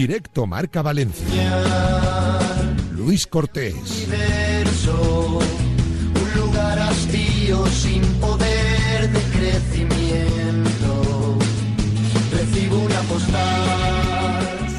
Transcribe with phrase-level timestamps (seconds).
[0.00, 1.62] Directo Marca Valencia.
[2.96, 4.08] Luis Cortés.
[6.14, 10.79] un lugar hastío sin poder de crecimiento.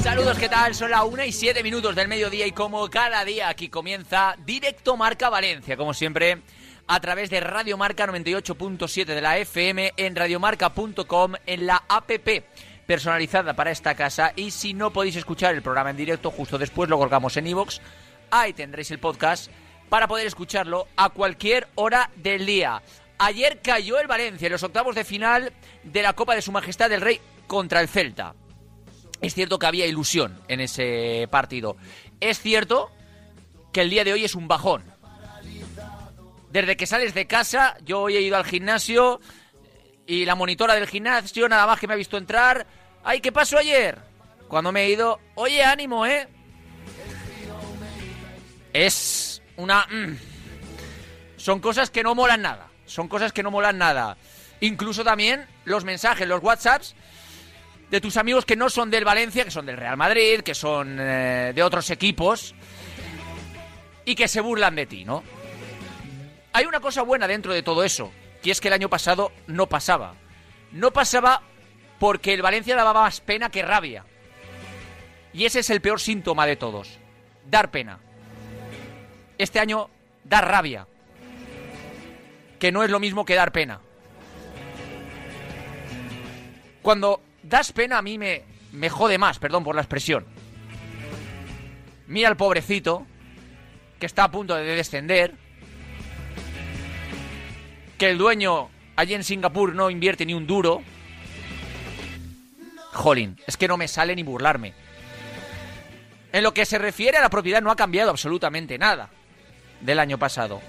[0.02, 0.74] Saludos, ¿qué tal?
[0.74, 4.96] Son las 1 y 7 minutos del mediodía y como cada día aquí comienza Directo
[4.96, 6.40] Marca Valencia, como siempre
[6.86, 12.44] a través de Radio Marca 98.7 de la FM en radiomarca.com en la APP
[12.86, 16.88] personalizada para esta casa y si no podéis escuchar el programa en directo justo después
[16.88, 17.80] lo colgamos en iVoox,
[18.30, 19.50] ahí tendréis el podcast
[19.88, 22.82] para poder escucharlo a cualquier hora del día.
[23.18, 26.90] Ayer cayó el Valencia en los octavos de final de la Copa de Su Majestad
[26.90, 27.20] del Rey
[27.52, 28.34] contra el Celta.
[29.20, 31.76] Es cierto que había ilusión en ese partido.
[32.18, 32.90] Es cierto
[33.74, 34.82] que el día de hoy es un bajón.
[36.50, 39.20] Desde que sales de casa, yo hoy he ido al gimnasio
[40.06, 42.66] y la monitora del gimnasio nada más que me ha visto entrar.
[43.04, 43.98] ¡Ay, qué pasó ayer!
[44.48, 46.28] Cuando me he ido, oye, ánimo, ¿eh?
[48.72, 49.86] Es una...
[49.90, 50.16] Mm,
[51.36, 52.70] son cosas que no molan nada.
[52.86, 54.16] Son cosas que no molan nada.
[54.60, 56.94] Incluso también los mensajes, los WhatsApps
[57.92, 60.96] de tus amigos que no son del Valencia, que son del Real Madrid, que son
[60.98, 62.54] eh, de otros equipos
[64.06, 65.22] y que se burlan de ti, ¿no?
[66.54, 68.10] Hay una cosa buena dentro de todo eso,
[68.42, 70.14] y es que el año pasado no pasaba.
[70.72, 71.42] No pasaba
[71.98, 74.06] porque el Valencia daba más pena que rabia.
[75.34, 76.98] Y ese es el peor síntoma de todos.
[77.50, 78.00] Dar pena.
[79.36, 79.90] Este año
[80.24, 80.88] dar rabia.
[82.58, 83.80] Que no es lo mismo que dar pena.
[86.80, 87.20] Cuando
[87.52, 90.24] das pena a mí me, me jode más, perdón por la expresión.
[92.06, 93.06] Mira al pobrecito,
[94.00, 95.34] que está a punto de descender,
[97.98, 100.82] que el dueño allí en Singapur no invierte ni un duro.
[102.92, 104.72] Jolín, es que no me sale ni burlarme.
[106.32, 109.10] En lo que se refiere a la propiedad no ha cambiado absolutamente nada
[109.82, 110.62] del año pasado.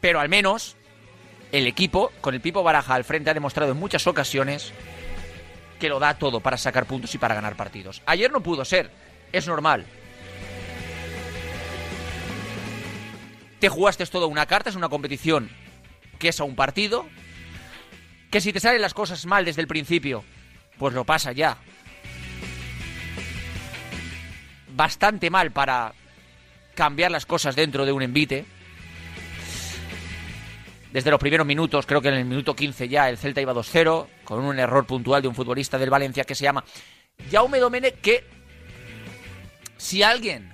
[0.00, 0.76] Pero al menos
[1.52, 4.72] el equipo, con el Pipo Baraja al frente, ha demostrado en muchas ocasiones
[5.78, 8.02] que lo da todo para sacar puntos y para ganar partidos.
[8.06, 8.90] Ayer no pudo ser,
[9.32, 9.86] es normal.
[13.62, 15.48] te jugaste todo una carta, es una competición
[16.18, 17.06] que es a un partido,
[18.28, 20.24] que si te salen las cosas mal desde el principio,
[20.78, 21.58] pues lo pasa ya.
[24.74, 25.94] Bastante mal para
[26.74, 28.46] cambiar las cosas dentro de un envite.
[30.92, 34.06] Desde los primeros minutos, creo que en el minuto 15 ya el Celta iba 2-0,
[34.24, 36.64] con un error puntual de un futbolista del Valencia que se llama
[37.30, 38.24] Jaume Domene, que
[39.78, 40.52] si alguien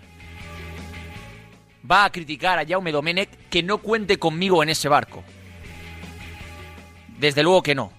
[1.90, 5.24] va a criticar a Jaume Domenech que no cuente conmigo en ese barco.
[7.18, 7.92] Desde luego que no.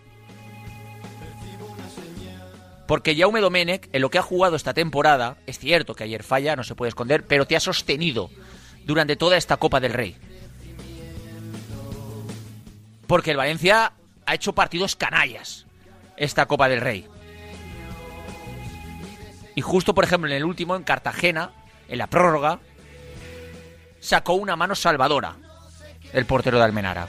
[2.88, 6.56] Porque Jaume Domenech, en lo que ha jugado esta temporada, es cierto que ayer falla,
[6.56, 8.30] no se puede esconder, pero te ha sostenido
[8.86, 10.18] durante toda esta Copa del Rey.
[13.10, 13.94] Porque el Valencia
[14.28, 15.66] ha hecho partidos canallas
[16.16, 17.08] esta Copa del Rey.
[19.56, 21.52] Y justo, por ejemplo, en el último, en Cartagena,
[21.88, 22.60] en la prórroga,
[24.00, 25.38] sacó una mano salvadora
[26.14, 27.08] el portero de Almenara.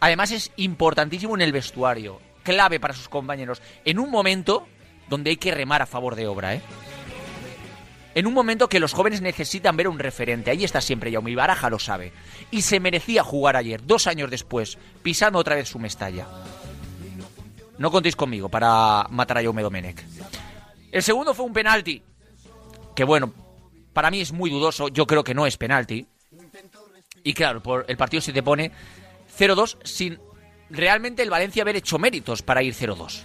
[0.00, 4.68] Además es importantísimo en el vestuario, clave para sus compañeros, en un momento
[5.08, 6.62] donde hay que remar a favor de obra, ¿eh?
[8.16, 10.50] En un momento que los jóvenes necesitan ver un referente.
[10.50, 12.14] Ahí está siempre Jaume Baraja lo sabe.
[12.50, 16.26] Y se merecía jugar ayer, dos años después, pisando otra vez su Mestalla.
[17.76, 20.02] No contéis conmigo para matar a Jaume Domenech.
[20.90, 22.02] El segundo fue un penalti.
[22.94, 23.34] Que bueno,
[23.92, 26.06] para mí es muy dudoso, yo creo que no es penalti.
[27.22, 28.72] Y claro, por el partido se te pone
[29.38, 30.18] 0-2 sin
[30.70, 33.24] realmente el Valencia haber hecho méritos para ir 0-2.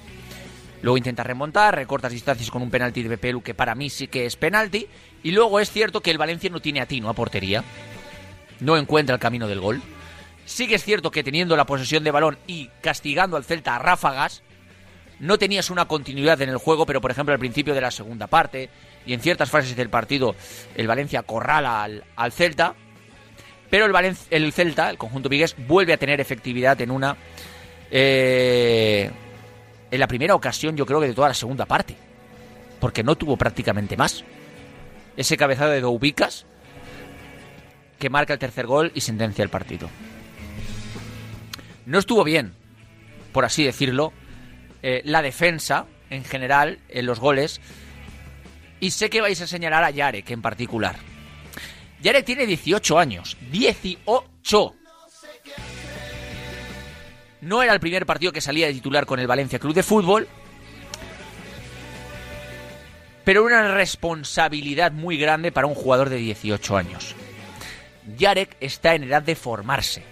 [0.81, 4.25] Luego intenta remontar, recortas distancias con un penalti de Bepelu que para mí sí que
[4.25, 4.87] es penalti.
[5.23, 7.63] Y luego es cierto que el Valencia no tiene atino a portería.
[8.59, 9.81] No encuentra el camino del gol.
[10.45, 13.79] Sí que es cierto que teniendo la posesión de balón y castigando al Celta a
[13.79, 14.41] ráfagas,
[15.19, 18.25] no tenías una continuidad en el juego, pero por ejemplo al principio de la segunda
[18.25, 18.69] parte
[19.05, 20.35] y en ciertas fases del partido
[20.75, 22.73] el Valencia corrala al, Celta,
[23.69, 27.15] pero el, el Celta, el conjunto vigués, vuelve a tener efectividad en una...
[27.91, 29.11] Eh,
[29.91, 31.95] en la primera ocasión yo creo que de toda la segunda parte,
[32.79, 34.23] porque no tuvo prácticamente más.
[35.17, 36.45] Ese cabezado de Doubicas
[37.99, 39.89] que marca el tercer gol y sentencia el partido.
[41.85, 42.53] No estuvo bien,
[43.31, 44.13] por así decirlo,
[44.81, 47.61] eh, la defensa en general en los goles.
[48.79, 50.95] Y sé que vais a señalar a Yarek en particular.
[52.01, 53.37] Yarek tiene 18 años.
[53.51, 54.75] 18.
[57.41, 60.27] No era el primer partido que salía de titular con el Valencia Club de Fútbol.
[63.23, 67.15] Pero una responsabilidad muy grande para un jugador de 18 años.
[68.17, 70.03] Yarek está en edad de formarse.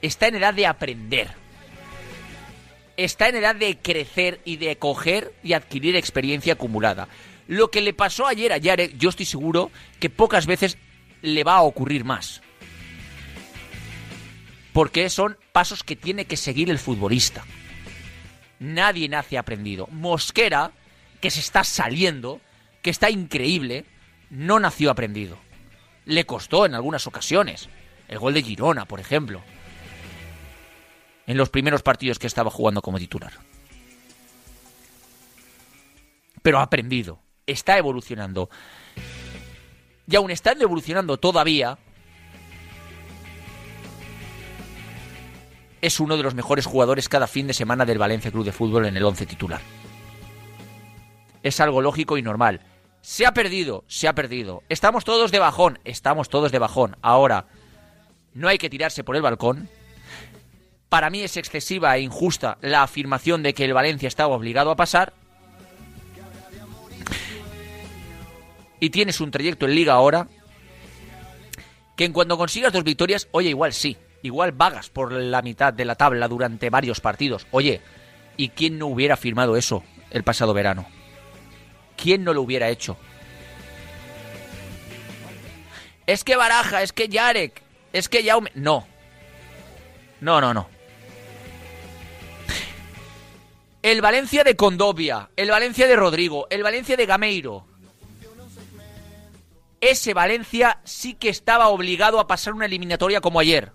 [0.00, 1.28] Está en edad de aprender.
[2.96, 7.08] Está en edad de crecer y de coger y adquirir experiencia acumulada.
[7.46, 10.76] Lo que le pasó ayer a Yarek, yo estoy seguro que pocas veces
[11.22, 12.41] le va a ocurrir más.
[14.72, 17.44] Porque son pasos que tiene que seguir el futbolista.
[18.58, 19.86] Nadie nace aprendido.
[19.90, 20.72] Mosquera,
[21.20, 22.40] que se está saliendo,
[22.80, 23.84] que está increíble,
[24.30, 25.36] no nació aprendido.
[26.04, 27.68] Le costó en algunas ocasiones.
[28.08, 29.42] El gol de Girona, por ejemplo.
[31.26, 33.32] En los primeros partidos que estaba jugando como titular.
[36.42, 37.20] Pero ha aprendido.
[37.46, 38.50] Está evolucionando.
[40.08, 41.78] Y aún estando evolucionando todavía,
[45.82, 48.86] es uno de los mejores jugadores cada fin de semana del Valencia Club de Fútbol
[48.86, 49.60] en el 11 titular.
[51.42, 52.60] Es algo lógico y normal.
[53.00, 54.62] Se ha perdido, se ha perdido.
[54.68, 56.96] Estamos todos de bajón, estamos todos de bajón.
[57.02, 57.46] Ahora,
[58.32, 59.68] no hay que tirarse por el balcón.
[60.88, 64.76] Para mí es excesiva e injusta la afirmación de que el Valencia estaba obligado a
[64.76, 65.12] pasar.
[68.78, 70.28] Y tienes un trayecto en liga ahora
[71.96, 75.84] que en cuanto consigas dos victorias, oye, igual sí, igual vagas por la mitad de
[75.84, 77.46] la tabla durante varios partidos.
[77.50, 77.80] Oye,
[78.36, 80.86] ¿y quién no hubiera firmado eso el pasado verano?
[81.96, 82.96] ¿Quién no lo hubiera hecho?
[86.06, 88.50] Es que Baraja, es que Yarek, es que Jaume...
[88.54, 88.86] No.
[90.20, 90.68] No, no, no.
[93.82, 97.66] El Valencia de Condovia, el Valencia de Rodrigo, el Valencia de Gameiro.
[99.80, 103.72] Ese Valencia sí que estaba obligado a pasar una eliminatoria como ayer.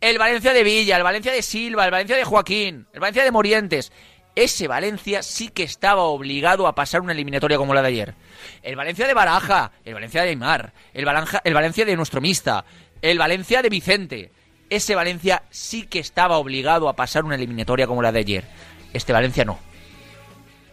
[0.00, 3.32] El Valencia de Villa, el Valencia de Silva, el Valencia de Joaquín, el Valencia de
[3.32, 3.92] Morientes.
[4.36, 8.14] Ese Valencia sí que estaba obligado a pasar una eliminatoria como la de ayer.
[8.62, 11.04] El Valencia de Baraja, el Valencia de Aymar, el,
[11.42, 12.64] el Valencia de nuestro mista,
[13.02, 14.30] el Valencia de Vicente.
[14.70, 18.44] Ese Valencia sí que estaba obligado a pasar una eliminatoria como la de ayer.
[18.92, 19.58] Este Valencia no.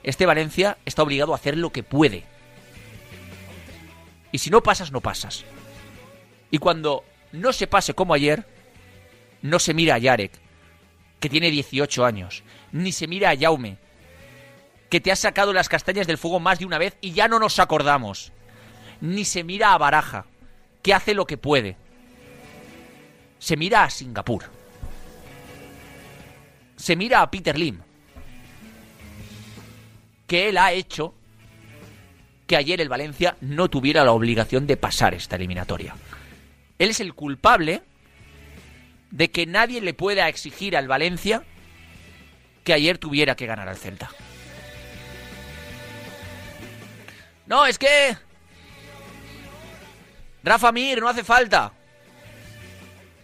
[0.03, 2.25] Este Valencia está obligado a hacer lo que puede.
[4.31, 5.45] Y si no pasas, no pasas.
[6.51, 8.45] Y cuando no se pase como ayer,
[9.45, 10.31] no se mira a Yarek,
[11.19, 13.77] que tiene 18 años, ni se mira a Jaume,
[14.89, 17.37] que te ha sacado las castañas del fuego más de una vez y ya no
[17.37, 18.31] nos acordamos.
[19.01, 20.25] Ni se mira a Baraja,
[20.81, 21.77] que hace lo que puede.
[23.37, 24.45] Se mira a Singapur.
[26.75, 27.79] Se mira a Peter Lim,
[30.25, 31.13] que él ha hecho
[32.47, 35.95] que ayer el Valencia no tuviera la obligación de pasar esta eliminatoria.
[36.79, 37.83] Él es el culpable
[39.15, 41.41] de que nadie le pueda exigir al Valencia
[42.65, 44.09] que ayer tuviera que ganar al Celta.
[47.45, 48.17] No, es que...
[50.43, 51.71] Rafa Mir, no hace falta.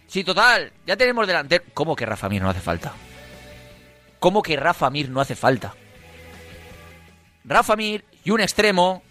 [0.08, 1.60] Sí, total, ya tenemos delante...
[1.74, 2.94] ¿Cómo que Rafa Mir no hace falta?
[4.20, 5.76] ¿Cómo que Rafa Mir no hace falta?
[7.44, 9.04] Rafa Mir y un extremo,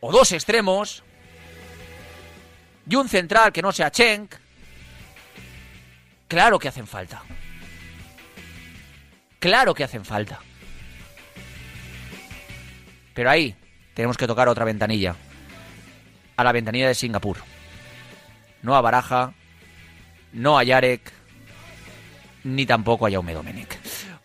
[0.00, 1.02] o dos extremos,
[2.88, 4.34] y un central que no sea Chenk,
[6.30, 7.22] claro que hacen falta.
[9.38, 10.38] Claro que hacen falta.
[13.12, 13.54] Pero ahí
[13.92, 15.16] tenemos que tocar otra ventanilla.
[16.36, 17.38] A la ventanilla de Singapur.
[18.62, 19.34] No a Baraja,
[20.32, 21.12] no a Yarek,
[22.44, 23.78] ni tampoco a Jaume Domenech.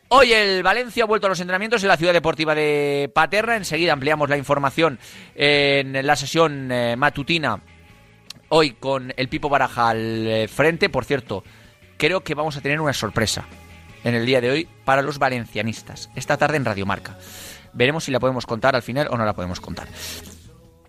[0.10, 3.58] Hoy el Valencia ha vuelto a los entrenamientos en la ciudad deportiva de Paterra.
[3.58, 5.00] Enseguida ampliamos la información
[5.34, 7.60] en la sesión eh, matutina.
[8.50, 10.90] Hoy con el Pipo Baraja al eh, frente.
[10.90, 11.44] Por cierto,
[11.98, 13.46] creo que vamos a tener una sorpresa
[14.04, 16.10] en el día de hoy para los valencianistas.
[16.16, 17.18] Esta tarde en Radio Marca.
[17.74, 19.88] Veremos si la podemos contar al final o no la podemos contar.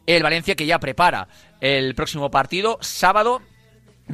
[0.06, 1.28] El Valencia que ya prepara
[1.60, 3.42] el próximo partido, sábado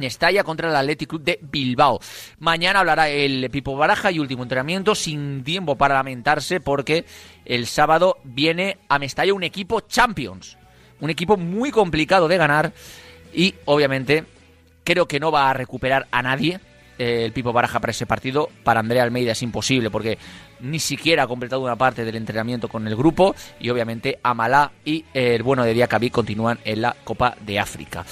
[0.01, 1.99] Estalla contra el Athletic Club de Bilbao.
[2.39, 7.05] Mañana hablará el Pipo Baraja y último entrenamiento sin tiempo para lamentarse porque
[7.45, 10.57] el sábado viene a Mestalla un equipo Champions.
[10.99, 12.73] Un equipo muy complicado de ganar
[13.33, 14.25] y obviamente
[14.83, 16.59] creo que no va a recuperar a nadie
[17.03, 18.49] el Pipo Baraja para ese partido.
[18.63, 20.17] Para Andrea Almeida es imposible porque
[20.59, 25.05] ni siquiera ha completado una parte del entrenamiento con el grupo y obviamente Amalá y
[25.13, 28.05] el bueno de Diacabí continúan en la Copa de África.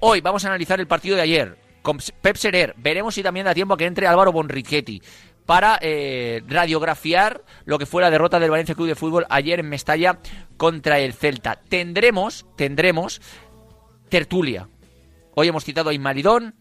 [0.00, 2.74] Hoy vamos a analizar el partido de ayer con Pep Serer.
[2.76, 5.00] Veremos si también da tiempo a que entre Álvaro Bonrichetti
[5.46, 9.68] para eh, radiografiar lo que fue la derrota del Valencia Club de Fútbol ayer en
[9.68, 10.18] Mestalla
[10.56, 11.60] contra el Celta.
[11.68, 13.22] Tendremos, tendremos
[14.08, 14.68] tertulia.
[15.34, 16.54] Hoy hemos citado a Inmaridón,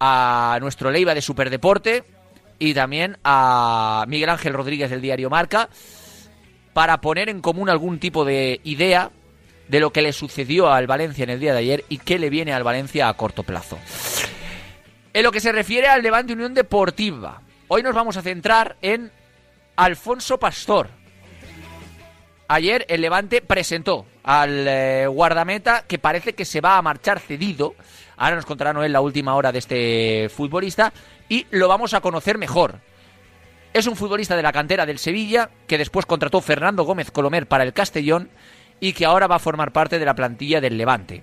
[0.00, 2.04] a nuestro Leiva de Superdeporte
[2.58, 5.68] y también a Miguel Ángel Rodríguez del diario Marca
[6.72, 9.10] para poner en común algún tipo de idea
[9.68, 12.30] de lo que le sucedió al Valencia en el día de ayer y qué le
[12.30, 13.78] viene al Valencia a corto plazo.
[15.12, 19.10] En lo que se refiere al Levante Unión Deportiva, hoy nos vamos a centrar en
[19.76, 20.88] Alfonso Pastor.
[22.52, 27.76] Ayer el Levante presentó al eh, guardameta que parece que se va a marchar cedido.
[28.16, 30.92] Ahora nos contará Noel la última hora de este futbolista
[31.28, 32.80] y lo vamos a conocer mejor.
[33.72, 37.62] Es un futbolista de la cantera del Sevilla que después contrató Fernando Gómez Colomer para
[37.62, 38.30] el Castellón
[38.80, 41.22] y que ahora va a formar parte de la plantilla del Levante.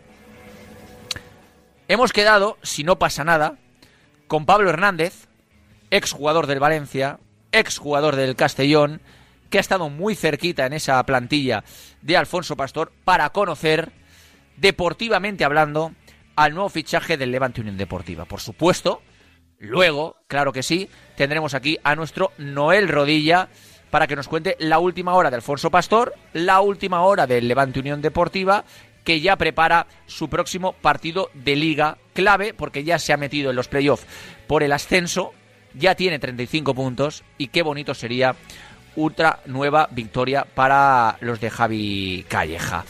[1.89, 3.57] Hemos quedado, si no pasa nada,
[4.27, 5.27] con Pablo Hernández,
[5.91, 7.19] exjugador del Valencia,
[7.51, 9.01] exjugador del Castellón,
[9.49, 11.63] que ha estado muy cerquita en esa plantilla
[12.01, 13.91] de Alfonso Pastor para conocer,
[14.57, 15.93] deportivamente hablando,
[16.35, 18.25] al nuevo fichaje del Levante Unión Deportiva.
[18.25, 19.01] Por supuesto,
[19.59, 23.49] luego, claro que sí, tendremos aquí a nuestro Noel Rodilla
[23.89, 27.79] para que nos cuente la última hora de Alfonso Pastor, la última hora del Levante
[27.79, 28.65] Unión Deportiva,
[29.03, 33.55] que ya prepara su próximo partido de liga clave, porque ya se ha metido en
[33.55, 34.05] los playoffs
[34.47, 35.33] por el ascenso,
[35.73, 38.35] ya tiene 35 puntos y qué bonito sería
[38.97, 42.83] otra nueva victoria para los de Javi Calleja.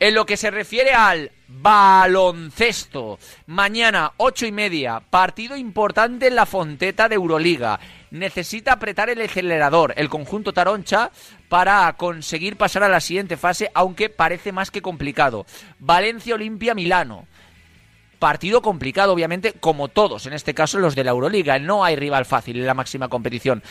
[0.00, 6.44] En lo que se refiere al baloncesto, mañana ocho y media, partido importante en la
[6.44, 7.78] Fonteta de Euroliga.
[8.10, 11.12] Necesita apretar el acelerador el conjunto Taroncha
[11.48, 15.46] para conseguir pasar a la siguiente fase, aunque parece más que complicado.
[15.78, 17.26] Valencia Olimpia Milano.
[18.18, 21.58] Partido complicado, obviamente, como todos, en este caso los de la Euroliga.
[21.58, 23.62] No hay rival fácil en la máxima competición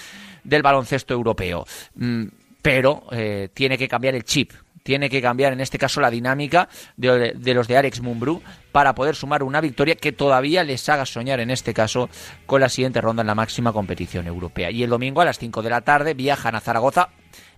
[0.43, 1.65] del baloncesto europeo.
[1.95, 2.25] Mm,
[2.61, 4.51] pero eh, tiene que cambiar el chip
[4.83, 6.67] tiene que cambiar en este caso la dinámica
[6.97, 11.39] de, los de Alex Mumbrú para poder sumar una victoria que todavía les haga soñar
[11.39, 12.09] en este caso
[12.45, 14.71] con la siguiente ronda en la máxima competición europea.
[14.71, 17.09] Y el domingo a las 5 de la tarde viajan a Zaragoza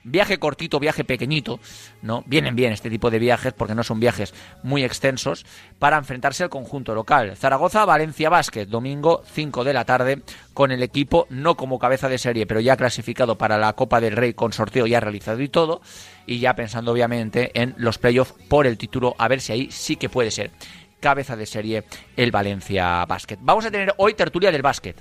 [0.03, 1.59] viaje cortito, viaje pequeñito,
[2.01, 2.23] ¿no?
[2.25, 5.45] Vienen bien este tipo de viajes porque no son viajes muy extensos
[5.79, 7.35] para enfrentarse al conjunto local.
[7.37, 10.21] Zaragoza, Valencia Basket, domingo 5 de la tarde
[10.53, 14.15] con el equipo no como cabeza de serie, pero ya clasificado para la Copa del
[14.15, 15.81] Rey con sorteo ya realizado y todo
[16.25, 19.95] y ya pensando obviamente en los playoffs por el título a ver si ahí sí
[19.95, 20.51] que puede ser
[20.99, 21.83] cabeza de serie
[22.15, 23.37] el Valencia Basket.
[23.41, 24.95] Vamos a tener hoy tertulia del básquet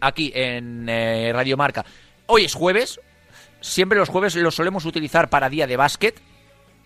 [0.00, 1.84] aquí en eh, Radio Marca.
[2.26, 3.00] Hoy es jueves,
[3.60, 6.20] Siempre los jueves los solemos utilizar para día de básquet,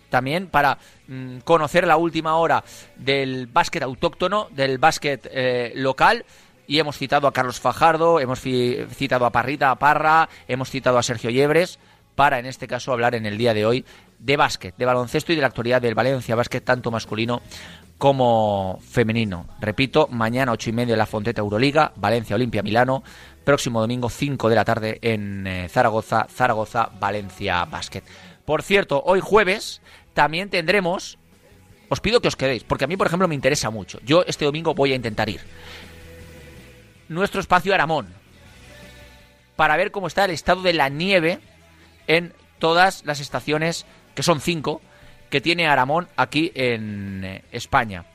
[0.09, 0.77] también para
[1.07, 2.63] mm, conocer la última hora
[2.95, 6.25] del básquet autóctono, del básquet eh, local.
[6.65, 11.03] Y hemos citado a Carlos Fajardo, hemos citado a Parrita, a Parra, hemos citado a
[11.03, 11.77] Sergio Yebres,
[12.15, 13.85] para en este caso hablar en el día de hoy
[14.19, 17.41] de básquet, de baloncesto y de la actualidad del Valencia Básquet, tanto masculino
[17.97, 19.47] como femenino.
[19.59, 23.03] Repito, mañana ocho y media en la Fonteta Euroliga, Valencia Olimpia Milano,
[23.43, 28.03] próximo domingo 5 de la tarde en eh, Zaragoza, Zaragoza, Valencia Basket.
[28.45, 29.81] Por cierto, hoy jueves
[30.13, 31.17] también tendremos,
[31.89, 33.99] os pido que os quedéis, porque a mí, por ejemplo, me interesa mucho.
[34.03, 35.41] Yo este domingo voy a intentar ir.
[37.09, 38.07] Nuestro espacio Aramón,
[39.55, 41.39] para ver cómo está el estado de la nieve
[42.07, 43.85] en todas las estaciones,
[44.15, 44.81] que son cinco,
[45.29, 48.05] que tiene Aramón aquí en eh, España.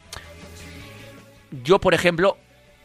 [1.64, 2.36] Yo, por ejemplo,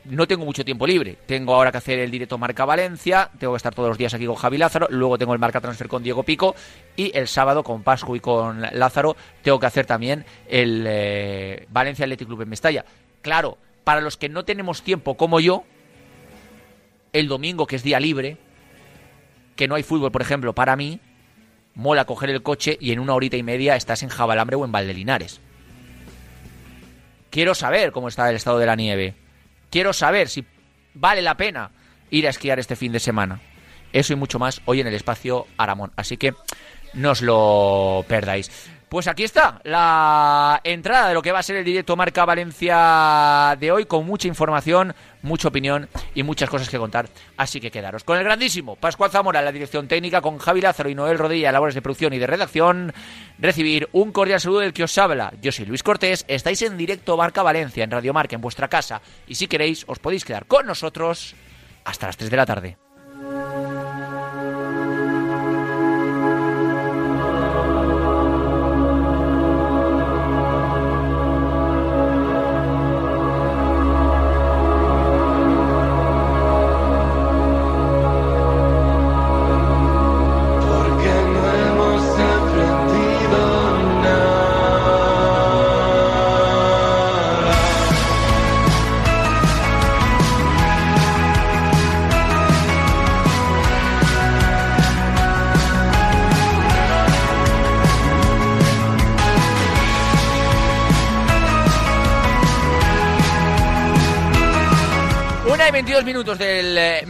[0.05, 1.17] no tengo mucho tiempo libre.
[1.25, 4.25] Tengo ahora que hacer el directo Marca Valencia, tengo que estar todos los días aquí
[4.25, 6.55] con Javi Lázaro, luego tengo el Marca Transfer con Diego Pico
[6.95, 12.03] y el sábado con Pascu y con Lázaro tengo que hacer también el eh, Valencia
[12.03, 12.85] Athletic Club en Mestalla.
[13.21, 15.63] Claro, para los que no tenemos tiempo como yo,
[17.13, 18.37] el domingo que es día libre,
[19.55, 20.99] que no hay fútbol, por ejemplo, para mí,
[21.75, 24.71] mola coger el coche y en una horita y media estás en Jabalambre o en
[24.71, 25.39] Valdelinares.
[27.29, 29.15] Quiero saber cómo está el estado de la nieve
[29.73, 30.45] Quiero saber si
[30.93, 31.71] vale la pena
[32.11, 33.39] ir a esquiar este fin de semana.
[33.91, 35.91] Eso y mucho más hoy en el espacio Aramón.
[35.95, 36.35] Así que
[36.93, 38.51] no os lo perdáis.
[38.93, 43.57] Pues aquí está la entrada de lo que va a ser el directo Marca Valencia
[43.59, 47.09] de hoy, con mucha información, mucha opinión y muchas cosas que contar.
[47.35, 50.93] Así que quedaros con el grandísimo Pascual Zamora la dirección técnica, con Javi Lázaro y
[50.93, 52.93] Noel Rodilla labores de producción y de redacción.
[53.39, 55.33] Recibir un cordial saludo del que os habla.
[55.41, 59.01] Yo soy Luis Cortés, estáis en directo Marca Valencia, en Radio Marca, en vuestra casa.
[59.25, 61.33] Y si queréis, os podéis quedar con nosotros
[61.83, 62.82] hasta las 3 de la tarde.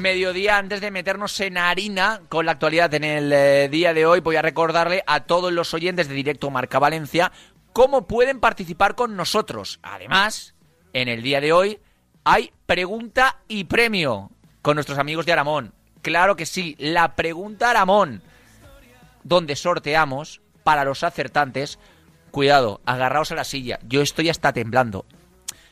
[0.03, 4.19] Mediodía antes de meternos en harina con la actualidad en el eh, día de hoy.
[4.19, 7.31] Voy a recordarle a todos los oyentes de Directo Marca Valencia
[7.71, 9.79] cómo pueden participar con nosotros.
[9.81, 10.55] Además,
[10.91, 11.79] en el día de hoy
[12.25, 14.29] hay pregunta y premio
[14.61, 15.73] con nuestros amigos de Aramón.
[16.01, 18.21] Claro que sí, la pregunta Aramón,
[19.23, 21.79] donde sorteamos para los acertantes.
[22.29, 23.79] Cuidado, agarraos a la silla.
[23.87, 25.05] Yo estoy hasta temblando.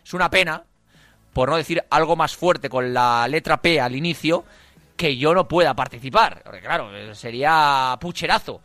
[0.05, 0.63] Es una pena,
[1.33, 4.43] por no decir algo más fuerte con la letra P al inicio,
[4.95, 6.41] que yo no pueda participar.
[6.43, 8.61] Porque claro, sería pucherazo,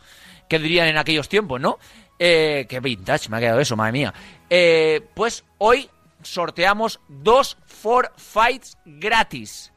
[0.48, 1.78] que dirían en aquellos tiempos, ¿no?
[2.18, 4.14] Eh, qué vintage me ha quedado eso, madre mía.
[4.48, 5.90] Eh, pues hoy
[6.22, 9.72] sorteamos dos For Fights gratis.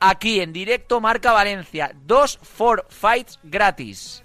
[0.00, 1.92] Aquí en directo Marca Valencia.
[2.04, 4.22] Dos For Fights gratis.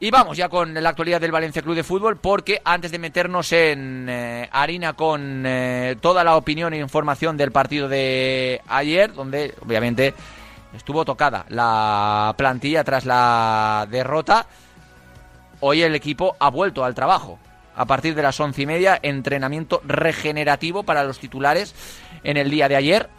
[0.04, 3.54] Y vamos ya con la actualidad del Valencia Club de Fútbol, porque antes de meternos
[3.54, 9.56] en eh, harina con eh, toda la opinión e información del partido de ayer, donde
[9.62, 10.14] obviamente
[10.76, 14.46] estuvo tocada la plantilla tras la derrota,
[15.62, 17.40] hoy el equipo ha vuelto al trabajo.
[17.74, 21.74] A partir de las once y media, entrenamiento regenerativo para los titulares
[22.26, 23.10] en el día de ayer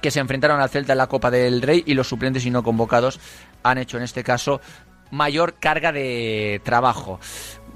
[0.00, 2.64] que se enfrentaron al Celta en la Copa del Rey y los suplentes y no
[2.64, 3.20] convocados
[3.62, 4.60] han hecho en este caso
[5.10, 7.20] mayor carga de trabajo.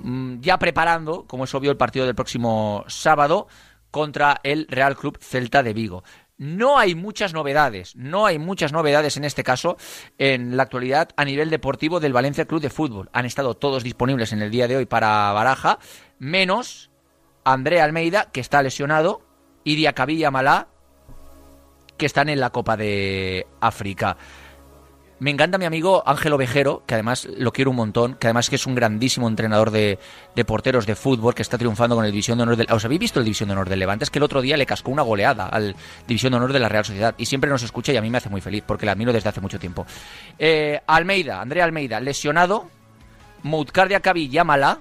[0.02, 3.46] Mm, ya preparando, como es obvio, el partido del próximo sábado
[3.90, 6.02] contra el Real Club Celta de Vigo.
[6.38, 9.76] No hay muchas novedades, no hay muchas novedades en este caso
[10.18, 13.10] en la actualidad a nivel deportivo del Valencia Club de Fútbol.
[13.12, 15.78] Han estado todos disponibles en el día de hoy para Baraja,
[16.18, 16.90] menos
[17.44, 19.22] André Almeida, que está lesionado,
[19.62, 20.68] y Diacabí Malá,
[21.96, 24.16] que están en la Copa de África.
[25.22, 28.56] Me encanta mi amigo Ángelo Vejero, que además lo quiero un montón, que además que
[28.56, 30.00] es un grandísimo entrenador de,
[30.44, 32.66] porteros de fútbol, que está triunfando con el División de Honor del...
[32.72, 34.02] ¿Os habéis visto el División de Honor del Levante?
[34.02, 35.76] Es que el otro día le cascó una goleada al
[36.08, 38.18] División de Honor de la Real Sociedad y siempre nos escucha y a mí me
[38.18, 39.86] hace muy feliz porque la admiro desde hace mucho tiempo.
[40.40, 42.68] Eh, Almeida, Andrea Almeida, lesionado,
[43.44, 44.80] Moutkardia Kabi y Yamala,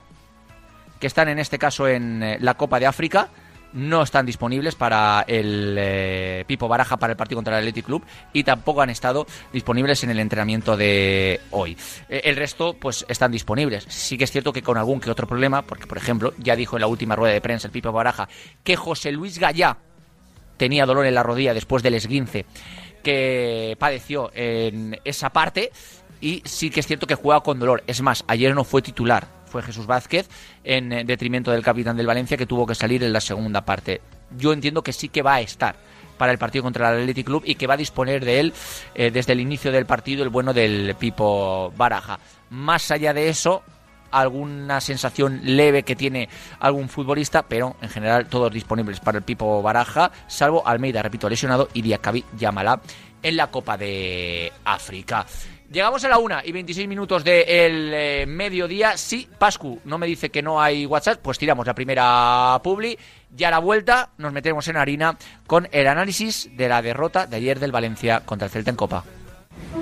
[1.00, 3.30] que están en este caso en eh, la Copa de África,
[3.74, 8.04] no están disponibles para el eh, Pipo Baraja para el partido contra el Athletic Club
[8.34, 11.78] y tampoco han estado disponibles en el entrenamiento de hoy.
[12.10, 13.86] Eh, el resto pues están disponibles.
[13.88, 16.78] Sí que es cierto que con algún que otro problema, porque por ejemplo ya dijo
[16.78, 18.28] en la última rueda de prensa el Pipo Baraja
[18.64, 19.78] que José Luis Gallá
[20.58, 22.46] tenía dolor en la rodilla después del esguince
[23.04, 25.72] que padeció en esa parte
[26.20, 27.84] y sí que es cierto que juega con dolor.
[27.88, 30.30] Es más, ayer no fue titular fue Jesús Vázquez,
[30.64, 34.02] en eh, detrimento del capitán del Valencia que tuvo que salir en la segunda parte.
[34.38, 35.76] Yo entiendo que sí que va a estar
[36.18, 38.54] para el partido contra el Athletic Club y que va a disponer de él
[38.96, 42.20] eh, desde el inicio del partido el bueno del Pipo Baraja.
[42.50, 43.64] Más allá de eso,
[44.12, 49.62] alguna sensación leve que tiene algún futbolista, pero en general todos disponibles para el Pipo
[49.62, 52.82] Baraja, salvo Almeida, repito, lesionado, y Diakabi Yamala
[53.24, 55.26] en la Copa de África.
[55.72, 58.98] Llegamos a la una y 26 minutos del de eh, mediodía.
[58.98, 62.98] Sí, Pascu no me dice que no hay WhatsApp, pues tiramos la primera publi.
[63.34, 67.38] Ya a la vuelta nos metemos en harina con el análisis de la derrota de
[67.38, 69.06] ayer del Valencia contra el Celta en Copa.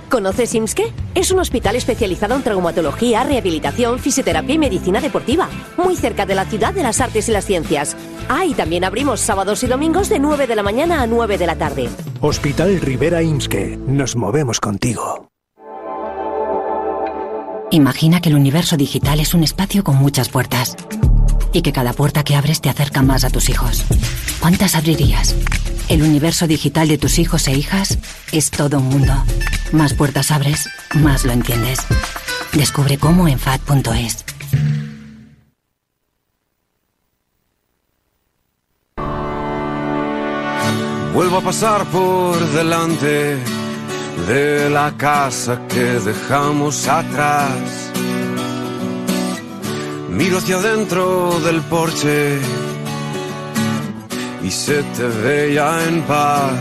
[0.09, 0.93] ¿Conoces IMSKE?
[1.15, 6.45] Es un hospital especializado en traumatología, rehabilitación, fisioterapia y medicina deportiva, muy cerca de la
[6.45, 7.97] ciudad de las artes y las ciencias.
[8.27, 11.47] Ah, y también abrimos sábados y domingos de 9 de la mañana a 9 de
[11.47, 11.89] la tarde.
[12.21, 13.77] Hospital Rivera IMSKE.
[13.87, 15.28] Nos movemos contigo.
[17.71, 20.75] Imagina que el universo digital es un espacio con muchas puertas
[21.53, 23.85] y que cada puerta que abres te acerca más a tus hijos.
[24.39, 25.35] ¿Cuántas abrirías?
[25.87, 27.99] El universo digital de tus hijos e hijas
[28.31, 29.13] es todo un mundo.
[29.71, 31.79] Más puertas abres, más lo entiendes.
[32.53, 34.25] Descubre cómo en FAD.es.
[41.13, 43.58] Vuelvo a pasar por delante
[44.27, 47.91] de la casa que dejamos atrás.
[50.09, 52.39] Miro hacia adentro del porche
[54.43, 56.59] y se te veía en paz.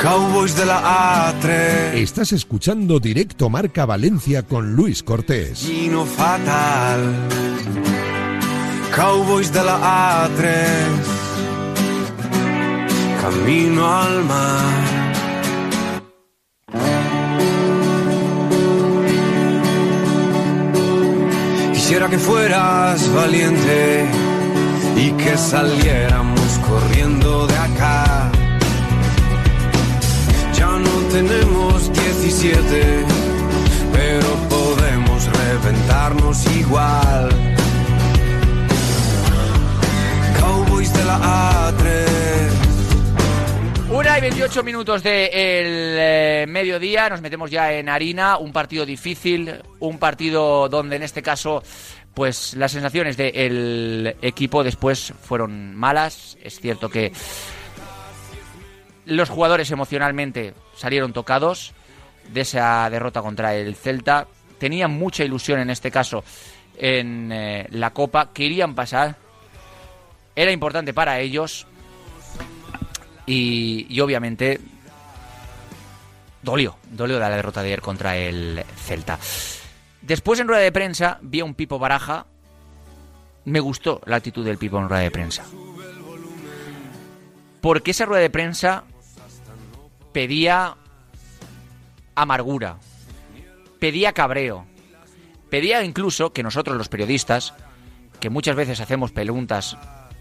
[0.00, 1.94] Cowboys de la A3.
[1.94, 5.58] Estás escuchando Directo Marca Valencia con Luis Cortés.
[5.58, 7.00] Gino fatal.
[8.94, 11.17] Cowboys de la A3.
[13.30, 14.72] Camino al mar.
[21.74, 24.06] Quisiera que fueras valiente
[24.96, 28.30] y que saliéramos corriendo de acá.
[30.54, 33.04] Ya no tenemos 17,
[33.92, 37.28] pero podemos reventarnos igual.
[40.40, 41.18] Cowboys de la
[41.68, 42.07] A3.
[43.90, 49.62] Una y 28 minutos del de mediodía, nos metemos ya en harina, un partido difícil,
[49.78, 51.62] un partido donde en este caso
[52.12, 56.36] pues las sensaciones del equipo después fueron malas.
[56.42, 57.12] Es cierto que
[59.06, 61.72] los jugadores emocionalmente salieron tocados
[62.32, 64.26] de esa derrota contra el Celta.
[64.58, 66.24] Tenían mucha ilusión en este caso
[66.76, 69.16] en eh, la Copa, querían pasar.
[70.36, 71.67] Era importante para ellos
[73.28, 74.58] y, obviamente
[76.42, 79.18] dolió, dolió la derrota de ayer contra el Celta.
[80.00, 82.26] Después en rueda de prensa vi a un Pipo Baraja.
[83.44, 85.44] Me gustó la actitud del Pipo en rueda de prensa.
[87.60, 88.84] Porque esa rueda de prensa
[90.12, 90.76] pedía
[92.14, 92.78] amargura,
[93.78, 94.64] pedía cabreo,
[95.50, 97.52] pedía incluso que nosotros los periodistas,
[98.20, 99.76] que muchas veces hacemos preguntas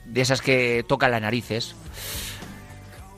[0.05, 1.75] de esas que tocan las narices,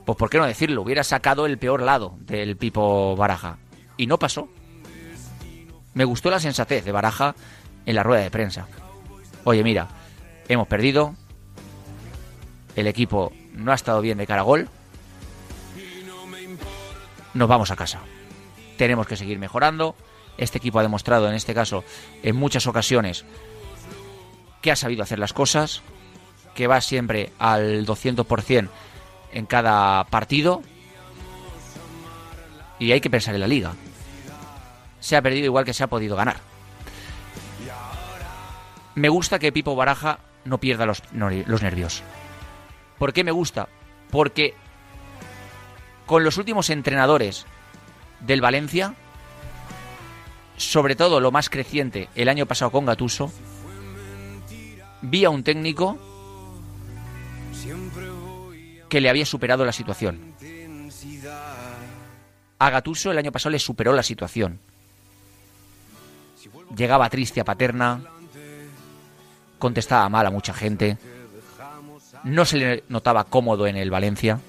[0.09, 3.59] pues por qué no decirlo, hubiera sacado el peor lado del Pipo Baraja.
[3.95, 4.49] Y no pasó.
[5.93, 7.35] Me gustó la sensatez de Baraja
[7.85, 8.65] en la rueda de prensa.
[9.43, 9.87] Oye, mira,
[10.47, 11.13] hemos perdido.
[12.75, 14.67] El equipo no ha estado bien de cara a gol.
[17.35, 17.99] Nos vamos a casa.
[18.79, 19.95] Tenemos que seguir mejorando.
[20.39, 21.83] Este equipo ha demostrado, en este caso,
[22.23, 23.25] en muchas ocasiones,
[24.63, 25.83] que ha sabido hacer las cosas,
[26.55, 28.69] que va siempre al 200%
[29.31, 30.61] en cada partido.
[32.79, 33.73] Y hay que pensar en la liga
[34.99, 36.37] se ha perdido igual que se ha podido ganar.
[38.95, 42.03] Me gusta que Pipo Baraja no pierda los, los nervios.
[42.97, 43.69] ¿Por qué me gusta?
[44.11, 44.53] Porque
[46.05, 47.45] con los últimos entrenadores
[48.19, 48.95] del Valencia,
[50.57, 53.31] sobre todo lo más creciente el año pasado con Gatuso,
[55.01, 55.97] vi a un técnico
[58.89, 60.33] que le había superado la situación.
[62.59, 64.59] A Gatuso el año pasado le superó la situación
[66.75, 68.01] llegaba triste a Paterna,
[69.57, 70.97] contestaba mal a mucha gente,
[72.23, 74.39] no se le notaba cómodo en el Valencia.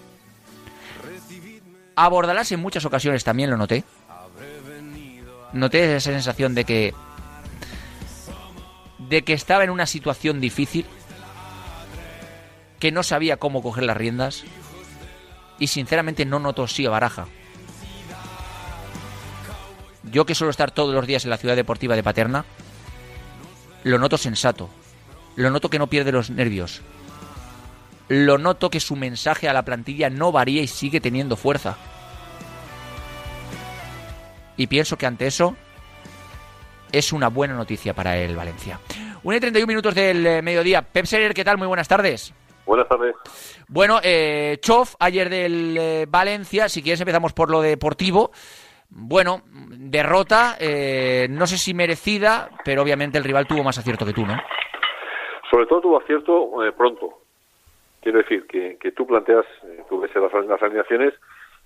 [1.96, 2.08] A
[2.50, 3.84] en muchas ocasiones también lo noté.
[5.52, 6.94] Noté esa sensación de que
[8.98, 10.86] de que estaba en una situación difícil,
[12.80, 14.42] que no sabía cómo coger las riendas
[15.58, 17.26] y sinceramente no noto sí a Baraja.
[20.10, 22.44] Yo que suelo estar todos los días en la ciudad deportiva de Paterna,
[23.84, 24.70] lo noto sensato.
[25.36, 26.80] Lo noto que no pierde los nervios.
[28.08, 31.76] Lo noto que su mensaje a la plantilla no varía y sigue teniendo fuerza.
[34.56, 35.54] Y pienso que ante eso
[36.90, 38.80] es una buena noticia para el Valencia.
[39.22, 40.82] 1 y 31 minutos del eh, mediodía.
[40.82, 41.58] Pep Serer, ¿qué tal?
[41.58, 42.32] Muy buenas tardes.
[42.66, 43.14] Buenas tardes.
[43.68, 48.30] Bueno, eh, Chof, ayer del eh, Valencia, si quieres empezamos por lo deportivo.
[48.90, 54.12] Bueno, derrota, eh, no sé si merecida, pero obviamente el rival tuvo más acierto que
[54.12, 54.36] tú, ¿no?
[55.50, 57.20] Sobre todo tuvo acierto eh, pronto.
[58.00, 61.14] Quiero decir que, que tú planteas, eh, tú ves las, las alineaciones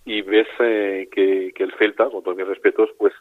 [0.04, 3.14] y ves eh, que, que el Celta, con todos mis respetos, pues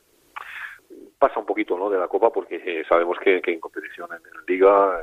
[1.18, 1.90] pasa un poquito ¿no?
[1.90, 5.02] de la Copa porque sabemos que, que en competición en, en Liga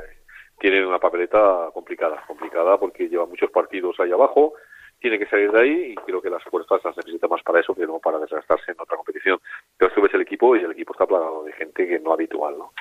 [0.61, 4.53] eh, tiene una papeleta complicada, complicada porque lleva muchos partidos ahí abajo,
[4.99, 7.73] tiene que salir de ahí y creo que las fuerzas las necesita más para eso
[7.73, 9.39] que no para desgastarse en otra competición.
[9.77, 12.57] Pero tú ves el equipo y el equipo está plagado de gente que no habitual.
[12.57, 12.73] ¿no?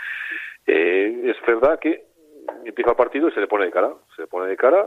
[0.66, 2.04] Eh, es verdad que
[2.64, 4.86] empieza el partido y se le pone de cara, se le pone de cara,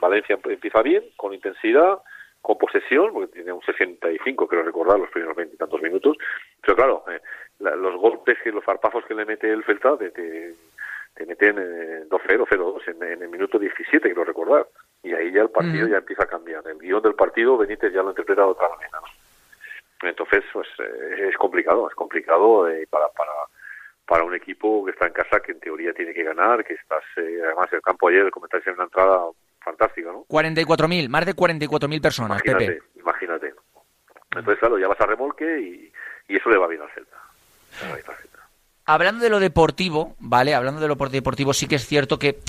[0.00, 1.98] Valencia empieza bien, con intensidad,
[2.40, 6.16] con posesión, porque tiene un 65, creo recordar, los primeros veintitantos minutos,
[6.62, 7.20] pero claro, eh,
[7.58, 10.54] la, los golpes y los zarpazos que le mete el Celta te,
[11.20, 14.66] te meten eh, 2-0, 0-2 en, en, el minuto 17, quiero recordar,
[15.02, 15.90] y ahí ya el partido Mm.
[15.90, 16.66] ya empieza a cambiar.
[16.66, 18.98] El guion del partido Benítez ya lo interpreta de otra manera.
[19.02, 20.08] ¿no?
[20.08, 23.32] Entonces, pues eh, es complicado, es complicado eh, para, para,
[24.06, 27.04] para un equipo que está en casa, que en teoría tiene que ganar, que estás,
[27.18, 29.20] eh, además el campo ayer, comentáis en una entrada
[29.62, 30.24] fantástica, ¿no?
[30.26, 32.98] 44.000, más de 44.000 personas, Imagínate, Pepe.
[32.98, 33.54] imagínate.
[34.34, 35.92] Entonces, claro, ya vas a remolque y,
[36.28, 37.16] y eso le va bien al Celta.
[37.82, 38.29] Le va bien al Celta.
[38.92, 40.52] Hablando de lo deportivo, ¿vale?
[40.52, 42.40] Hablando de lo deportivo, sí que es cierto que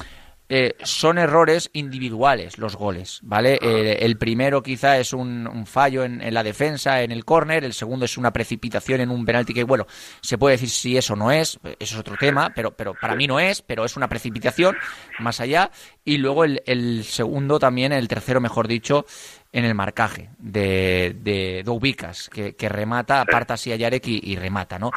[0.49, 3.59] eh, son errores individuales los goles, ¿vale?
[3.61, 7.63] Eh, el primero quizá es un, un fallo en, en la defensa, en el córner,
[7.63, 9.85] el segundo es una precipitación en un penalti que, bueno,
[10.19, 13.27] se puede decir si eso no es, eso es otro tema, pero, pero para mí
[13.27, 14.75] no es, pero es una precipitación
[15.19, 15.69] más allá.
[16.03, 19.05] Y luego el, el segundo también, el tercero, mejor dicho,
[19.53, 24.35] en el marcaje de, de Doubicas, que, que remata, aparta así a Yarek y, y
[24.35, 24.91] remata, ¿no?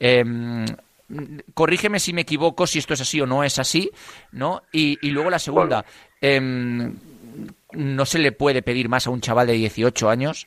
[0.00, 0.64] Em,
[1.54, 3.90] corrígeme si me equivoco, si esto es así o no es así,
[4.32, 4.62] ¿no?
[4.72, 5.84] Y, y luego la segunda,
[6.20, 6.94] em,
[7.72, 10.46] no se le puede pedir más a un chaval de 18 años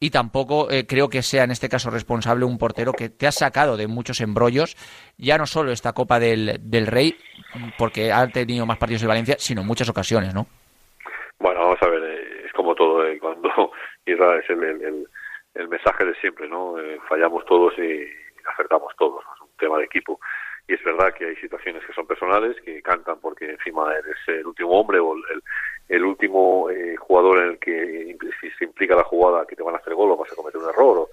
[0.00, 3.32] y tampoco eh, creo que sea en este caso responsable un portero que te ha
[3.32, 4.76] sacado de muchos embrollos,
[5.16, 7.16] ya no solo esta Copa del, del Rey,
[7.76, 10.46] porque ha tenido más partidos de Valencia, sino en muchas ocasiones, ¿no?
[11.40, 13.48] Bueno, vamos a ver, eh, es como todo, eh, cuando
[14.06, 14.62] Isra es el,
[15.54, 16.76] el, mensaje de siempre, ¿no?
[17.08, 18.06] Fallamos todos y
[18.52, 19.37] acertamos todos, ¿no?
[19.58, 20.20] Tema de equipo.
[20.66, 24.46] Y es verdad que hay situaciones que son personales, que cantan porque encima eres el
[24.46, 25.42] último hombre o el,
[25.88, 29.74] el, último eh, jugador en el que si se implica la jugada que te van
[29.74, 31.08] a hacer gol o vas a cometer un error o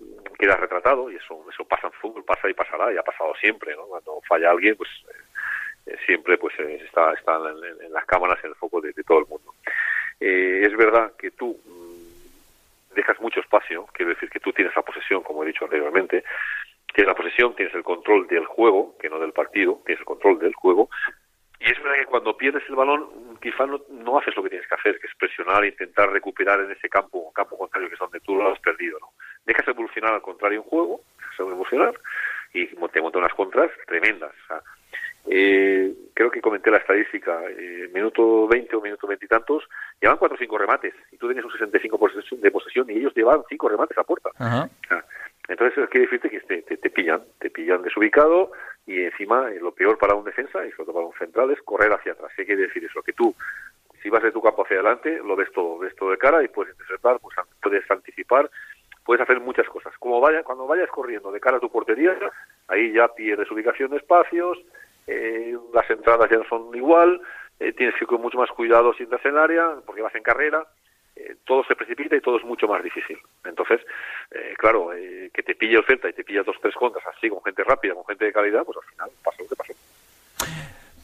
[0.00, 3.34] mm, quedas retratado y eso eso pasa en fútbol, pasa y pasará y ha pasado
[3.40, 3.84] siempre, ¿no?
[3.86, 4.88] Cuando falla alguien, pues
[5.86, 9.18] eh, siempre pues eh, está, está en, las cámaras en el foco de, de todo
[9.18, 9.54] el mundo.
[10.20, 14.82] Eh, es verdad que tú mmm, dejas mucho espacio, quiero decir que tú tienes la
[14.82, 16.24] posesión, como he dicho anteriormente,
[16.94, 20.38] tienes la posesión, tienes el control del juego, que no del partido, tienes el control
[20.38, 20.88] del juego,
[21.58, 24.68] y es verdad que cuando pierdes el balón, quizá no, no, haces lo que tienes
[24.68, 28.00] que hacer, que es presionar e intentar recuperar en ese campo, campo contrario que es
[28.00, 29.08] donde tú lo has perdido, ¿no?
[29.44, 31.94] Dejas evolucionar al contrario un juego, dejas evolucionar,
[32.52, 34.32] y te monta unas contras tremendas.
[34.44, 34.62] O sea,
[35.26, 39.64] eh, creo que comenté la estadística, eh, minuto 20 o minuto 20 y tantos,
[40.00, 43.42] llevan 4 o 5 remates, y tú tenías un 65% de posesión, y ellos llevan
[43.48, 44.30] 5 remates a puerta.
[44.38, 44.66] -huh.
[44.66, 45.04] o sea,
[45.48, 48.52] entonces, quiere decirte que te, te, te, pillan, te pillan desubicado
[48.86, 51.60] y encima eh, lo peor para un defensa y sobre todo para un central es
[51.62, 52.32] correr hacia atrás.
[52.36, 53.02] ¿Qué quiere decir eso?
[53.02, 53.34] Que tú,
[54.02, 56.48] si vas de tu campo hacia adelante, lo ves todo, ves todo de cara y
[56.48, 58.50] puedes interceptar, pues, puedes anticipar,
[59.04, 59.92] puedes hacer muchas cosas.
[59.98, 62.16] Como vaya, cuando vayas corriendo de cara a tu portería,
[62.68, 64.58] ahí ya pierdes ubicación de espacios,
[65.06, 67.20] eh, las entradas ya no son igual,
[67.60, 70.14] eh, tienes que ir con mucho más cuidado si entras en el área, porque vas
[70.14, 70.66] en carrera,
[71.44, 73.18] todo se precipita y todo es mucho más difícil.
[73.44, 73.80] Entonces,
[74.30, 77.28] eh, claro, eh, que te pille el Celta y te pilla dos, tres contras así,
[77.28, 79.72] con gente rápida, con gente de calidad, pues al final pasa lo que pasó.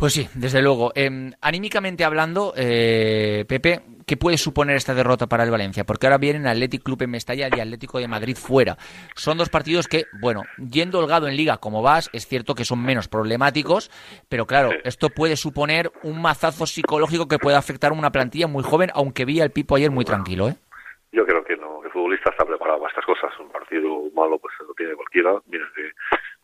[0.01, 0.93] Pues sí, desde luego.
[0.95, 5.85] Eh, anímicamente hablando, eh, Pepe, ¿qué puede suponer esta derrota para el Valencia?
[5.85, 8.79] Porque ahora vienen Atlético Club en Mestalla y Atlético de Madrid fuera.
[9.15, 12.83] Son dos partidos que, bueno, yendo holgado en Liga como vas, es cierto que son
[12.83, 13.91] menos problemáticos,
[14.31, 18.63] pero claro, esto puede suponer un mazazo psicológico que puede afectar a una plantilla muy
[18.63, 20.57] joven, aunque vi al Pipo ayer muy tranquilo, ¿eh?
[21.13, 23.39] Yo creo que no, el futbolista está preparado para estas cosas.
[23.39, 25.35] Un partido malo, pues lo tiene cualquiera.
[25.47, 25.93] Mira, de, de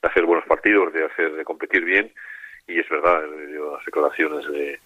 [0.03, 2.12] hacer buenos partidos, de hacer, de competir bien
[2.66, 4.81] y es verdad, las declaraciones de,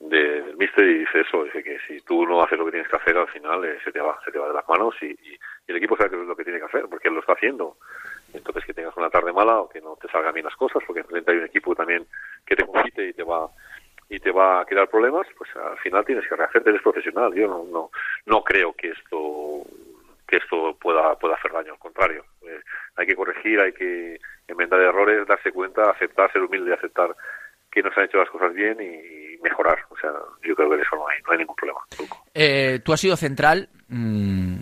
[0.00, 2.88] de, del mister y dice eso, dice que si tú no haces lo que tienes
[2.88, 5.06] que hacer al final eh, se te va, se te va de las manos y,
[5.06, 7.20] y, y el equipo sabe que es lo que tiene que hacer porque él lo
[7.20, 7.76] está haciendo.
[8.34, 11.00] Entonces que tengas una tarde mala o que no te salgan bien las cosas porque
[11.00, 12.06] enfrente hay un equipo también
[12.46, 13.48] que te compite y te va
[14.08, 17.32] y te va a crear problemas, pues al final tienes que rehacerte, eres profesional.
[17.34, 17.90] Yo no, no,
[18.26, 19.62] no creo que esto
[20.26, 22.24] que esto pueda pueda hacer daño, al contrario.
[22.42, 22.60] Eh,
[22.96, 24.20] hay que corregir, hay que
[24.52, 27.14] enmendar errores, darse cuenta, aceptar, ser humilde, aceptar
[27.70, 29.78] que no se han hecho las cosas bien y mejorar.
[29.90, 30.10] O sea,
[30.44, 31.80] yo creo que eso no hay, no hay ningún problema.
[32.34, 34.56] Eh, tú has sido central, mmm,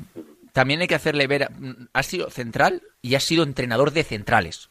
[0.53, 1.49] también hay que hacerle ver,
[1.93, 4.71] has sido central y has sido entrenador de centrales.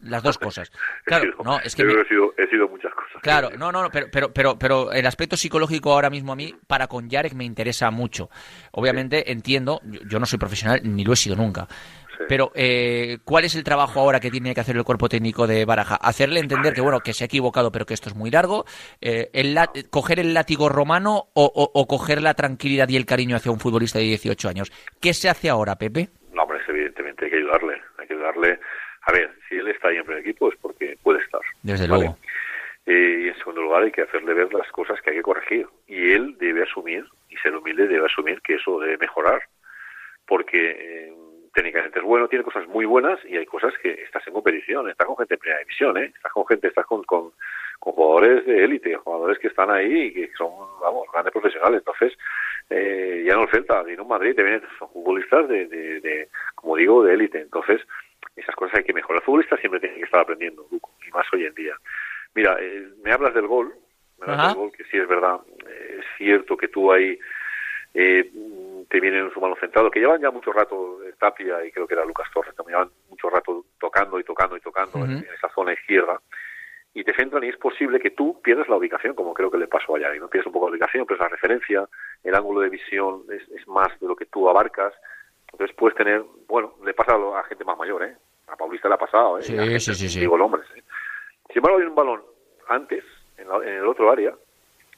[0.00, 0.70] las dos cosas.
[1.04, 3.22] Claro, sido, no, es que me- he sido, he sido muchas cosas.
[3.22, 6.54] Claro, no, no, no, pero, pero, pero, pero el aspecto psicológico ahora mismo a mí,
[6.66, 8.28] para con Yarek me interesa mucho.
[8.72, 11.66] Obviamente entiendo, yo, yo no soy profesional ni lo he sido nunca.
[12.18, 12.24] Sí.
[12.28, 15.64] Pero, eh, ¿cuál es el trabajo ahora que tiene que hacer el cuerpo técnico de
[15.64, 15.96] Baraja?
[15.96, 18.64] Hacerle entender que, bueno, que se ha equivocado, pero que esto es muy largo.
[19.00, 23.06] eh, el la- coger el látigo romano o, o- o coger la tranquilidad y el
[23.06, 24.70] cariño hacia un futbolista de 18 años.
[25.00, 26.08] ¿Qué se hace ahora, Pepe?
[26.32, 27.80] No, hombre, es evidentemente hay que ayudarle.
[27.98, 28.58] Hay que ayudarle.
[29.06, 31.40] A ver, si él está ahí en primer equipo es porque puede estar.
[31.62, 32.04] Desde ¿vale?
[32.04, 32.18] luego.
[32.86, 35.66] Eh, y en segundo lugar hay que hacerle ver las cosas que hay que corregir.
[35.86, 39.42] Y él debe asumir, y ser humilde, debe asumir que eso debe mejorar.
[40.26, 41.12] Porque eh,
[41.54, 45.06] técnicamente es bueno, tiene cosas muy buenas y hay cosas que estás en competición, estás
[45.06, 46.12] con gente en primera división, ¿eh?
[46.14, 47.32] estás con gente, estás con, con,
[47.78, 51.78] con jugadores de élite, jugadores que están ahí y que son, vamos, grandes profesionales.
[51.78, 52.18] Entonces,
[52.70, 56.28] eh, ya no el Celta, sino en Madrid, te vienen, son futbolistas de, de, de,
[56.54, 57.40] como digo, de élite.
[57.40, 57.80] Entonces,
[58.36, 59.22] esas cosas hay que mejorar.
[59.22, 61.74] El futbolista siempre tiene que estar aprendiendo, Luco, y más hoy en día.
[62.34, 63.72] Mira, eh, me hablas del gol,
[64.18, 65.38] me hablas del gol, que sí es verdad,
[65.68, 67.18] eh, es cierto que tú ahí
[67.94, 68.28] eh,
[68.88, 71.94] te vienen en su mano centrado, que llevan ya mucho rato Tapia y creo que
[71.94, 75.24] era Lucas Torres, también llevan mucho rato tocando y tocando y tocando en, Ujú.
[75.26, 76.20] en esa zona izquierda,
[76.92, 79.66] y te centran y es posible que tú pierdas la ubicación, como creo que le
[79.66, 81.88] pasó allá, y no pierdes un poco la ubicación, pero la referencia,
[82.22, 84.94] el ángulo de visión es, es más de lo que tú abarcas,
[85.52, 88.16] entonces puedes tener, bueno, le pasa a, a gente más mayor, ¿eh?
[88.48, 89.42] A Paulista le ha pasado, ¿eh?
[89.42, 90.20] Sí, gente, sí, sí, sí.
[90.20, 90.82] Digo, hombres, ¿eh?
[91.48, 92.22] Sin embargo, hay un balón
[92.68, 93.04] antes,
[93.38, 94.34] en, la- en el otro área,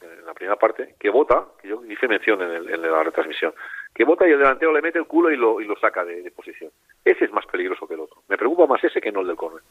[0.01, 3.53] en la primera parte, que bota, que yo hice mención en, el- en la retransmisión,
[3.93, 6.21] que bota y el delantero le mete el culo y lo, y lo saca de,
[6.21, 6.71] de posición.
[7.03, 8.21] Ese es más peligroso que el otro.
[8.27, 9.61] Me preocupa más ese que no el del córner.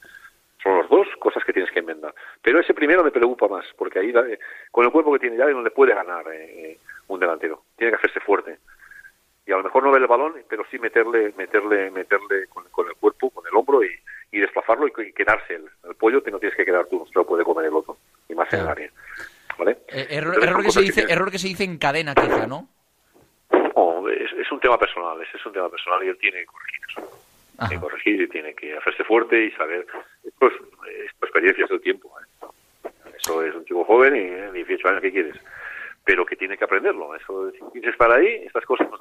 [0.62, 2.12] Son los dos cosas que tienes que enmendar.
[2.43, 4.39] Pero ese primero me preocupa más, porque ahí, eh,
[4.73, 7.62] con el cuerpo que tiene ya, no le puede ganar eh, un delantero.
[7.77, 8.59] Tiene que hacerse fuerte.
[9.47, 12.89] Y a lo mejor no ver el balón, pero sí meterle, meterle, meterle con, con
[12.89, 13.91] el cuerpo, con el hombro y,
[14.33, 15.67] y desplazarlo y, y quedarse él.
[15.89, 17.97] El pollo te no tienes que quedar tú, no se lo puede comer el otro.
[18.29, 18.86] Y más en el área.
[19.97, 22.69] Eh, error, que se dice, error que se dice en cadena, quizá, ¿no?
[23.51, 26.47] No, es, es un tema personal, ese es un tema personal y él tiene que
[26.47, 27.01] corregir eso.
[27.57, 29.87] Tiene que corregir y tiene que hacerse fuerte y saber.
[30.23, 32.13] Esto es, es tu experiencia, es el tiempo.
[32.21, 32.49] ¿eh?
[33.19, 35.37] Eso es un chico joven y eh, 18 años, ¿qué quieres?
[36.05, 37.15] Pero que tiene que aprenderlo.
[37.15, 38.99] Eso, si quieres estar ahí, estas cosas no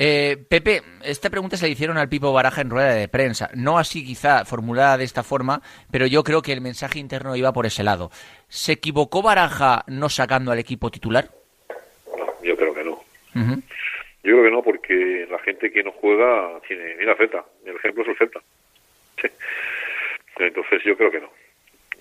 [0.00, 3.50] Eh, Pepe, esta pregunta se la hicieron al Pipo Baraja en rueda de prensa.
[3.54, 7.52] No así quizá formulada de esta forma, pero yo creo que el mensaje interno iba
[7.52, 8.12] por ese lado.
[8.46, 11.28] ¿Se equivocó Baraja no sacando al equipo titular?
[12.44, 13.02] Yo creo que no.
[14.22, 16.94] Yo creo que no, porque la gente que no juega tiene.
[16.94, 17.44] Mira, Celta.
[17.66, 18.30] El ejemplo es el.
[19.20, 19.28] Sí.
[20.38, 21.30] Entonces, yo creo que no.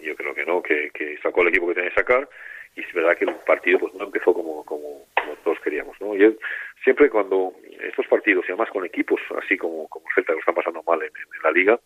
[0.03, 2.29] Yo creo que no, que, que sacó el equipo que tenía que sacar.
[2.77, 5.99] Y es verdad que el partido pues no empezó como, como, como todos queríamos.
[5.99, 6.15] ¿no?
[6.15, 6.39] Y él-
[6.83, 10.39] siempre cuando estos partidos, y además con equipos así como, como el Celta, que lo
[10.39, 11.79] están pasando mal en, en la liga,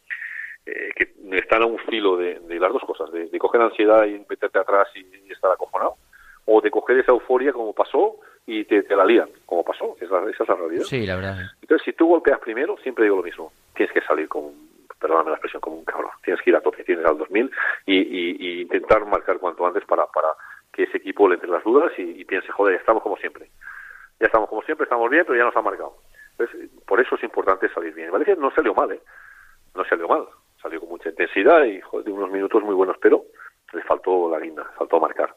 [0.65, 4.05] eh, que están a un filo de, de las dos cosas, de, de coger ansiedad
[4.05, 5.95] y meterte atrás y, y estar acojonado,
[6.45, 9.95] o de coger esa euforia como pasó y te, te la lían, como pasó.
[10.01, 10.83] Esa, esa es la realidad.
[10.83, 11.37] Sí, la verdad.
[11.61, 13.51] Entonces, si tú golpeas primero, siempre digo lo mismo.
[13.75, 16.11] Tienes que salir como, un- perdóname la expresión, como un cabrón.
[16.23, 17.49] Tienes que ir a tope, tienes al 2000
[17.85, 20.27] y, y, y intentar marcar cuanto antes para, para
[20.71, 23.49] que ese equipo le entre las dudas y, piense, joder, estamos como siempre.
[24.19, 25.97] Ya estamos como siempre, estamos bien, pero ya nos han marcado.
[26.37, 28.11] Entonces, por eso es importante salir bien.
[28.11, 29.01] Valencia no salió mal, ¿eh?
[29.75, 30.27] No salió mal.
[30.61, 33.23] Salió con mucha intensidad y, joder, de unos minutos muy buenos, pero
[33.73, 35.35] le faltó la guinda, faltó marcar.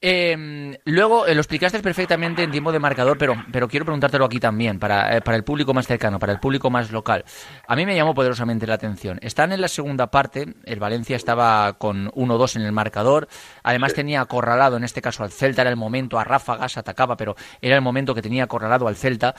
[0.00, 4.38] Eh, luego eh, lo explicaste perfectamente en tiempo de marcador, pero, pero quiero preguntártelo aquí
[4.38, 7.24] también, para, eh, para el público más cercano, para el público más local.
[7.66, 9.18] A mí me llamó poderosamente la atención.
[9.22, 13.28] Están en la segunda parte, el Valencia estaba con 1-2 en el marcador,
[13.64, 17.34] además tenía acorralado, en este caso al Celta, era el momento, a ráfagas atacaba, pero
[17.60, 19.34] era el momento que tenía acorralado al Celta,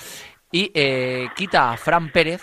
[0.51, 2.41] y eh, quita a Fran Pérez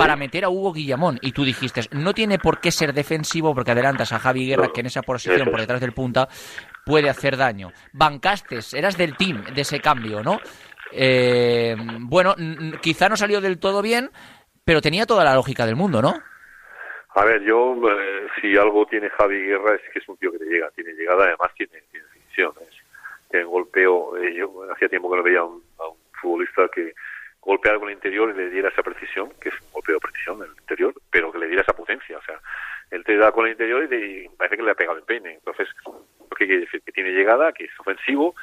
[0.00, 1.18] para meter a Hugo Guillamón.
[1.20, 4.80] Y tú dijiste, no tiene por qué ser defensivo porque adelantas a Javi Guerra, que
[4.80, 6.26] en esa posición por detrás del punta
[6.84, 7.72] puede hacer daño.
[7.92, 10.40] Bancastes, eras del team de ese cambio, ¿no?
[10.92, 12.34] Eh, bueno,
[12.80, 14.10] quizá no salió del todo bien,
[14.64, 16.14] pero tenía toda la lógica del mundo, ¿no?
[17.14, 20.38] A ver, yo, eh, si algo tiene Javi Guerra es que es un tío que
[20.38, 22.06] te llega, tiene llegada, además tiene, tiene
[23.30, 24.16] tiene golpeo.
[24.18, 26.94] eh, yo hacía tiempo que no veía a un, a un futbolista que
[27.40, 30.38] golpeara con el interior y le diera esa precisión, que es un golpeo de precisión
[30.40, 32.18] del interior, pero que le diera esa potencia.
[32.18, 32.38] O sea,
[32.90, 35.34] él te da con el interior y, te- parece que le ha pegado el peine.
[35.34, 38.34] Entonces, lo quiere decir que tiene llegada, que es ofensivo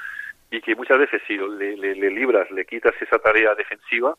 [0.50, 4.16] y que muchas veces si le, le- le libras, le quitas esa tarea defensiva,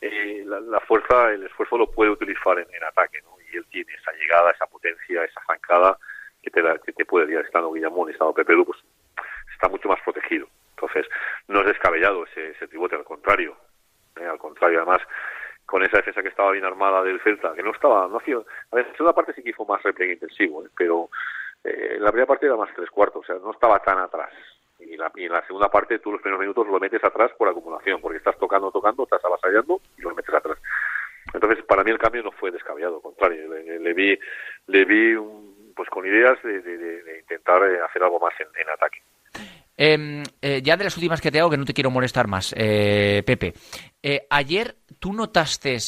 [0.00, 3.36] eh, la, fuerza, el esfuerzo lo puede utilizar en, ataque, ¿no?
[3.52, 5.98] Y él tiene esa llegada, esa potencia, esa zancada
[6.42, 8.78] que te, la- que te puede dar estando Guillamón estando Pepe pues
[9.52, 10.48] está mucho más protegido.
[10.76, 11.06] Entonces,
[11.48, 13.56] no es descabellado ese, ese tribote, al contrario.
[14.16, 14.24] ¿eh?
[14.24, 15.00] Al contrario, además,
[15.70, 18.76] con esa defensa que estaba bien armada del Celta, que no estaba, no hacía, a
[18.76, 20.68] ver, en segunda parte sí que fue más repliegue intensivo, ¿eh?
[20.76, 21.08] pero
[21.62, 24.32] eh, en la primera parte era más tres cuartos, o sea, no estaba tan atrás.
[24.80, 27.48] Y, la, y en la segunda parte tú los primeros minutos lo metes atrás por
[27.48, 30.58] acumulación, porque estás tocando, tocando, estás avasallando y lo metes atrás.
[31.32, 34.18] Entonces, para mí el cambio no fue descabellado, al contrario, le, le vi,
[34.66, 38.68] le vi un, pues con ideas de, de, de intentar eh, hacer algo más en
[38.70, 39.02] ataque.
[39.82, 42.52] Eh, eh, ya de las últimas que te hago, que no te quiero molestar más,
[42.54, 43.54] eh, Pepe.
[44.02, 45.78] Eh, ayer tú notaste,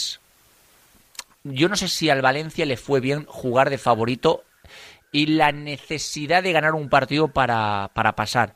[1.45, 4.45] yo no sé si al Valencia le fue bien jugar de favorito
[5.13, 8.55] y la necesidad de ganar un partido para, para pasar.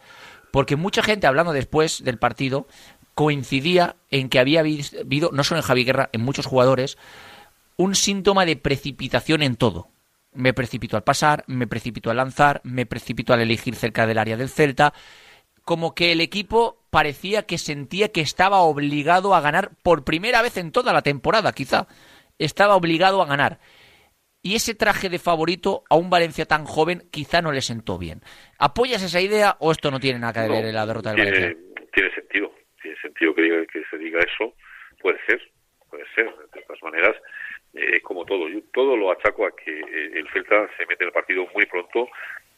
[0.53, 2.67] Porque mucha gente, hablando después del partido,
[3.13, 6.97] coincidía en que había habido, no solo en Javi Guerra, en muchos jugadores,
[7.77, 9.89] un síntoma de precipitación en todo.
[10.33, 14.39] Me precipito al pasar, me precipito al lanzar, me precipito al elegir cerca del área
[14.39, 14.95] del Celta.
[15.67, 20.57] Como que el equipo parecía que sentía que estaba obligado a ganar por primera vez
[20.59, 21.89] en toda la temporada, quizá.
[22.39, 23.59] Estaba obligado a ganar.
[24.43, 28.21] Y ese traje de favorito a un Valencia tan joven quizá no le sentó bien.
[28.61, 31.17] ¿Apoyas esa idea o esto no tiene nada que ver No, en la derrota del
[31.17, 31.65] tiene, Valencia?
[31.93, 34.55] Tiene sentido, tiene sentido que, diga, que se diga eso,
[35.03, 35.43] puede ser,
[35.91, 37.17] puede ser, de todas maneras,
[37.75, 41.09] eh, como todo, yo todo lo achaco a que eh, el Celta se mete en
[41.09, 42.09] el partido muy pronto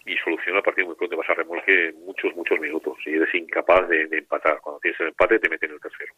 [0.09, 2.97] y soluciona el partido muy pronto, vas a remolque muchos, muchos minutos.
[3.05, 4.59] Y eres incapaz de, de empatar.
[4.61, 6.15] Cuando tienes el empate te meten el tercero.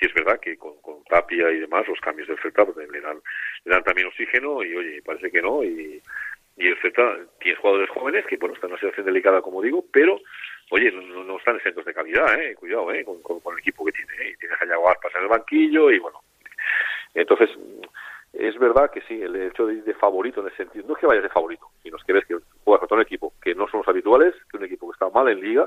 [0.00, 3.00] Y es verdad que con, con Tapia y demás, los cambios del Celta pues, le,
[3.00, 3.20] dan,
[3.64, 5.62] le dan también oxígeno y oye, parece que no.
[5.62, 6.00] Y,
[6.56, 9.84] y el Celta tiene jugadores jóvenes que bueno están en una situación delicada como digo,
[9.92, 10.18] pero
[10.70, 13.84] oye, no, no, están exentos de calidad, eh, cuidado, eh, con, con, con el equipo
[13.84, 16.20] que tiene, eh, tienes a Yago Aspas en el banquillo y bueno,
[17.14, 17.50] entonces
[18.38, 21.00] es verdad que sí, el hecho de ir de favorito en el sentido, no es
[21.00, 23.68] que vayas de favorito, sino es que ves que juegas contra un equipo que no
[23.68, 25.66] son los habituales, que un equipo que está mal en liga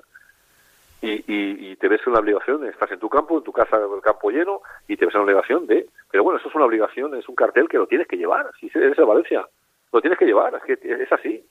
[1.01, 3.77] y, y, y te ves en la obligación, estás en tu campo, en tu casa,
[3.77, 6.65] el campo lleno y te ves en la obligación de, pero bueno, eso es una
[6.65, 9.47] obligación, es un cartel que lo tienes que llevar, si eres el Valencia,
[9.91, 11.43] lo tienes que llevar, es que es así.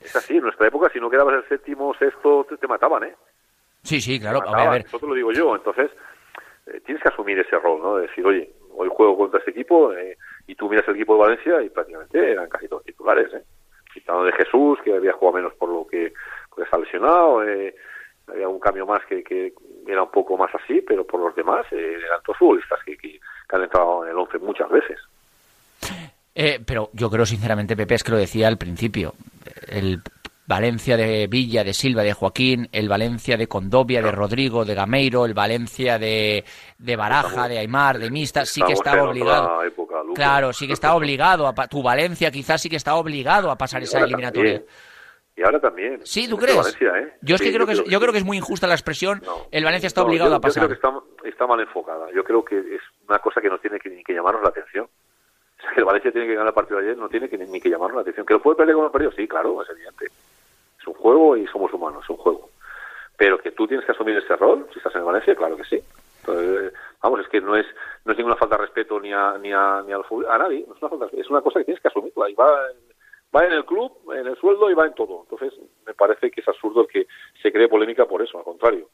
[0.00, 3.16] Es así, en nuestra época si no quedabas el séptimo, sexto, te, te mataban, ¿eh?
[3.82, 4.38] Sí, sí, claro.
[4.40, 4.86] Te A mataban, ver.
[4.86, 5.90] Eso te lo digo yo, entonces
[6.66, 7.96] eh, tienes que asumir ese rol, ¿no?
[7.96, 8.48] De decir, oye,
[8.78, 10.16] hoy juego contra este equipo eh,
[10.46, 13.42] y tú miras el equipo de Valencia y prácticamente eran casi todos titulares, ¿eh?
[13.92, 16.12] Quitando de Jesús, que había jugado menos por lo que
[16.48, 17.74] porque está lesionado, eh,
[18.28, 19.52] había un cambio más que, que
[19.86, 23.12] era un poco más así, pero por los demás eh, eran todos futbolistas que, que,
[23.12, 24.98] que han entrado en el 11 muchas veces.
[26.34, 29.14] Eh, pero yo creo sinceramente, Pepe, es que lo decía al principio.
[29.66, 30.02] El
[30.48, 35.26] Valencia de Villa, de Silva, de Joaquín, el Valencia de Condovia, de Rodrigo, de Gameiro,
[35.26, 36.42] el Valencia de,
[36.78, 39.62] de Baraja, Estamos- de Aymar, de Mista, sí que estaba obligado.
[39.62, 39.96] época.
[40.14, 41.46] Claro, sí que estaba obligado.
[41.46, 44.54] A, tu Valencia quizás sí que estaba obligado a pasar Y esa eliminatoria.
[44.54, 44.74] también.
[45.36, 46.00] Y ahora también.
[46.04, 46.56] Sí, ¿tú crees?
[46.56, 47.12] Valencia, ¿eh?
[47.20, 47.96] Yo es que creo que es, yo sí.
[47.98, 49.22] creo que es muy injusta la expresión.
[49.24, 49.46] No.
[49.52, 50.62] el Valencia está No, obligado yo- a pasar.
[50.62, 50.88] Yo creo que
[51.22, 52.06] está, está mal enfocada.
[52.14, 54.88] Yo creo que es una cosa que no tiene que, ni que llamarnos la atención.
[55.58, 57.36] O sea, que el Valencia tiene que ganar el partido de ayer, no tiene que
[57.36, 58.24] ni, ni que llamarnos la atención.
[58.24, 59.10] ¿Que lo puede perder como lo perdido?
[59.10, 60.06] Sí, claro, es evidente.
[60.88, 62.50] Un juego y somos humanos, es un juego.
[63.16, 65.82] Pero que tú tienes que asumir ese rol, si estás en Valencia, claro que sí.
[66.20, 66.72] Entonces,
[67.02, 67.66] vamos, es que no es
[68.04, 70.64] no es ninguna falta de respeto ni a, ni a, ni al a nadie.
[70.66, 72.30] No es, una falta es una cosa que tienes que asumirla.
[72.30, 72.68] Y va,
[73.34, 75.26] va en el club, en el sueldo y va en todo.
[75.28, 77.06] Entonces, me parece que es absurdo que
[77.42, 78.88] se cree polémica por eso, al contrario.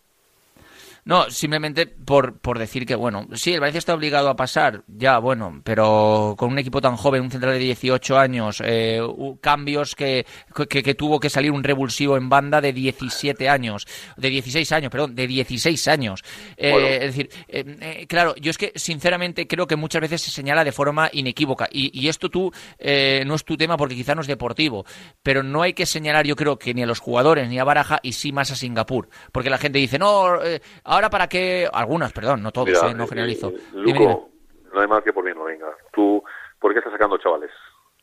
[1.07, 5.19] No, simplemente por, por decir que, bueno, sí, el Valencia está obligado a pasar, ya,
[5.19, 9.01] bueno, pero con un equipo tan joven, un central de 18 años, eh,
[9.43, 10.25] cambios que,
[10.69, 13.87] que, que tuvo que salir un revulsivo en banda de 17 años,
[14.17, 16.23] de 16 años, perdón, de 16 años.
[16.57, 16.87] Eh, Bueno.
[16.87, 20.65] Es decir, eh, eh, claro, yo es que sinceramente creo que muchas veces se señala
[20.65, 24.23] de forma inequívoca, y, y esto tú eh, no es tu tema porque quizá no
[24.23, 24.87] es deportivo,
[25.23, 28.01] pero no hay que señalar, yo creo que ni a los jugadores ni a Baraja,
[28.03, 30.63] y sí más a Singapur, porque la gente dice, no, eh,
[30.95, 33.49] ahora para qué, algunas, perdón, no todos, Mira, eh, no generalizo.
[33.49, 34.71] eh, Dime, Luco, dime.
[34.73, 35.69] no hay mal que por bien no venga.
[35.93, 36.23] Tú,
[36.59, 37.51] ¿por qué estás sacando chavales?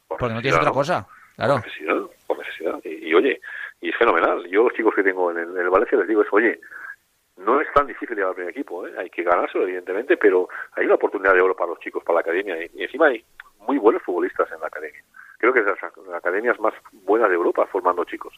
[0.08, 1.56] Por porque no tienes otra cosa, claro.
[1.56, 1.96] Por necesidad,
[2.28, 2.80] por necesidad.
[2.84, 3.42] Y, y, oye,
[3.82, 4.46] y es fenomenal.
[4.50, 6.60] Yo los chicos que tengo en el, en el Valencia les digo es, oye,
[7.38, 8.94] no es tan difícil llegar al primer equipo, ¿eh?
[8.98, 12.22] hay que ganárselo evidentemente, pero hay una oportunidad de oro para los chicos, para la
[12.22, 13.24] academia, y, encima hay
[13.60, 15.02] muy buenos futbolistas en la academia.
[15.38, 18.34] Creo que es de las academias más buenas de Europa formando chicos.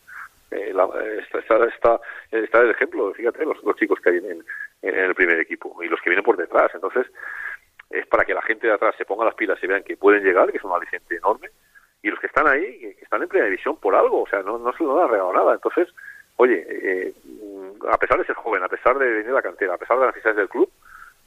[0.53, 1.99] Eh, la- eh, está, está,
[2.31, 4.43] está, el ejemplo, fíjate, los, chicos que hay en,
[4.81, 6.71] el primer equipo y los que vienen por detrás.
[6.73, 7.07] Entonces,
[7.89, 10.23] es para que la gente de atrás se ponga las pilas y vean que pueden
[10.23, 11.49] llegar, que es un aliciente enorme,
[12.01, 14.57] y los que están ahí, que, están en primera división por algo, o sea, no,
[14.57, 15.53] no se lo han regalado nada.
[15.53, 15.87] Entonces,
[16.35, 17.13] oye, eh,
[17.89, 20.05] a pesar de ser joven, a pesar de venir de la cantera, a pesar de
[20.05, 20.69] las necesidades del club,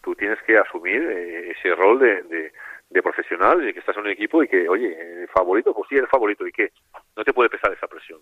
[0.03, 2.53] tú tienes que asumir eh, ese rol de, de,
[2.91, 5.97] de profesional, de que estás en un equipo y que, oye, eh, favorito, pues sí,
[5.97, 6.71] eres favorito, ¿y qué?
[7.17, 8.21] No te puede pesar esa presión.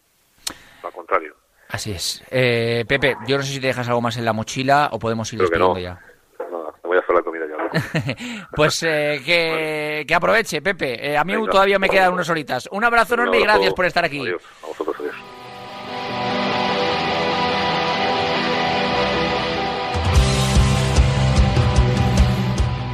[0.83, 1.35] Al contrario.
[1.69, 2.23] Así es.
[2.31, 5.33] Eh, Pepe, yo no sé si te dejas algo más en la mochila o podemos
[5.33, 5.75] ir Creo que no.
[5.75, 6.15] despidiendo ya.
[8.55, 11.11] Pues eh, que, que aproveche, Pepe.
[11.13, 11.51] Eh, a mí Venga.
[11.51, 12.69] todavía me quedan unas horitas.
[12.71, 14.21] Un abrazo enorme y gracias por estar aquí.
[14.21, 14.43] Adiós.
[14.63, 15.15] A vosotros, adiós.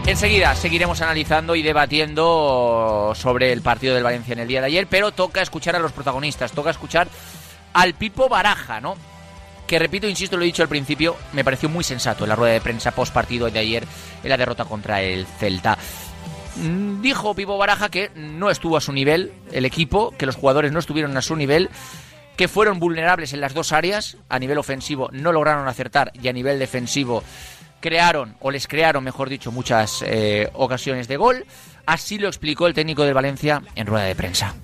[0.07, 4.87] Enseguida seguiremos analizando y debatiendo sobre el partido del Valencia en el día de ayer,
[4.89, 7.07] pero toca escuchar a los protagonistas, toca escuchar
[7.73, 8.97] al Pipo Baraja, ¿no?
[9.67, 12.55] Que repito, insisto, lo he dicho al principio, me pareció muy sensato en la rueda
[12.55, 13.85] de prensa post partido de ayer
[14.23, 15.79] en la derrota contra el Celta.
[16.57, 20.73] Mm, Dijo Pipo Baraja que no estuvo a su nivel el equipo, que los jugadores
[20.73, 21.71] no estuvieron a su nivel,
[22.37, 26.33] que fueron vulnerables en las dos áreas, a nivel ofensivo no lograron acertar y a
[26.33, 27.23] nivel defensivo
[27.81, 31.47] crearon, o les crearon, mejor dicho, muchas eh, ocasiones de gol.
[31.87, 34.55] Así lo explicó el técnico del Valencia en rueda de prensa.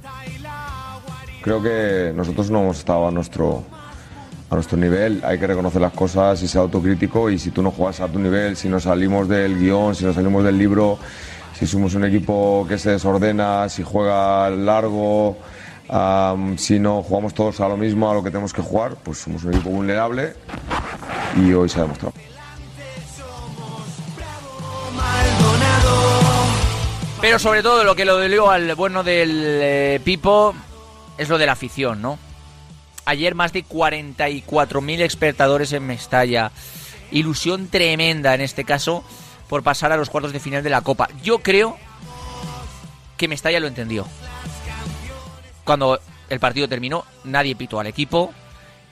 [1.47, 3.63] Creo que nosotros no hemos estado a nuestro,
[4.51, 7.71] a nuestro nivel, hay que reconocer las cosas y ser autocrítico y si tú no
[7.71, 10.99] juegas a tu nivel, si nos salimos del guion, si nos salimos del libro,
[11.57, 15.37] si somos un equipo que se desordena, si juega largo,
[16.57, 19.45] si no jugamos todos a lo mismo, a lo que tenemos que jugar, pues somos
[19.45, 20.33] un equipo vulnerable
[21.37, 22.13] y hoy se ha demostrado.
[27.21, 29.31] Pero sobre todo lo que lo dolió al bueno del
[29.63, 30.53] eh, Pipo
[31.19, 32.19] es lo de la afición, ¿no?
[33.05, 36.51] Ayer más de 44.000 espectadores en Mestalla.
[37.13, 39.05] Ilusión tremenda en este caso
[39.49, 41.09] por pasar a los cuartos de final de la Copa.
[41.23, 41.77] Yo creo
[43.17, 44.07] que Mestalla lo entendió.
[45.65, 48.33] Cuando el partido terminó, nadie pitó al equipo,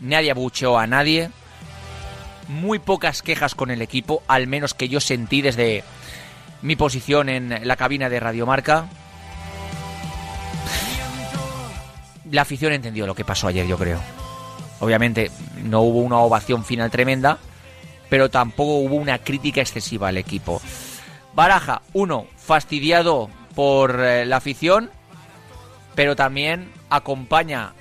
[0.00, 1.30] nadie abucheó a nadie.
[2.48, 5.82] Muy pocas quejas con el equipo, al menos que yo sentí desde
[6.62, 8.88] mi posición en la cabina de Radiomarca.
[12.34, 14.00] La afición entendió lo que pasó ayer, yo creo.
[14.80, 15.30] Obviamente
[15.62, 17.38] no hubo una ovación final tremenda,
[18.08, 20.60] pero tampoco hubo una crítica excesiva al equipo.
[21.32, 24.90] Baraja, uno, fastidiado por eh, la afición,
[25.94, 27.72] pero también acompaña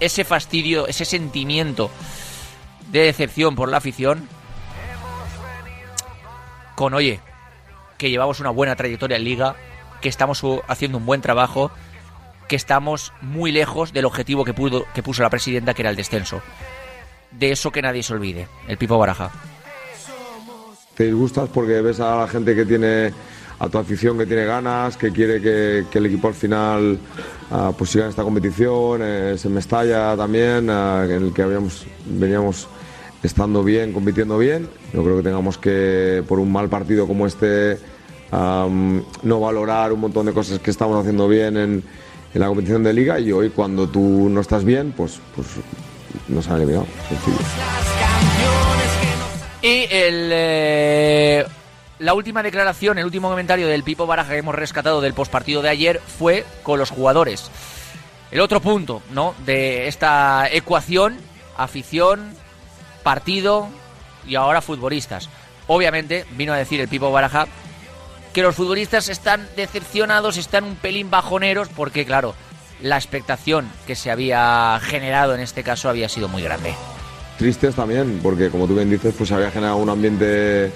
[0.00, 1.92] ese fastidio, ese sentimiento
[2.90, 4.28] de decepción por la afición
[6.74, 7.20] con, oye,
[7.98, 9.54] que llevamos una buena trayectoria en liga,
[10.00, 11.70] que estamos haciendo un buen trabajo,
[12.48, 15.96] que estamos muy lejos del objetivo que, pudo, que puso la presidenta, que era el
[15.96, 16.42] descenso.
[17.30, 19.30] De eso que nadie se olvide, el Pipo Baraja.
[20.94, 23.12] te disgustas porque ves a la gente que tiene
[23.58, 26.98] a tu afición que tiene ganas, que quiere que, que el equipo al final
[27.50, 31.42] ah, pues siga en esta competición, eh, se me estalla también, ah, en el que
[31.42, 32.68] habíamos, veníamos
[33.22, 34.68] estando bien, compitiendo bien.
[34.92, 37.78] Yo creo que tengamos que, por un mal partido como este,
[38.30, 41.84] am, no valorar un montón de cosas que estamos haciendo bien en,
[42.34, 45.46] en la competición de liga y hoy cuando tú no estás bien, pues, pues
[46.28, 46.86] nos han eliminado.
[49.62, 51.46] Y el, eh,
[52.00, 55.68] la última declaración, el último comentario del Pipo Baraja que hemos rescatado del postpartido de
[55.68, 57.50] ayer fue con los jugadores.
[58.32, 59.34] El otro punto, ¿no?
[59.46, 61.16] De esta ecuación,
[61.56, 62.34] afición,
[63.04, 63.68] partido
[64.26, 65.30] y ahora futbolistas.
[65.68, 67.46] Obviamente, vino a decir el Pipo Baraja
[68.34, 72.34] que los futbolistas están decepcionados, están un pelín bajoneros, porque claro,
[72.82, 76.74] la expectación que se había generado en este caso había sido muy grande.
[77.38, 80.72] tristes también, porque como tú bien dices, pues había generado un ambiente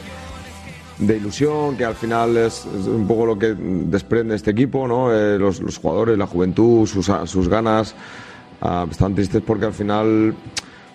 [0.98, 5.12] de ilusión, que al final es, un poco lo que desprende este equipo, ¿no?
[5.12, 7.96] Eh, los, jugadores, la juventud, sus, ganas,
[8.61, 10.34] ah, están tristes porque al final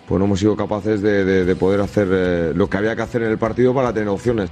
[0.07, 3.31] pues no hemos sido capaces de poder hacer eh, lo que había que hacer en
[3.31, 4.49] el partido para tener opciones.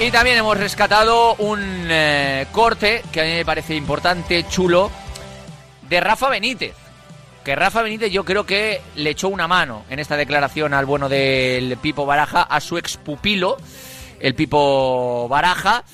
[0.00, 4.90] Y también hemos rescatado un eh, corte que a mí me parece importante, chulo,
[5.90, 6.72] de Rafa Benítez.
[7.44, 11.10] Que Rafa Benítez yo creo que le echó una mano en esta declaración al bueno
[11.10, 13.58] del Pipo Baraja, a su ex pupilo,
[14.20, 15.84] el Pipo Baraja.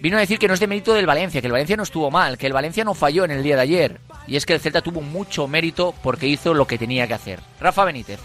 [0.00, 2.08] Vino a decir que no es de mérito del Valencia, que el Valencia no estuvo
[2.08, 4.00] mal, que el Valencia no falló en el día de ayer.
[4.28, 7.40] Y es que el Celta tuvo mucho mérito porque hizo lo que tenía que hacer.
[7.60, 8.20] Rafa Benítez.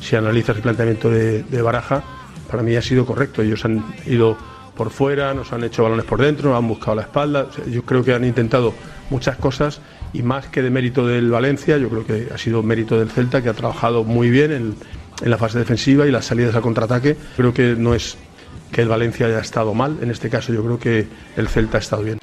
[0.00, 2.02] si analizas el planteamiento de, de Baraja,
[2.50, 3.42] para mí ha sido correcto.
[3.42, 4.36] Ellos han ido
[4.76, 7.48] por fuera, nos han hecho balones por dentro, nos han buscado la espalda.
[7.68, 8.74] Yo creo que han intentado
[9.10, 9.80] muchas cosas
[10.12, 13.42] y más que de mérito del Valencia, yo creo que ha sido mérito del Celta,
[13.42, 14.74] que ha trabajado muy bien en,
[15.22, 17.16] en la fase defensiva y las salidas al contraataque.
[17.36, 18.16] Creo que no es
[18.72, 21.80] que el Valencia haya estado mal, en este caso yo creo que el Celta ha
[21.80, 22.18] estado bien.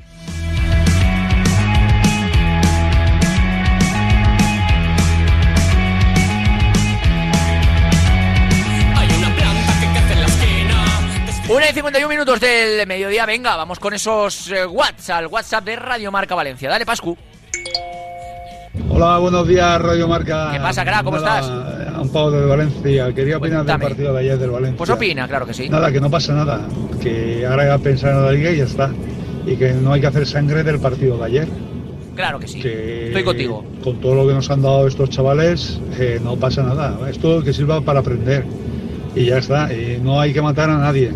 [11.96, 13.26] Una y 51 minutos del mediodía.
[13.26, 16.70] Venga, vamos con esos eh, WhatsApp, al WhatsApp de Radio Marca Valencia.
[16.70, 17.18] Dale, Pascu.
[18.90, 20.50] Hola, buenos días, Radio Marca.
[20.52, 21.06] ¿Qué pasa, crack?
[21.06, 22.02] ¿Cómo Nada, estás?
[22.02, 23.14] Un Pau de Valencia.
[23.14, 23.86] Quería opinar Cuéntame.
[23.86, 24.78] del partido de ayer del Valencia.
[24.78, 25.70] Pues opina, claro que sí.
[25.70, 26.68] Nada, que no pasa nada.
[27.02, 28.92] Que ahora hay que pensar en la liga y ya está.
[29.46, 31.48] Y que no hay que hacer sangre del partido de ayer.
[32.14, 32.60] Claro que sí.
[32.60, 33.64] Que Estoy contigo.
[33.82, 36.98] Con todo lo que nos han dado estos chavales, eh, no pasa nada.
[37.10, 38.46] Esto que sirva para aprender.
[39.16, 39.72] Y ya está.
[39.72, 41.14] Y no hay que matar a nadie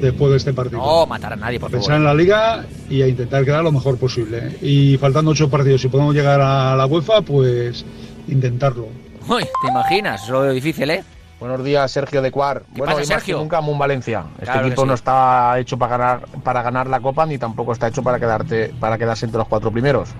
[0.00, 0.78] después de este partido.
[0.80, 2.16] No matar a nadie, por Pensar en favor.
[2.16, 4.56] la liga y a intentar quedar lo mejor posible.
[4.62, 7.84] Y faltando ocho partidos, si podemos llegar a la UEFA, pues
[8.28, 8.88] intentarlo.
[9.28, 10.22] Uy, ¿te imaginas?
[10.24, 11.04] Eso lo veo difícil, ¿eh?
[11.38, 12.64] Buenos días, Sergio de Cuar.
[12.74, 13.38] ¿Qué Bueno, pasa, hoy más que Sergio?
[13.38, 14.24] nunca Valencia.
[14.34, 14.88] Este Claro equipo sí.
[14.88, 18.74] no está hecho para ganar, para ganar la Copa ni tampoco está hecho para quedarte,
[18.78, 20.10] para quedarse entre los cuatro primeros.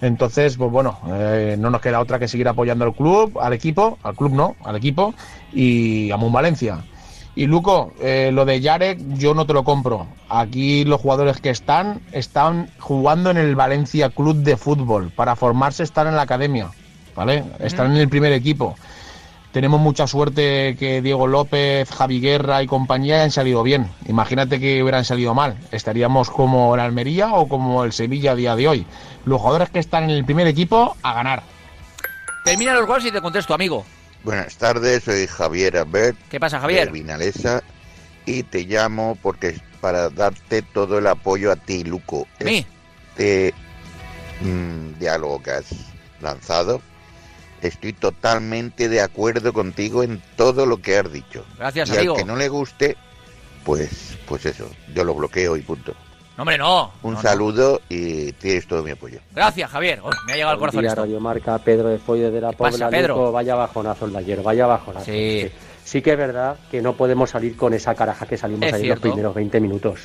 [0.00, 3.98] Entonces, pues bueno, eh, no nos queda otra que seguir apoyando al club, al equipo,
[4.02, 5.14] al club no, al equipo
[5.52, 6.78] y a Mun Valencia.
[7.36, 10.06] Y Luco, eh, lo de Yarek yo no te lo compro.
[10.30, 15.10] Aquí los jugadores que están están jugando en el Valencia Club de Fútbol.
[15.10, 16.70] Para formarse están en la academia,
[17.14, 17.44] ¿vale?
[17.58, 18.74] Están en el primer equipo.
[19.52, 23.90] Tenemos mucha suerte que Diego López, Javi Guerra y compañía hayan salido bien.
[24.08, 25.58] Imagínate que hubieran salido mal.
[25.72, 28.86] Estaríamos como el Almería o como el Sevilla a día de hoy.
[29.26, 31.42] Los jugadores que están en el primer equipo a ganar.
[32.44, 33.84] Termina los goles y te contesto, amigo.
[34.26, 36.18] Buenas tardes, soy Javier Albert.
[36.28, 36.86] ¿Qué pasa, Javier?
[36.86, 37.62] De Vinalesa
[38.24, 42.26] y te llamo porque para darte todo el apoyo a ti, Luco.
[42.44, 42.66] ¿Mí?
[43.10, 43.54] Este
[44.40, 45.66] mm, diálogo que has
[46.20, 46.82] lanzado,
[47.62, 51.46] estoy totalmente de acuerdo contigo en todo lo que has dicho.
[51.56, 52.14] Gracias, y amigo.
[52.14, 52.96] al que no le guste,
[53.64, 55.94] pues, pues eso, yo lo bloqueo y punto.
[56.36, 56.92] No, hombre, no.
[57.02, 57.22] Un No, no.
[57.22, 59.20] saludo y tienes todo mi apoyo.
[59.34, 60.00] Gracias, Javier.
[60.04, 61.00] Uy, me ha llegado al corazón día, esto.
[61.02, 62.90] Radio Marca, Pedro de Folle de la ¿Qué pasa, Pobla.
[62.90, 63.14] Pedro?
[63.16, 65.06] Luco, vaya bajonazo el de ayer, vaya bajonazo.
[65.06, 65.50] Sí.
[65.84, 68.88] sí que es verdad que no podemos salir con esa caraja que salimos Es ayer
[68.90, 70.00] los primeros 20 minutos.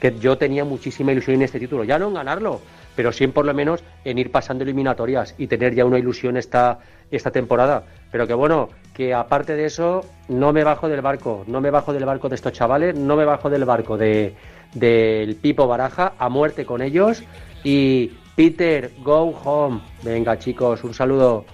[0.00, 2.60] Que yo tenía muchísima ilusión en este título, ya no en ganarlo,
[2.96, 6.36] pero sí en por lo menos en ir pasando eliminatorias y tener ya una ilusión
[6.36, 6.80] esta,
[7.12, 7.84] esta temporada.
[8.10, 11.92] Pero que bueno, que aparte de eso, no me bajo del barco, no me bajo
[11.92, 14.34] del barco de estos chavales, no me bajo del barco de
[14.74, 17.22] del Pipo Baraja, a muerte con ellos.
[17.64, 19.80] Y Peter, go home.
[20.02, 21.44] Venga chicos, un saludo.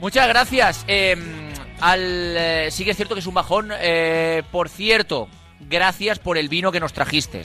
[0.00, 0.84] Muchas gracias.
[0.86, 1.16] Eh,
[1.80, 2.00] al,
[2.36, 3.70] eh, sí que es cierto que es un bajón.
[3.80, 5.28] Eh, por cierto,
[5.60, 7.42] gracias por el vino que nos trajiste.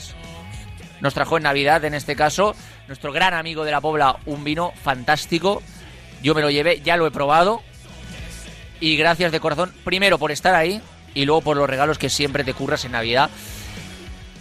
[1.00, 2.54] Nos trajo en Navidad, en este caso,
[2.86, 5.62] nuestro gran amigo de la Pobla, un vino fantástico.
[6.22, 7.62] Yo me lo llevé, ya lo he probado.
[8.80, 10.80] Y gracias de corazón, primero por estar ahí
[11.14, 13.30] y luego por los regalos que siempre te curras en Navidad,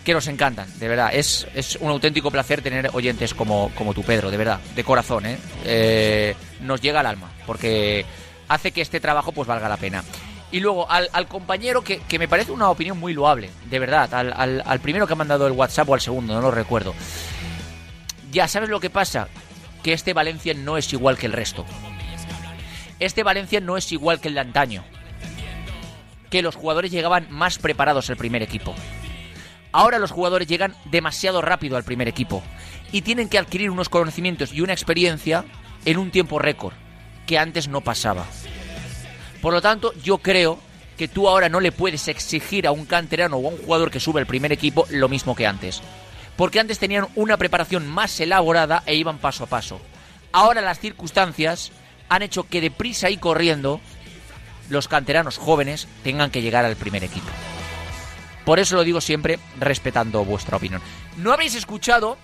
[0.04, 1.12] que nos encantan, de verdad.
[1.14, 5.26] Es, es un auténtico placer tener oyentes como, como tú, Pedro, de verdad, de corazón,
[5.26, 5.38] ¿eh?
[5.66, 8.06] Eh, Nos llega al alma, porque
[8.50, 10.04] hace que este trabajo pues valga la pena.
[10.52, 14.32] Y luego al, compañero que, que me parece una opinión muy loable, de verdad, al,
[14.34, 16.94] al- al primero que ha mandado el WhatsApp o al segundo, no lo recuerdo.
[18.32, 19.30] Ya sabes lo que pasa,
[19.84, 21.66] que este Valencia no es igual que el resto.
[23.00, 24.84] Este Valencia no es igual que el de antaño.
[26.30, 28.76] Que los jugadores llegaban más preparados al primer equipo.
[29.74, 32.44] Ahora los jugadores llegan demasiado rápido al primer equipo
[32.92, 35.44] y tienen que adquirir unos conocimientos y una experiencia
[35.84, 36.74] en un tiempo récord
[37.26, 38.26] que antes no pasaba.
[39.42, 40.60] Por lo tanto, yo creo
[40.96, 44.00] que tú ahora no le puedes exigir a un canterano o a un jugador que
[44.00, 45.82] sube al primer equipo lo mismo que antes.
[46.38, 49.82] Porque antes tenían una preparación más elaborada e iban paso a paso.
[50.32, 51.72] Ahora las circunstancias
[52.10, 53.82] han hecho que deprisa y corriendo
[54.70, 57.30] los canteranos jóvenes tengan que llegar al primer equipo.
[58.46, 60.82] Por eso lo digo siempre respetando vuestra opinión.
[61.18, 62.18] No habéis escuchado,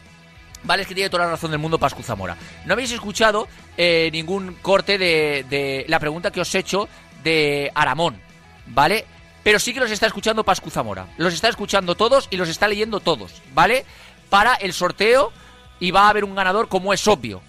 [0.63, 2.38] vale, es que tiene toda la razón del mundo Pascu Zamora.
[2.65, 3.47] No habéis escuchado
[3.78, 6.89] eh, ningún corte de, de la pregunta que os he hecho
[7.24, 8.22] de Aramón,
[8.67, 9.05] ¿vale?
[9.43, 11.07] Pero sí que los está escuchando Pascu Zamora.
[11.17, 13.86] Los está escuchando todos y los está leyendo todos, ¿vale?
[14.30, 15.32] Para el sorteo
[15.80, 17.41] y va a haber un ganador como es obvio.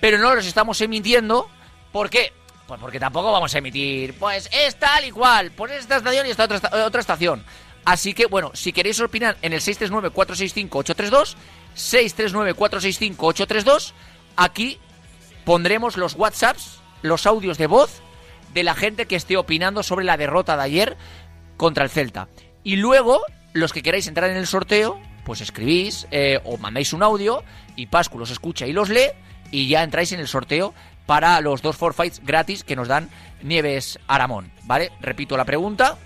[0.00, 1.50] Pero no los estamos emitiendo,
[1.92, 2.32] ¿por qué?
[2.70, 6.30] Pues porque tampoco vamos a emitir, pues es tal y cual, pues esta estación y
[6.30, 7.44] esta otra, esta- otra estación.
[7.84, 11.34] Así que, bueno, si queréis opinar en el 639-465-832,
[11.76, 13.92] 639-465-832,
[14.36, 14.78] aquí
[15.44, 18.02] pondremos los WhatsApps, los audios de voz
[18.54, 20.96] de la gente que esté opinando sobre la derrota de ayer
[21.56, 22.28] contra el Celta.
[22.62, 23.20] Y luego,
[23.52, 27.42] los que queráis entrar en el sorteo, pues escribís eh, o mandáis un audio
[27.74, 29.08] y Pascu los escucha y los lee
[29.50, 30.72] y ya entráis en el sorteo
[31.10, 33.10] para los dos forfights gratis que nos dan
[33.42, 34.92] Nieves Aramón, ¿vale?
[35.00, 35.98] Repito la pregunta.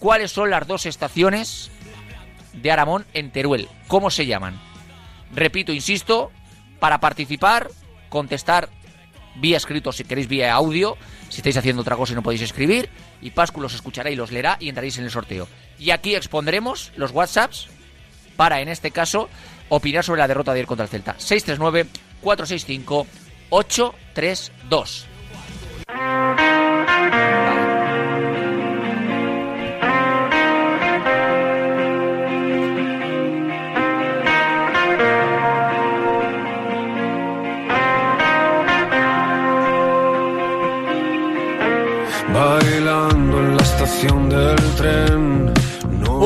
[0.00, 1.70] ¿Cuáles son las dos estaciones
[2.54, 3.68] de Aramón en Teruel?
[3.86, 4.58] ¿Cómo se llaman?
[5.32, 6.32] Repito, insisto,
[6.80, 7.70] para participar,
[8.08, 8.68] contestar
[9.36, 10.96] vía escrito si queréis vía audio,
[11.28, 12.90] si estáis haciendo otra cosa y no podéis escribir,
[13.22, 15.46] y Pascu los escuchará y los leerá y entraréis en el sorteo.
[15.78, 17.68] Y aquí expondremos los WhatsApps
[18.34, 19.28] para, en este caso,
[19.68, 21.14] opinar sobre la derrota de ayer contra el Celta.
[22.22, 23.06] 465
[23.50, 25.06] 832.
[42.32, 45.45] Bailando en la estación del tren.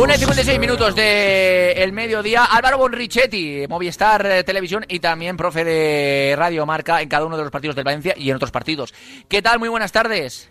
[0.00, 2.46] Una y 56 minutos de el mediodía.
[2.46, 7.42] Álvaro Bonrichetti, Movistar eh, Televisión y también profe de Radio Marca en cada uno de
[7.42, 8.94] los partidos del Valencia y en otros partidos.
[9.28, 9.58] ¿Qué tal?
[9.58, 10.50] Muy buenas tardes.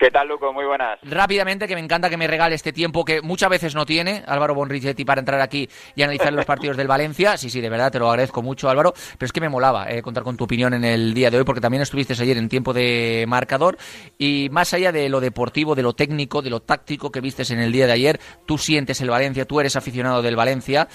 [0.00, 0.50] ¿Qué tal, Luco?
[0.54, 0.98] Muy buenas.
[1.02, 4.54] Rápidamente, que me encanta que me regale este tiempo que muchas veces no tiene Álvaro
[4.54, 7.36] Bonrichetti para entrar aquí y analizar los partidos del Valencia.
[7.36, 8.94] Sí, sí, de verdad, te lo agradezco mucho, Álvaro.
[8.94, 11.44] Pero es que me molaba eh, contar con tu opinión en el día de hoy,
[11.44, 13.76] porque también estuviste ayer en tiempo de marcador.
[14.16, 17.60] Y más allá de lo deportivo, de lo técnico, de lo táctico que vistes en
[17.60, 20.88] el día de ayer, tú sientes el Valencia, tú eres aficionado del Valencia.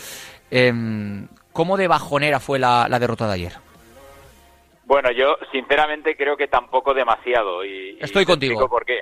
[0.50, 3.65] Em, ¿Cómo de bajonera fue la, la derrota de ayer?
[4.86, 8.68] Bueno, yo sinceramente creo que tampoco demasiado y Estoy y contigo.
[8.70, 9.02] por qué.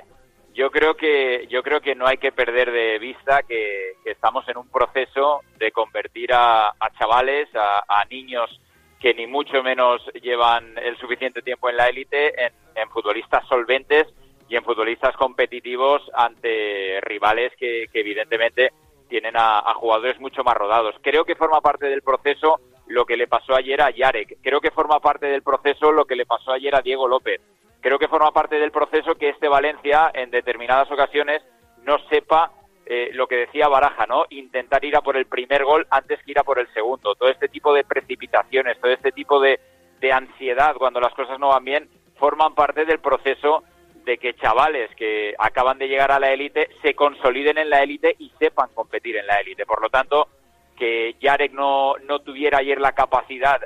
[0.54, 4.48] Yo creo que yo creo que no hay que perder de vista que, que estamos
[4.48, 8.60] en un proceso de convertir a, a chavales, a, a niños
[9.00, 14.06] que ni mucho menos llevan el suficiente tiempo en la élite, en, en futbolistas solventes
[14.48, 18.70] y en futbolistas competitivos ante rivales que, que evidentemente
[19.08, 20.94] tienen a, a jugadores mucho más rodados.
[21.02, 24.38] Creo que forma parte del proceso lo que le pasó ayer a Yarek.
[24.42, 27.40] Creo que forma parte del proceso lo que le pasó ayer a Diego López.
[27.80, 31.42] Creo que forma parte del proceso que este Valencia, en determinadas ocasiones,
[31.82, 32.52] no sepa
[32.86, 34.24] eh, lo que decía Baraja, ¿no?
[34.30, 37.14] Intentar ir a por el primer gol antes que ir a por el segundo.
[37.14, 39.60] Todo este tipo de precipitaciones, todo este tipo de,
[40.00, 43.64] de ansiedad cuando las cosas no van bien, forman parte del proceso
[44.04, 48.14] de que chavales que acaban de llegar a la élite se consoliden en la élite
[48.18, 49.64] y sepan competir en la élite.
[49.64, 50.28] Por lo tanto,
[50.76, 53.60] que Yarek no, no tuviera ayer la capacidad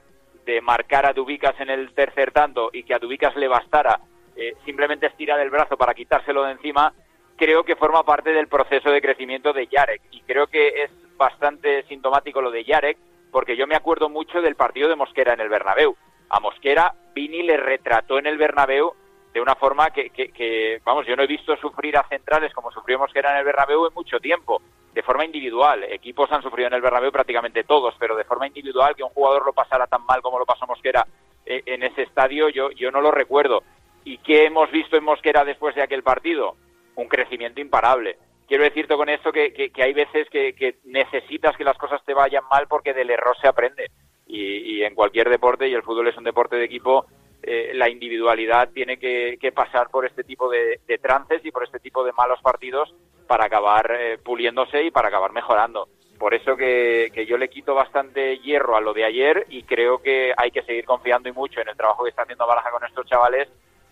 [0.44, 4.00] de marcar a Dubicas en el tercer tanto y que a Dubicas le bastara
[4.36, 6.94] eh, simplemente estirar el brazo para quitárselo de encima,
[7.36, 10.02] creo que forma parte del proceso de crecimiento de Yarek.
[10.12, 12.98] Y creo que es bastante sintomático lo de Yarek,
[13.30, 15.96] porque yo me acuerdo mucho del partido de Mosquera en el Bernabéu.
[16.30, 18.94] A Mosquera, Vini le retrató en el Bernabéu
[19.32, 22.70] de una forma que, que, que, vamos, yo no he visto sufrir a centrales como
[22.70, 24.62] sufrió Mosquera en el Bernabéu en mucho tiempo,
[24.92, 25.84] de forma individual.
[25.84, 29.44] Equipos han sufrido en el Bernabéu prácticamente todos, pero de forma individual que un jugador
[29.44, 31.06] lo pasara tan mal como lo pasó Mosquera
[31.44, 33.62] eh, en ese estadio, yo, yo no lo recuerdo.
[34.04, 36.56] ¿Y qué hemos visto en Mosquera después de aquel partido?
[36.94, 38.16] Un crecimiento imparable.
[38.46, 42.02] Quiero decirte con esto que, que, que hay veces que, que necesitas que las cosas
[42.04, 43.90] te vayan mal porque del error se aprende.
[44.30, 47.06] Y en cualquier deporte, y el fútbol es un deporte de equipo,
[47.42, 51.78] eh, la individualidad tiene que, pasar por este tipo de, de, trances y por este
[51.80, 52.94] tipo de malos partidos
[53.26, 55.88] para acabar eh, puliéndose y para acabar mejorando.
[56.18, 60.02] Por eso que, que, yo le quito bastante hierro a lo de ayer y creo
[60.02, 62.84] que hay que seguir confiando y mucho en el trabajo que está haciendo Baraja con
[62.84, 63.48] estos chavales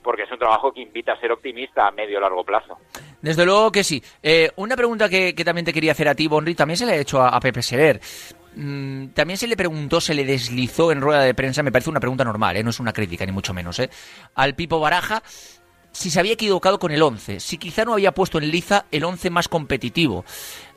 [0.06, 2.78] porque es un trabajo que invita a ser optimista a medio o largo plazo.
[3.20, 4.00] Desde luego que sí.
[4.22, 6.92] Eh, una pregunta que, que, también te quería hacer a ti, Bonri, también se le
[6.92, 8.00] ha hecho a, a Pepe Serer.
[8.54, 12.00] Mm, también se le preguntó, se le deslizó en rueda de prensa, me parece una
[12.00, 12.62] pregunta normal, ¿eh?
[12.62, 13.90] no es una crítica ni mucho menos, ¿eh?
[14.34, 15.22] al Pipo Baraja
[15.96, 19.02] si se había equivocado con el 11, si quizá no había puesto en liza el
[19.02, 20.26] 11 más competitivo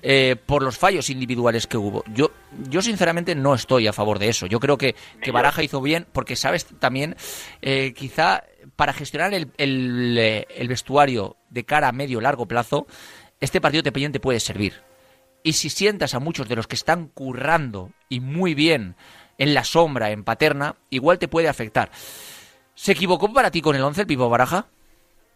[0.01, 2.05] eh, por los fallos individuales que hubo.
[2.13, 2.31] Yo,
[2.69, 4.45] yo sinceramente no estoy a favor de eso.
[4.45, 7.17] Yo creo que, que Baraja hizo bien porque sabes también,
[7.61, 8.43] eh, quizá
[8.79, 9.51] para gestionar el,
[10.17, 12.87] eh, el, vestuario de cara a medio largo plazo,
[13.41, 14.81] este partido te puede servir.
[15.43, 18.95] Y si sientas a muchos de los que están currando y muy bien
[19.37, 21.89] en la sombra, en paterna, igual te puede afectar.
[22.73, 24.67] ¿Se equivocó para ti con el 11 el Pipo Baraja?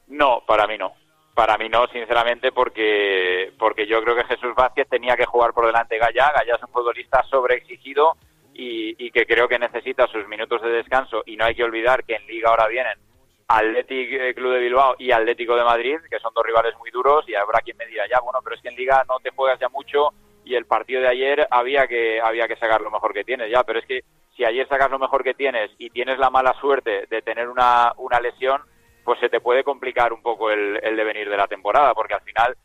[0.08, 0.94] No, para mí no.
[1.34, 5.66] Para mí no, sinceramente, porque, porque yo creo que Jesús Vázquez tenía que jugar por
[5.66, 6.32] delante de Gallá.
[6.32, 8.16] Gallá es un futbolista sobreexigido
[8.54, 11.24] y, y que creo que necesita sus minutos de descanso.
[11.26, 13.03] Y no hay que olvidar que en Liga ahora vienen
[13.48, 17.36] Athletic Club de Bilbao y Atlético de Madrid, que son dos rivales muy duros, y
[17.36, 19.70] habrá quien me diga, ya, bueno, pero es que en Liga no te juegas ya
[19.70, 20.10] mucho
[20.46, 23.64] y el partido de ayer había que, había que sacar lo mejor que tienes, ya,
[23.64, 24.04] pero es que
[24.36, 27.94] si ayer sacas lo mejor que tienes y tienes la mala suerte de tener una,
[27.98, 28.62] una lesión,
[29.04, 32.22] pues se te puede complicar un poco el, el devenir de la temporada, porque al
[32.22, 32.56] final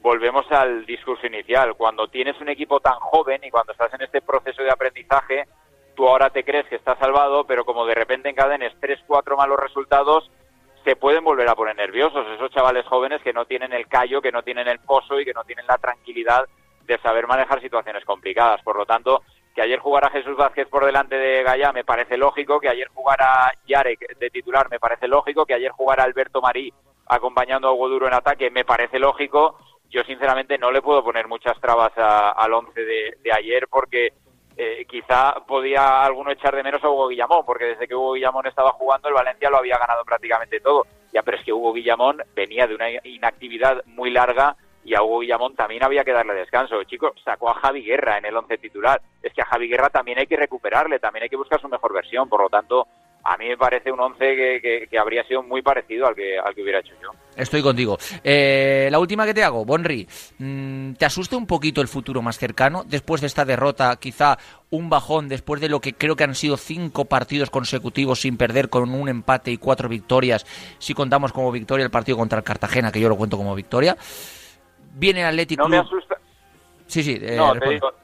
[0.00, 1.74] volvemos al discurso inicial.
[1.76, 5.44] Cuando tienes un equipo tan joven y cuando estás en este proceso de aprendizaje,
[5.94, 9.58] tú ahora te crees que estás salvado, pero como de repente encadenes tres, cuatro malos
[9.58, 10.30] resultados,
[10.84, 14.32] se pueden volver a poner nerviosos esos chavales jóvenes que no tienen el callo, que
[14.32, 16.44] no tienen el pozo y que no tienen la tranquilidad
[16.84, 18.60] de saber manejar situaciones complicadas.
[18.62, 19.22] Por lo tanto,
[19.54, 23.52] que ayer jugara Jesús Vázquez por delante de Gaya me parece lógico, que ayer jugara
[23.66, 26.72] Yarek de titular me parece lógico, que ayer jugara Alberto Marí
[27.06, 29.58] acompañando a Hugo en ataque me parece lógico.
[29.90, 34.14] Yo sinceramente no le puedo poner muchas trabas a, al once de, de ayer porque
[34.56, 38.46] eh, quizá podía alguno echar de menos a Hugo Guillamón, porque desde que Hugo Guillamón
[38.46, 40.86] estaba jugando, el Valencia lo había ganado prácticamente todo.
[41.12, 45.20] Ya, pero es que Hugo Guillamón venía de una inactividad muy larga y a Hugo
[45.20, 46.82] Guillamón también había que darle descanso.
[46.84, 49.00] Chicos, sacó a Javi Guerra en el once titular.
[49.22, 51.92] Es que a Javi Guerra también hay que recuperarle, también hay que buscar su mejor
[51.92, 52.28] versión.
[52.28, 52.88] Por lo tanto,
[53.24, 56.54] a mí me parece un once que, que, habría sido muy parecido al que, al
[56.54, 57.10] que hubiera hecho yo.
[57.36, 57.96] Estoy contigo.
[58.22, 60.06] Eh, la última que te hago, Bonri,
[60.38, 62.84] mm, ¿te asusta un poquito el futuro más cercano?
[62.84, 64.38] Después de esta derrota, quizá
[64.70, 68.68] un bajón, después de lo que creo que han sido cinco partidos consecutivos sin perder
[68.68, 70.44] con un empate y cuatro victorias,
[70.78, 73.96] si contamos como victoria el partido contra el Cartagena, que yo lo cuento como victoria.
[74.94, 75.62] Viene el Atlético.
[75.62, 76.11] No me asusta.
[76.92, 77.18] Sí, sí.
[77.22, 77.54] Eh, no,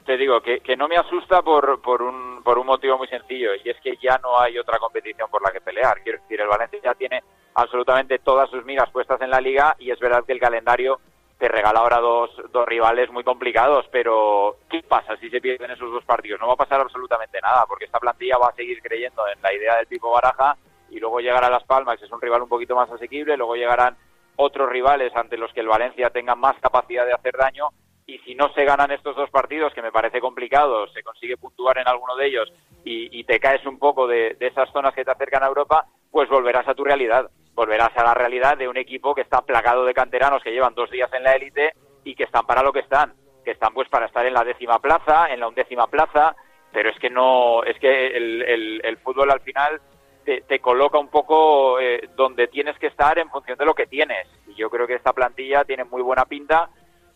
[0.03, 3.51] te digo, que, que, no me asusta por, por, un, por un motivo muy sencillo,
[3.63, 6.01] y es que ya no hay otra competición por la que pelear.
[6.01, 7.21] Quiero decir, el Valencia ya tiene
[7.53, 10.99] absolutamente todas sus migas puestas en la liga, y es verdad que el calendario
[11.37, 15.91] te regala ahora dos, dos rivales muy complicados, pero ¿qué pasa si se pierden esos
[15.91, 16.41] dos partidos?
[16.41, 19.53] No va a pasar absolutamente nada, porque esta plantilla va a seguir creyendo en la
[19.53, 20.57] idea del Pipo Baraja,
[20.89, 23.95] y luego llegará Las Palmas, que es un rival un poquito más asequible, luego llegarán
[24.37, 27.67] otros rivales ante los que el Valencia tenga más capacidad de hacer daño,
[28.09, 31.77] y si no se ganan estos dos partidos, que me parece complicado, se consigue puntuar
[31.77, 32.51] en alguno de ellos
[32.83, 36.67] y, te caes un poco de, esas zonas que te acercan a Europa, pues volverás
[36.67, 40.41] a tu realidad, volverás a la realidad de un equipo que está plagado de canteranos
[40.41, 43.13] que llevan dos días en la élite y que están para lo que están,
[43.45, 46.35] que están pues para estar en la décima plaza, en la undécima plaza,
[46.73, 49.79] pero es que no, es que el, fútbol al final
[50.23, 54.27] te, coloca un poco eh, donde tienes que estar en función de lo que tienes.
[54.47, 56.69] Y yo creo que esta plantilla tiene muy buena pinta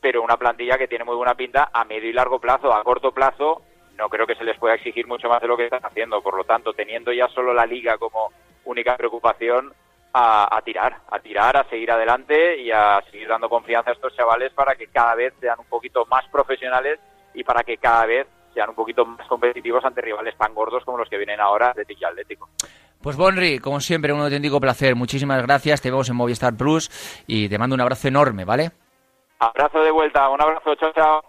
[0.04, 2.74] pero una plantilla que tiene muy buena pinta a medio y largo plazo.
[2.74, 3.62] A corto plazo
[3.98, 6.22] no creo que se les pueda exigir mucho más de lo que están haciendo.
[6.22, 8.32] Por lo tanto, teniendo ya solo la liga como
[8.66, 9.74] única preocupación,
[10.14, 14.52] a, tirar, a tirar, a seguir adelante y a seguir dando confianza a estos chavales
[14.54, 17.00] para que cada vez sean un poquito más profesionales
[17.34, 21.00] y para que cada vez sean un poquito más competitivos ante rivales tan gordos como
[21.00, 22.50] los que vienen ahora, Atlético y Atlético.
[23.02, 24.96] Pues Bonri, como siempre, un auténtico placer.
[24.96, 25.82] Muchísimas gracias.
[25.82, 28.72] Te vemos en Movistar Plus y te mando un abrazo enorme, ¿vale?
[29.44, 31.22] Abrazo de vuelta, un abrazo, chao, chao.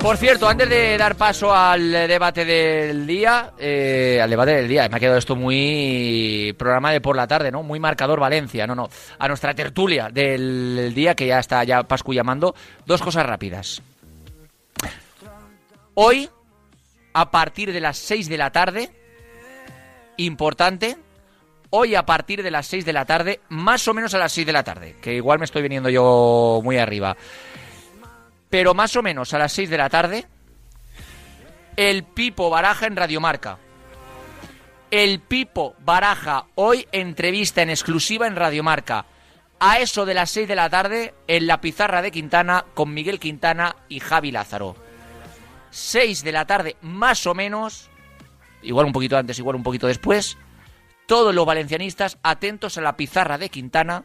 [0.00, 4.88] Por cierto, antes de dar paso al debate del día, eh, al debate del día,
[4.88, 7.64] me ha quedado esto muy programa de por la tarde, ¿no?
[7.64, 8.88] Muy marcador Valencia, no, no.
[9.18, 13.82] A nuestra tertulia del día, que ya está ya Pascu llamando, dos cosas rápidas.
[15.94, 16.28] Hoy
[17.16, 18.90] a partir de las 6 de la tarde.
[20.18, 20.98] Importante.
[21.70, 24.46] Hoy a partir de las 6 de la tarde, más o menos a las 6
[24.46, 27.16] de la tarde, que igual me estoy viniendo yo muy arriba.
[28.50, 30.26] Pero más o menos a las 6 de la tarde,
[31.76, 33.56] el Pipo Baraja en Radiomarca.
[34.90, 39.06] El Pipo Baraja hoy entrevista en exclusiva en Radiomarca.
[39.58, 43.18] A eso de las 6 de la tarde en la pizarra de Quintana con Miguel
[43.18, 44.85] Quintana y Javi Lázaro.
[45.76, 47.90] 6 de la tarde más o menos,
[48.62, 50.38] igual un poquito antes, igual un poquito después,
[51.04, 54.04] todos los valencianistas atentos a la pizarra de Quintana,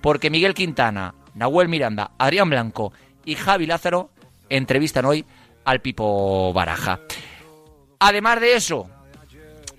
[0.00, 2.94] porque Miguel Quintana, Nahuel Miranda, Adrián Blanco
[3.26, 4.10] y Javi Lázaro
[4.48, 5.26] entrevistan hoy
[5.66, 7.00] al Pipo Baraja.
[7.98, 8.88] Además de eso,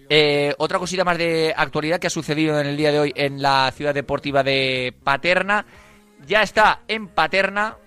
[0.09, 3.41] eh, otra cosita más de actualidad que ha sucedido en el día de hoy en
[3.41, 5.65] la ciudad deportiva de Paterna.
[6.27, 7.77] Ya está en Paterna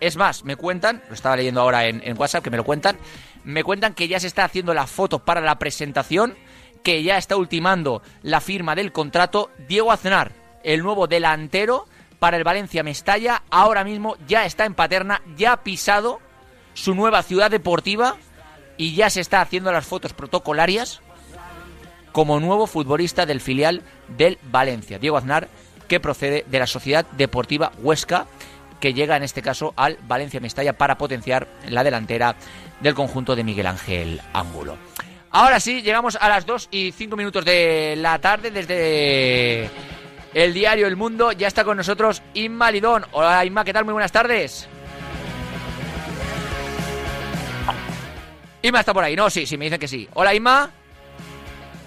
[0.00, 2.96] es más, me cuentan, lo estaba leyendo ahora en, WhatsApp, que me lo cuentan,
[3.44, 6.36] me cuentan que ya se está haciendo la foto para la presentación,
[6.82, 9.50] que ya está ultimando la firma del contrato.
[9.68, 10.32] Diego Aznar,
[10.62, 11.86] el nuevo delantero
[12.18, 16.20] para el Valencia Mestalla, ahora mismo ya está en Paterna, ya ha pisado
[16.74, 18.16] su nueva ciudad deportiva
[18.76, 21.00] y ya se está haciendo las fotos protocolarias
[22.12, 23.82] como nuevo futbolista del filial
[24.16, 24.98] del Valencia.
[24.98, 25.48] Diego Aznar,
[25.88, 28.26] que procede de la Sociedad Deportiva Huesca
[28.80, 32.36] que llega en este caso al Valencia Mestalla para potenciar la delantera
[32.80, 34.76] del conjunto de Miguel Ángel Ángulo.
[35.30, 39.68] Ahora sí, llegamos a las 2 y 5 minutos de la tarde desde
[40.32, 41.32] el diario El Mundo.
[41.32, 43.04] Ya está con nosotros Inma Lidón.
[43.12, 43.84] Hola Inma, ¿qué tal?
[43.84, 44.68] Muy buenas tardes.
[48.62, 49.28] Inma está por ahí, ¿no?
[49.30, 50.08] Sí, sí, me dicen que sí.
[50.14, 50.70] Hola Inma.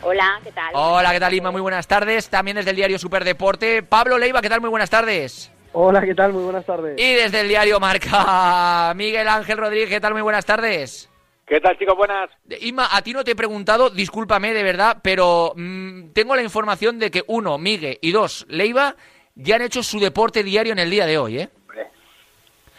[0.04, 0.72] Hola, ¿qué tal?
[0.74, 1.52] Hola, ¿qué tal Inma?
[1.52, 2.30] Muy buenas tardes.
[2.30, 3.84] También desde el diario Superdeporte.
[3.84, 4.62] Pablo Leiva, ¿qué tal?
[4.62, 5.52] Muy buenas tardes.
[5.74, 6.34] Hola, ¿qué tal?
[6.34, 7.00] Muy buenas tardes.
[7.00, 10.14] Y desde el diario Marca, Miguel Ángel Rodríguez, ¿qué tal?
[10.14, 11.10] Muy buenas tardes.
[11.48, 11.96] ¿Qué tal, chicos?
[11.96, 12.30] Buenas.
[12.62, 17.00] Inma, a ti no te he preguntado, discúlpame de verdad, pero mm, tengo la información
[17.00, 18.96] de que uno, Miguel, y dos, Leiva,
[19.36, 21.50] ya han hecho su deporte diario en el día de hoy, ¿eh?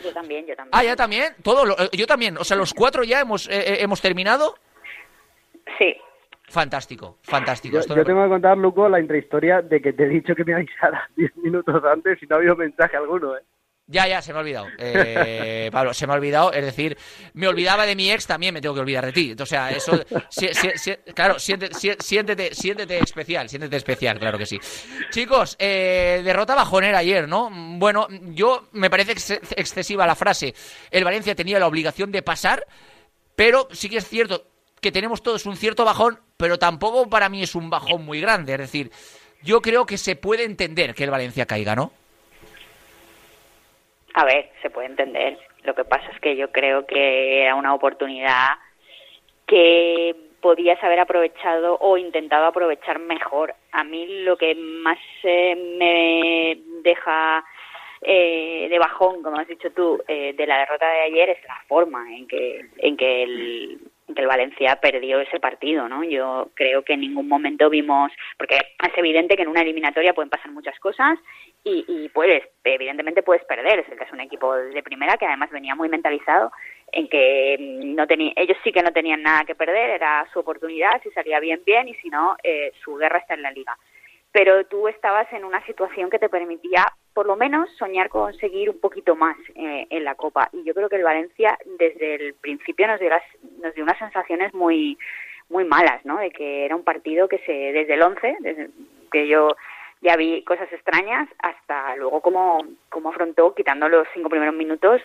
[0.03, 0.71] Yo también, yo también.
[0.73, 2.37] Ah, ya también, todo, eh, yo también.
[2.39, 4.57] O sea, los cuatro ya hemos, eh, eh, hemos terminado.
[5.79, 5.97] Sí.
[6.53, 7.75] Fantástico, fantástico.
[7.75, 10.45] Yo, Esto yo tengo que contar, Luco, la intrahistoria de que te he dicho que
[10.45, 13.41] me avisara 10 minutos antes y no ha habido mensaje alguno, ¿eh?
[13.89, 14.69] Ya, ya, se me ha olvidado.
[14.79, 16.53] Eh, Pablo, se me ha olvidado.
[16.53, 16.97] Es decir,
[17.35, 19.35] me olvidaba de mi ex, también me tengo que olvidar de ti.
[19.39, 20.01] O sea, eso.
[20.31, 24.59] si- si- si- claro, siéntete, si- siéntete, siéntete especial, siéntete especial, claro que sí.
[25.11, 27.51] Chicos, eh, derrota bajonera ayer, ¿no?
[27.53, 30.55] Bueno, yo me parece ex- excesiva la frase.
[30.91, 32.65] El Valencia tenía la obligación de pasar,
[33.35, 34.47] pero sí que es cierto
[34.81, 38.55] que tenemos todos un cierto bajón, pero tampoco para mí es un bajón muy grande.
[38.55, 38.91] Es decir,
[39.45, 41.93] yo creo que se puede entender que el Valencia caiga, ¿no?
[44.15, 45.39] A ver, se puede entender.
[45.63, 48.59] Lo que pasa es que yo creo que era una oportunidad
[49.47, 53.55] que podías haber aprovechado o intentado aprovechar mejor.
[53.71, 57.45] A mí lo que más eh, me deja
[58.01, 61.63] eh, de bajón, como has dicho tú, eh, de la derrota de ayer es la
[61.69, 66.05] forma en que en que el el Valencia perdió ese partido, ¿no?
[66.05, 70.31] Yo creo que en ningún momento vimos, porque es evidente que en una eliminatoria pueden
[70.31, 71.19] pasar muchas cosas
[71.65, 73.81] y, y puedes, evidentemente puedes perder.
[73.81, 76.53] Es el que es un equipo de primera que además venía muy mentalizado
[76.93, 80.41] en que mm, no tenía, ellos sí que no tenían nada que perder, era su
[80.41, 83.77] oportunidad, si salía bien, bien, y si no, eh, su guerra está en la liga.
[84.33, 88.71] Pero tú estabas en una situación que te permitía, por lo menos, soñar con seguir
[88.71, 90.49] un poquito más eh, en la Copa.
[90.53, 93.11] Y yo creo que el Valencia, desde el principio, nos dio,
[93.63, 94.99] nos dio unas sensaciones muy
[95.53, 96.17] muy malas, ¿no?
[96.19, 98.71] De que era un partido que se, desde el 11, desde
[99.13, 99.49] que yo
[100.01, 105.01] ya vi cosas extrañas, hasta luego cómo, cómo afrontó, quitando los cinco primeros minutos,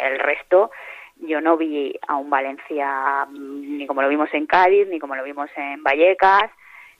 [0.00, 0.70] el resto
[1.16, 5.22] yo no vi a un Valencia ni como lo vimos en Cádiz, ni como lo
[5.22, 6.50] vimos en Vallecas,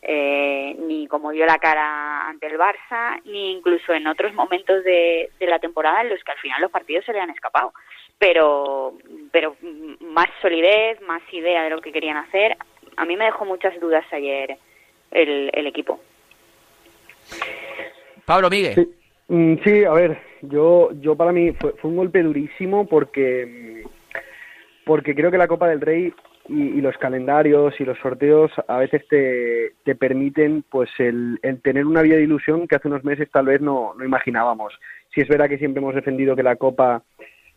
[0.03, 5.31] eh, ni como dio la cara ante el Barça, ni incluso en otros momentos de,
[5.39, 7.73] de la temporada en los que al final los partidos se le han escapado.
[8.19, 8.95] Pero,
[9.33, 9.57] pero
[10.01, 12.57] más solidez, más idea de lo que querían hacer.
[12.97, 14.59] A mí me dejó muchas dudas ayer
[15.11, 15.99] el, el equipo.
[18.25, 18.75] Pablo Miguel.
[18.75, 18.89] Sí,
[19.33, 23.83] Mm, sí, a ver, yo, yo para mí fue, fue un golpe durísimo porque,
[24.85, 26.13] porque creo que la Copa del Rey
[26.49, 31.61] y, y los calendarios y los sorteos a veces te, te permiten pues el, el
[31.61, 34.73] tener una vía de ilusión que hace unos meses tal vez no, no imaginábamos.
[35.15, 37.03] Sí es verdad que siempre hemos defendido que la Copa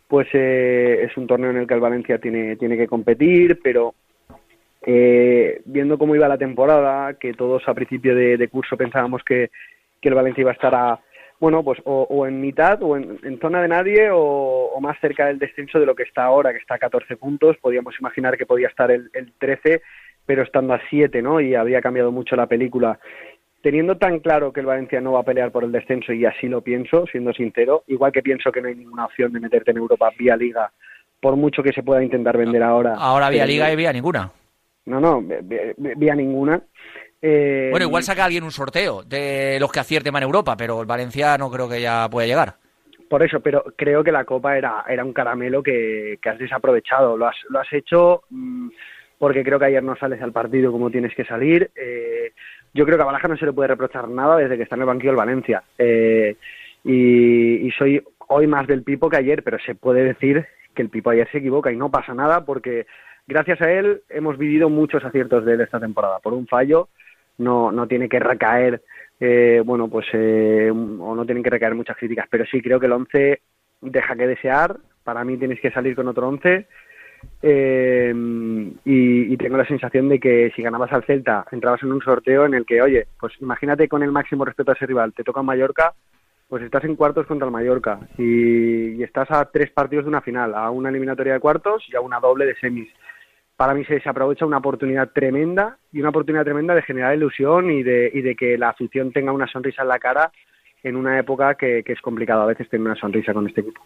[0.08, 3.96] pues eh, es un torneo en el que el Valencia tiene, tiene que competir, pero
[4.86, 9.50] eh, viendo cómo iba la temporada, que todos a principio de, de curso pensábamos que,
[10.00, 11.00] que el Valencia iba a estar a,
[11.40, 14.98] bueno, pues o, o en mitad o en, en zona de nadie o, o más
[15.00, 17.58] cerca del descenso de lo que está ahora, que está a 14 puntos.
[17.58, 19.82] Podíamos imaginar que podía estar el, el 13,
[20.26, 21.40] pero estando a 7, ¿no?
[21.42, 23.00] Y habría cambiado mucho la película.
[23.62, 26.48] Teniendo tan claro que el Valencia no va a pelear por el descenso, y así
[26.48, 29.78] lo pienso, siendo sincero, igual que pienso que no hay ninguna opción de meterte en
[29.78, 30.72] Europa vía Liga,
[31.20, 32.94] por mucho que se pueda intentar vender ahora.
[32.96, 34.32] Ahora vía Liga y vía ninguna.
[34.86, 35.40] No, no, vi-
[35.96, 36.62] vía ninguna.
[37.28, 40.86] Eh, Bueno, igual saca alguien un sorteo de los que acierten en Europa, pero el
[40.86, 42.54] Valencia no creo que ya pueda llegar.
[43.10, 47.18] Por eso, pero creo que la Copa era, era un caramelo que, que has desaprovechado.
[47.18, 48.70] Lo has, lo has hecho mm,
[49.18, 51.72] porque creo que ayer no sales al partido como tienes que salir.
[51.76, 52.32] Eh,
[52.76, 54.82] yo creo que a Balaja no se le puede reprochar nada desde que está en
[54.82, 55.64] el banquillo del Valencia.
[55.80, 56.36] Eh,
[56.84, 60.46] y, y soy hoy más del Pipo que ayer, pero se puede decir
[60.76, 62.86] que el Pipo ayer se equivoca y no pasa nada porque
[63.26, 66.20] gracias a él hemos vivido muchos aciertos de él esta temporada.
[66.20, 66.90] Por un fallo
[67.38, 68.82] no, no tiene que recaer,
[69.20, 72.86] eh, bueno, pues, eh, o no tienen que recaer muchas críticas, pero sí creo que
[72.86, 73.42] el 11
[73.82, 74.78] deja que desear.
[75.04, 76.68] Para mí tienes que salir con otro 11.
[77.42, 78.14] eh,
[78.86, 82.54] y, tengo la sensación de que si ganabas al Celta, entrabas en un sorteo en
[82.54, 85.94] el que, oye, pues imagínate con el máximo respeto a ese rival, te toca Mallorca,
[86.48, 90.22] pues estás en cuartos contra el Mallorca y, y estás a tres partidos de una
[90.22, 92.90] final, a una eliminatoria de cuartos y a una doble de semis
[93.58, 97.72] para mí se, se aprovecha una oportunidad tremenda y una oportunidad tremenda de generar ilusión
[97.72, 100.32] y de, y de que la afición tenga una sonrisa en la cara
[100.84, 103.82] en una época que, que es complicado a veces tener una sonrisa con este equipo.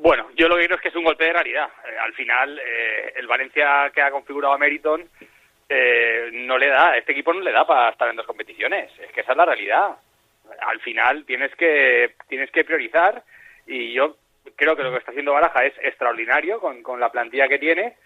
[0.00, 1.68] Bueno, yo lo que creo es que es un golpe de realidad.
[1.84, 5.08] Eh, al final, eh, el Valencia que ha configurado a Meriton
[5.68, 8.90] eh, no le da, este equipo no le da para estar en dos competiciones.
[9.00, 9.96] Es que esa es la realidad.
[10.66, 13.22] Al final tienes que tienes que priorizar
[13.66, 14.16] y yo
[14.58, 17.96] creo que lo que está haciendo Baraja es extraordinario con, con la plantilla que tiene,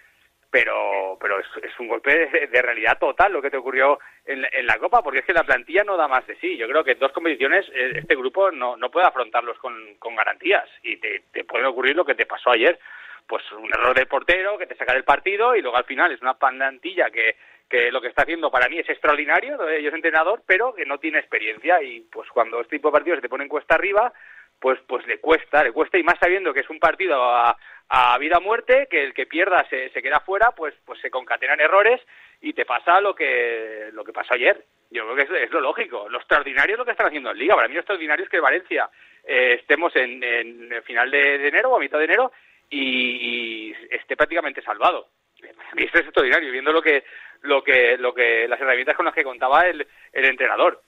[0.51, 4.67] pero pero es, es un golpe de, realidad total lo que te ocurrió en, en
[4.67, 6.57] la Copa, porque es que la plantilla no da más de sí.
[6.59, 10.15] Yo creo que en dos competiciones eh, este grupo no, no puede afrontarlos con, con
[10.15, 12.79] garantías y te, te puede ocurrir lo que te pasó ayer.
[13.27, 16.21] Pues un error del portero que te saca del partido y luego al final es
[16.21, 17.37] una plantilla que,
[17.71, 20.99] que lo que está haciendo para mí es extraordinario, yo es entrenador, pero que no
[20.99, 24.13] tiene experiencia y pues cuando este tipo de partidos se te ponen cuesta arriba,
[24.63, 27.57] pues, pues le cuesta, le cuesta y más sabiendo que es un partido a,
[27.89, 31.11] a vida o muerte, que el que pierda se, se queda fuera, pues, pues se
[31.11, 32.01] concatenan errores
[32.41, 34.65] y te pasa lo que, lo que pasó ayer.
[34.89, 36.09] Yo creo que es, lo lógico.
[36.09, 37.57] Lo extraordinario es lo que están haciendo en Liga.
[37.57, 38.89] Para mí lo extraordinario es que Valencia
[39.25, 42.31] eh, estemos en, en final de, de enero o a mitad de enero
[42.71, 45.09] y, y esté prácticamente salvado.
[45.41, 47.03] Para mí esto es extraordinario, viendo lo que,
[47.41, 50.81] lo que, lo que, las herramientas con las que contaba el, el entrenador.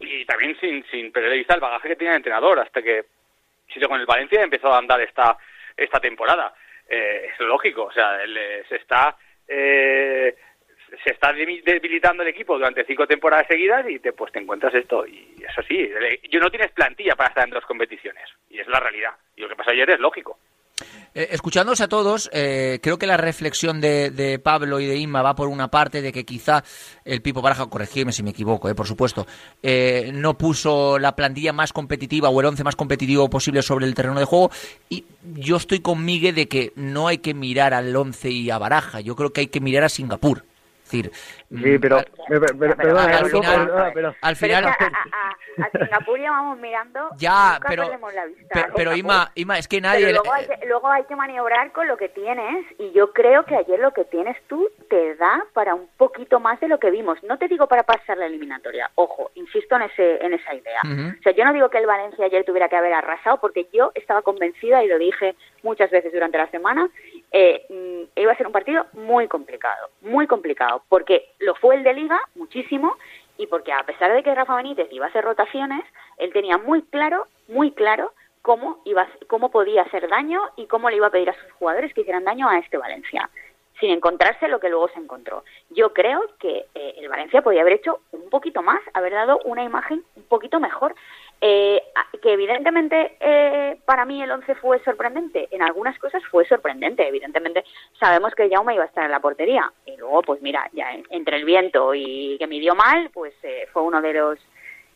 [0.00, 3.04] Y también sin, sin perder de vista el bagaje que tenía el entrenador, hasta que
[3.72, 5.36] sido con el Valencia empezó a andar esta,
[5.76, 6.54] esta temporada.
[6.88, 10.34] Eh, es lógico, o sea, eh, se está eh,
[11.04, 14.74] se está debi- debilitando el equipo durante cinco temporadas seguidas y te pues te encuentras
[14.74, 18.58] esto y eso sí, eh, yo no tienes plantilla para estar en dos competiciones y
[18.58, 19.12] es la realidad.
[19.36, 20.38] Y lo que pasó ayer es lógico.
[21.14, 21.36] Eh,
[21.80, 25.48] a todos, eh, creo que la reflexión de, de Pablo y de Inma va por
[25.48, 26.62] una parte de que quizá
[27.04, 29.26] el Pipo Baraja, corregirme si me equivoco, eh, por supuesto,
[29.62, 33.94] eh, no puso la plantilla más competitiva o el once más competitivo posible sobre el
[33.94, 34.50] terreno de juego.
[34.88, 35.04] Y
[35.34, 39.00] yo estoy con Migue de que no hay que mirar al once y a Baraja,
[39.00, 40.44] yo creo que hay que mirar a Singapur.
[40.84, 41.12] Es decir,
[41.50, 44.64] Sí, pero, al- pero- pero- perdona, al Alberto, final- pero- al final...
[44.68, 48.68] es que a, a- a Singapur ya vamos mirando Ya, nunca pero- la vista.
[48.76, 48.94] Pero.
[48.94, 50.06] Ima, Ima, es que nadie...
[50.06, 53.44] Pero luego hay, que, luego hay que maniobrar con lo que tienes y yo creo
[53.44, 56.90] que ayer lo que tienes tú te da para un poquito más de lo que
[56.90, 57.20] vimos.
[57.24, 60.80] No te digo para pasar la eliminatoria, ojo, insisto en ese en esa idea.
[60.84, 63.90] O sea, yo no digo que el Valencia ayer tuviera que haber arrasado porque yo
[63.94, 66.88] estaba convencida y lo dije muchas veces durante la semana,
[67.32, 71.82] eh, mm, iba a ser un partido muy complicado, muy complicado, porque lo fue el
[71.82, 72.96] de Liga muchísimo
[73.36, 75.82] y porque a pesar de que Rafa Benítez iba a hacer rotaciones,
[76.18, 78.12] él tenía muy claro, muy claro
[78.42, 81.92] cómo iba, cómo podía hacer daño y cómo le iba a pedir a sus jugadores
[81.94, 83.30] que hicieran daño a este Valencia,
[83.78, 85.44] sin encontrarse lo que luego se encontró.
[85.70, 89.64] Yo creo que eh, el Valencia podía haber hecho un poquito más, haber dado una
[89.64, 90.94] imagen un poquito mejor.
[91.42, 91.82] Eh,
[92.20, 97.64] que evidentemente eh, para mí el 11 fue sorprendente, en algunas cosas fue sorprendente, evidentemente
[97.98, 101.06] sabemos que Jaume iba a estar en la portería y luego pues mira, ya en-
[101.08, 104.38] entre el viento y que midió mal, pues eh, fue uno de los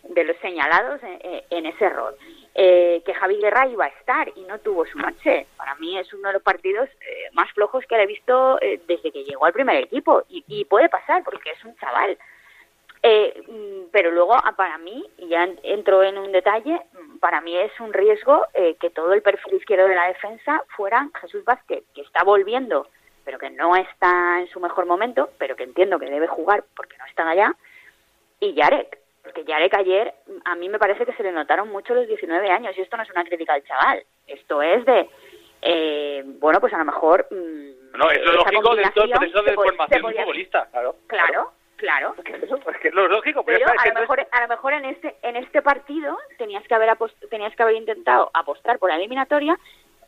[0.03, 2.15] de los señalados en, en- en ese rol.
[2.57, 5.47] Eh, que Javi Guerra iba a estar y no tuvo su noche.
[5.57, 8.81] Para mí es uno de los partidos eh, más flojos que le he visto eh,
[8.87, 10.23] desde que llegó al primer equipo.
[10.29, 12.17] Y, y puede pasar porque es un chaval.
[13.07, 16.81] Eh, pero luego, ah, para mí, y ya en- entro en un detalle,
[17.21, 21.07] para mí es un riesgo eh, que todo el perfil izquierdo de la defensa fuera
[21.21, 22.89] Jesús Vázquez, que está volviendo,
[23.25, 26.97] pero que no está en su mejor momento, pero que entiendo que debe jugar porque
[26.97, 27.55] no están allá,
[28.41, 28.99] y Yarek.
[29.23, 30.15] Porque Yarek ayer,
[30.47, 33.03] a mí me parece que se le notaron mucho los 19 años, y esto no
[33.03, 35.09] es una crítica al chaval, esto es de,
[35.63, 37.27] eh, bueno, pues a lo mejor...
[37.31, 40.97] mm, No, es lo lógico del todo el combinación proceso de formación de futbolista, claro.
[41.07, 41.53] Claro, claro.
[42.75, 45.37] Es que es lo lógico, pero, a lo mejor, a lo mejor en este en
[45.37, 49.59] este partido tenías que haber apost- tenías que haber intentado apostar por la eliminatoria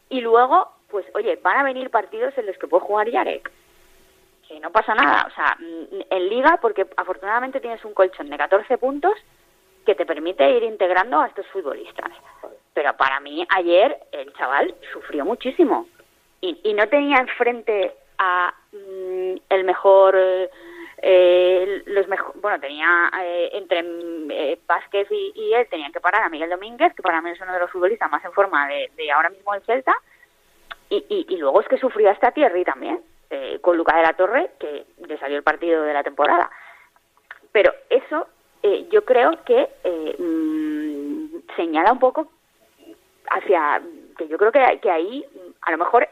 [0.08, 3.50] y luego, pues oye, van a venir partidos en los que puede jugar Yarek.
[4.46, 8.36] Que no pasa nada, o sea, mm, en liga porque afortunadamente tienes un colchón de
[8.36, 9.14] 14 puntos
[9.84, 12.10] que te permite ir integrando a estos futbolistas.
[12.72, 15.88] Pero para mí ayer el chaval sufrió muchísimo
[16.40, 20.48] y, y no tenía enfrente a mm, el mejor eh,
[21.03, 23.84] eh, los mejo- bueno tenía eh, entre
[24.30, 27.52] eh, Vázquez y, él tenían que parar a Miguel Domínguez que para mí es uno
[27.52, 29.94] de los futbolistas más en forma de, ahora mismo el Celta
[30.89, 33.01] y, y, luego es que sufrió hasta Thierry también
[33.31, 36.51] eh, con Luca de la Torre que le salió el partido de la temporada
[37.52, 38.28] pero eso
[38.62, 42.28] eh, yo creo que eh, mm, señala un poco
[43.31, 43.82] hacia
[44.16, 45.24] que yo creo que, que ahí
[45.62, 46.09] a lo mejor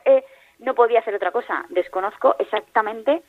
[0.58, 1.64] no podía hacer otra cosa.
[1.68, 3.22] Desconozco exactamente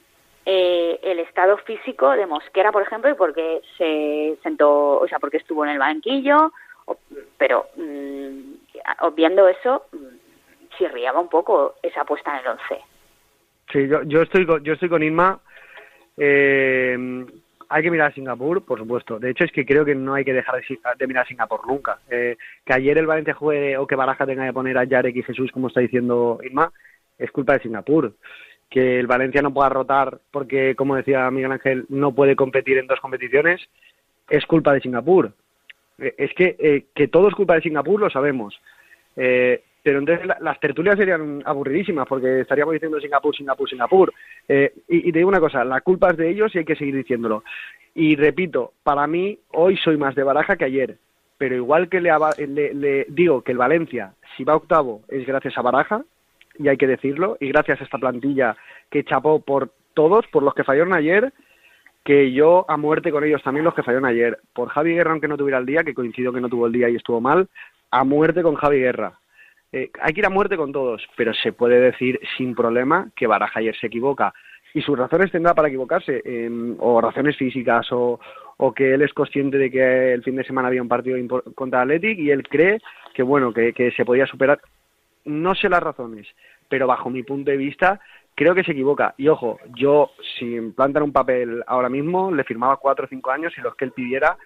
[0.46, 5.20] eh, el estado físico de Mosquera, por ejemplo, y por qué se sentó, o sea,
[5.20, 6.52] porque estuvo en el banquillo,
[7.38, 8.54] pero mm,
[9.02, 12.82] obviando eso, mm, chirriaba un poco esa puesta en el once.
[13.72, 15.40] Sí, yo, yo estoy con, yo estoy con Inma.
[16.18, 17.26] Eh,
[17.70, 19.20] hay que mirar a Singapur, por supuesto.
[19.20, 20.62] De hecho, es que creo que no hay que dejar
[20.98, 22.00] de mirar a Singapur nunca.
[22.10, 25.24] Eh, que ayer el Valencia juegue o que Baraja tenga que poner a Yarek y
[25.24, 26.72] Jesús, como está diciendo Inma,
[27.18, 28.14] es culpa de Singapur.
[28.70, 32.88] Que el Valencia no pueda rotar porque, como decía Miguel Ángel, no puede competir en
[32.88, 33.62] dos competiciones,
[34.30, 35.32] es culpa de Singapur.
[36.00, 38.60] Eh, Es que, eh, que todo es culpa de Singapur, lo sabemos.
[39.16, 44.14] Eh, pero entonces la- las tertulias serían aburridísimas porque estaríamos diciendo Singapur, Singapur, Singapur.
[44.48, 46.96] Eh, y, te digo una cosa, la culpa es de ellos y hay que seguir
[46.96, 47.44] diciéndolo.
[47.94, 50.98] Y repito, para mí hoy soy más de Baraja que ayer.
[51.38, 52.12] Pero igual que le,
[52.48, 56.04] le- le digo que el Valencia, si va octavo, es gracias a Baraja,
[56.58, 58.56] y hay que decirlo, y gracias a esta plantilla
[58.90, 61.34] que chapó por todos, por los que fallaron ayer,
[62.04, 64.40] que yo a muerte con ellos también los que fallaron ayer.
[64.54, 66.88] Por Javi Guerra, aunque no tuviera el día, que coincido que no tuvo el día
[66.88, 67.48] y estuvo mal,
[67.90, 69.20] a muerte con Javi Guerra.
[69.72, 73.28] Eh, hay que ir a muerte con todos, pero se puede decir sin problema que
[73.28, 74.34] Baraja ayer se equivoca.
[74.74, 78.20] Y sus razones tendrá para equivocarse, em, o razones físicas, o,
[78.58, 81.18] o que él es consciente de que el fin de semana había un partido
[81.56, 82.80] contra Athletic y él cree
[83.14, 84.60] que, bueno, que, que se podía superar.
[85.26, 86.28] No sé las razones,
[86.70, 88.00] pero bajo mi punto de vista
[88.36, 89.16] creo que se equivoca.
[89.18, 93.54] Y ojo, yo si plantan un papel ahora mismo, le firmaba cuatro o cinco años
[93.58, 94.38] y los que él pidiera,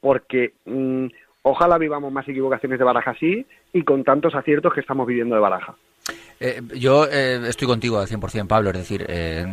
[0.00, 1.06] porque mm,
[1.42, 5.40] ojalá vivamos más equivocaciones de Baraja así y con tantos aciertos que estamos viviendo de
[5.40, 5.76] Baraja.
[6.38, 8.70] Eh, yo eh, estoy contigo al 100%, Pablo.
[8.70, 9.46] Es decir, eh,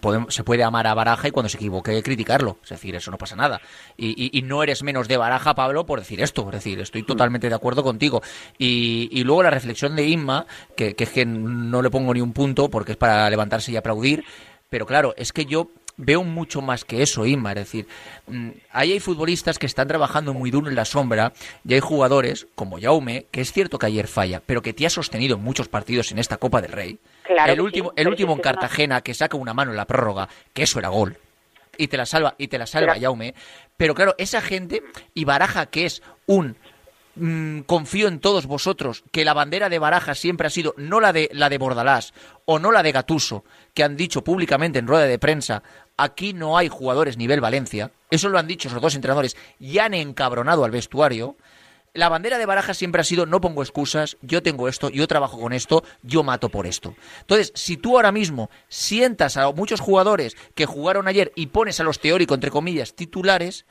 [0.00, 2.58] podemos- se puede amar a Baraja y cuando se equivoque criticarlo.
[2.64, 3.60] Es decir, eso no pasa nada.
[3.96, 6.42] Y, y- y no eres menos de Baraja, Pablo, por decir esto.
[6.46, 8.22] Es decir, estoy totalmente de acuerdo contigo.
[8.58, 10.46] Y, y luego la reflexión de Inma,
[10.76, 13.76] que, que es que no le pongo ni un punto porque es para levantarse y
[13.76, 14.24] aplaudir.
[14.68, 17.50] Pero claro, es que yo veo mucho más que eso, Inma.
[17.52, 17.86] Es decir,
[18.26, 21.32] mm, ahí hay futbolistas que están trabajando muy duro en la sombra
[21.66, 24.90] y hay jugadores como Jaume, que es cierto que ayer falla, pero que te ha
[24.90, 26.98] sostenido en muchos partidos en esta Copa del Rey.
[27.24, 30.28] Claro el último, sí, el último en Cartagena que saca una mano en la prórroga,
[30.52, 31.16] que eso era gol.
[31.78, 33.34] Y te la salva, y te la salva Pero- Jaume.
[33.76, 34.82] Pero claro, esa gente
[35.14, 36.56] y Baraja, que es un
[37.16, 41.12] mm, confío en todos vosotros que la bandera de Baraja siempre ha sido no la
[41.12, 42.12] de la de Bordalás
[42.44, 43.44] o no la de Gatuso,
[43.74, 45.62] que han dicho públicamente en rueda de prensa,
[45.96, 47.90] aquí no hay jugadores nivel Valencia.
[48.10, 51.36] Eso lo han dicho esos dos entrenadores y han encabronado al vestuario.
[51.94, 55.40] La bandera de Baraja siempre ha sido no pongo excusas, yo tengo esto, yo trabajo
[55.40, 56.94] con esto, yo mato por esto.
[57.20, 61.84] Entonces, si tú ahora mismo sientas a muchos jugadores que jugaron ayer y pones a
[61.84, 63.64] los teóricos, entre comillas, titulares,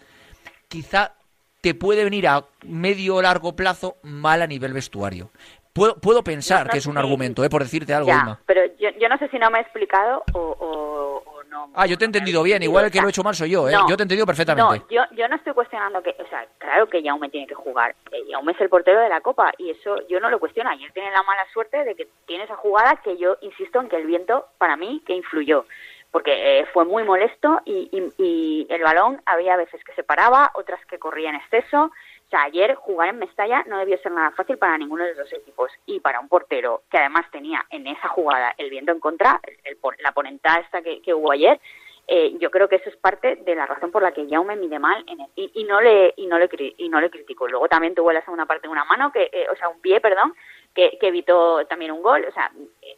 [0.69, 1.14] quizá
[1.61, 5.31] te puede venir a medio o largo plazo mal a nivel vestuario.
[5.76, 7.49] Puedo, puedo pensar No, que es un argumento, ¿eh?
[7.49, 10.39] por decirte algo, ya, pero yo, yo no sé si no me he explicado o,
[10.39, 11.69] o- o no.
[11.76, 13.68] Ah, yo te he entendido bien, igual el que lo he hecho mal soy yo,
[13.68, 13.73] ¿eh?
[13.73, 13.89] No.
[13.89, 14.80] yo te he entendido perfectamente.
[14.80, 17.93] No, yo, yo no estoy cuestionando que, o sea, claro que Jaume tiene que jugar.
[18.31, 20.69] Jaume es el portero de la Copa y eso yo no lo cuestiono.
[20.69, 23.97] Ayer tiene la mala suerte de que tiene esa jugada que yo insisto en que
[23.97, 25.65] el viento, para mí, que influyó.
[26.11, 30.52] Porque eh, fue muy molesto y, y- y el balón había veces que se paraba,
[30.56, 31.91] otras que corría en exceso.
[32.26, 35.31] O sea, ayer jugar en Mestalla no debió ser nada fácil para ninguno de los
[35.31, 35.72] equipos.
[35.85, 39.77] Y para un portero que además tenía en esa jugada el viento en contra, el-
[39.99, 41.60] la ponentada esta que, que hubo ayer,
[42.07, 44.77] eh, yo creo que eso es parte de la razón por la que Jaume mide
[44.80, 47.47] mal en el- y, y no le y no le y no le critico.
[47.47, 50.35] Luego también tuvo la segunda parte una mano que eh, o sea un pie, perdón,
[50.73, 52.26] que, que evitó también un gol.
[52.27, 52.52] O sea,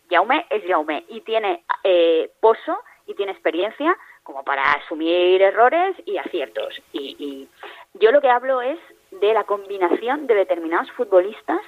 [0.10, 6.18] Jaume es Jaume y tiene eh, pozo y tiene experiencia como para asumir errores y
[6.18, 6.82] aciertos.
[6.92, 7.50] Y, y
[7.94, 8.78] yo lo que hablo es
[9.20, 11.62] de la combinación de determinados futbolistas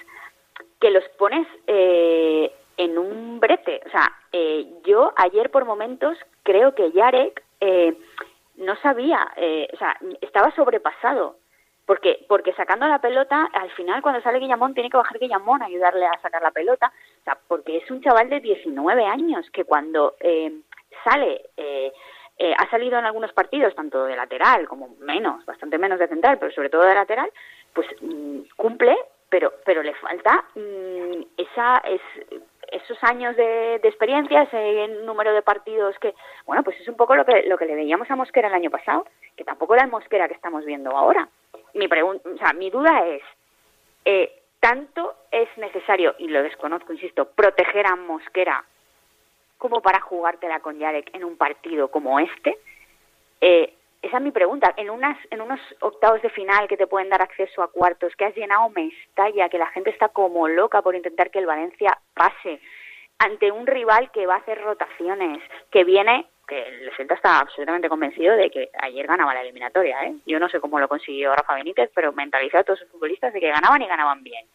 [0.79, 3.81] que los pones eh, en un brete.
[3.85, 7.95] O sea, eh, yo ayer por momentos creo que Yarek eh,
[8.55, 11.35] no sabía, eh, o sea, estaba sobrepasado.
[11.85, 15.65] Porque, porque sacando la pelota, al final cuando sale Guillamón tiene que bajar Guillamón a
[15.65, 16.93] ayudarle a sacar la pelota.
[17.21, 20.53] O sea, porque es un chaval de 19 años que cuando eh,
[21.03, 21.49] sale,
[22.41, 26.37] eh, ha salido en algunos partidos, tanto de lateral como menos, bastante menos de central,
[26.39, 27.29] pero sobre todo de lateral,
[27.73, 28.95] pues mm, cumple,
[29.27, 32.01] pero, pero le falta mm, esa, es,
[32.71, 37.13] esos años de, de experiencia, ese número de partidos que, bueno, pues es un poco
[37.13, 39.05] lo que, lo que le veíamos a Mosquera el año pasado,
[39.35, 41.27] que tampoco era el Mosquera que estamos viendo ahora.
[41.73, 43.21] Mi pregunta, o sea, mi duda es,
[44.05, 48.63] eh, ¿tanto es necesario, y lo desconozco, insisto, proteger a Mosquera
[49.59, 52.57] como para jugártela con Yarek en un partido como este?
[53.41, 54.73] Eh, esa es mi pregunta.
[54.77, 58.25] En, unas, en unos octavos de final que te pueden dar acceso a cuartos, que
[58.25, 62.61] has llenado Mestalla, que la gente está como loca por intentar que el Valencia pase,
[63.19, 67.89] ante un rival que va a hacer rotaciones, que viene, que el Celta está absolutamente
[67.89, 70.01] convencido de que ayer ganaba la eliminatoria.
[70.05, 70.15] ¿eh?
[70.25, 73.41] Yo no sé cómo lo consiguió Rafa Benítez, pero mentalizó a todos sus futbolistas de
[73.41, 74.45] que ganaban y ganaban bien.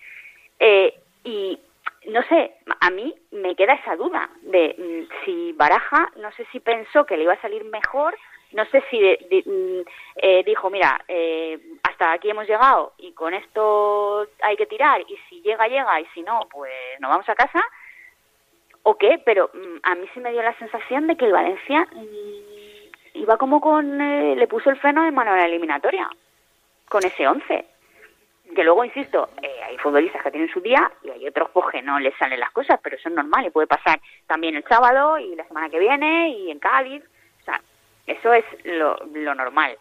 [0.59, 0.94] Eh,
[1.24, 1.60] y
[2.06, 6.60] no sé, a mí me queda esa duda de mm, si Baraja, no sé si
[6.60, 8.16] pensó que le iba a salir mejor,
[8.52, 13.35] no sé si de- mm, eh, dijo, mira, eh, hasta aquí hemos llegado y con
[13.35, 17.35] esto hay que tirar y si llega, llega y si no, pues nos vamos a
[17.35, 17.62] casa,
[18.82, 21.89] o qué, pero mm, a mí sí me dio la sensación de que el Valencia
[23.14, 26.09] iba como con, eh, le puso el freno de mano a la eliminatoria,
[26.89, 27.64] con ese 11
[28.55, 31.82] que luego, insisto, eh, hay futbolistas que tienen su día y hay otros pues, que
[31.82, 35.18] no les salen las cosas, pero eso es normal y puede pasar también el sábado
[35.18, 37.02] y la semana que viene y en Cádiz.
[37.40, 37.60] O sea,
[38.06, 38.97] eso es lo,
[39.35, 39.76] normal.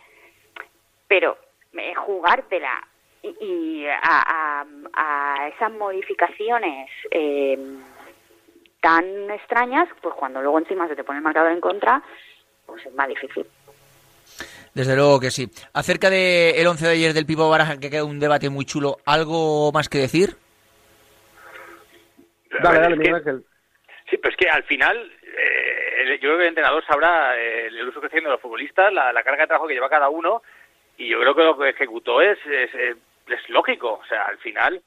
[1.07, 1.37] Pero
[1.73, 2.81] eh, jugártela
[3.21, 7.57] y, y a, a- a esas modificaciones eh,
[8.81, 12.01] tan extrañas, pues cuando luego encima se te pone el marcador en contra,
[12.65, 13.45] pues es más difícil.
[14.73, 15.47] Desde luego que sí.
[15.73, 18.97] Acerca del el 11 de ayer del Pipo Baraja, que queda un debate muy chulo,
[19.05, 20.35] ¿algo más que decir?
[22.61, 23.43] Dale, dale, Miguel Ángel.
[24.09, 27.67] Sí, pero es que al final, eh, el- yo creo que el entrenador sabrá eh,
[27.67, 30.09] el uso que está haciendo los futbolistas, la, la carga de trabajo que lleva cada
[30.09, 30.41] uno,
[30.97, 32.97] y yo creo que lo que ejecutó es, es, es-
[33.27, 33.93] es lógico.
[34.03, 34.81] O sea, al final,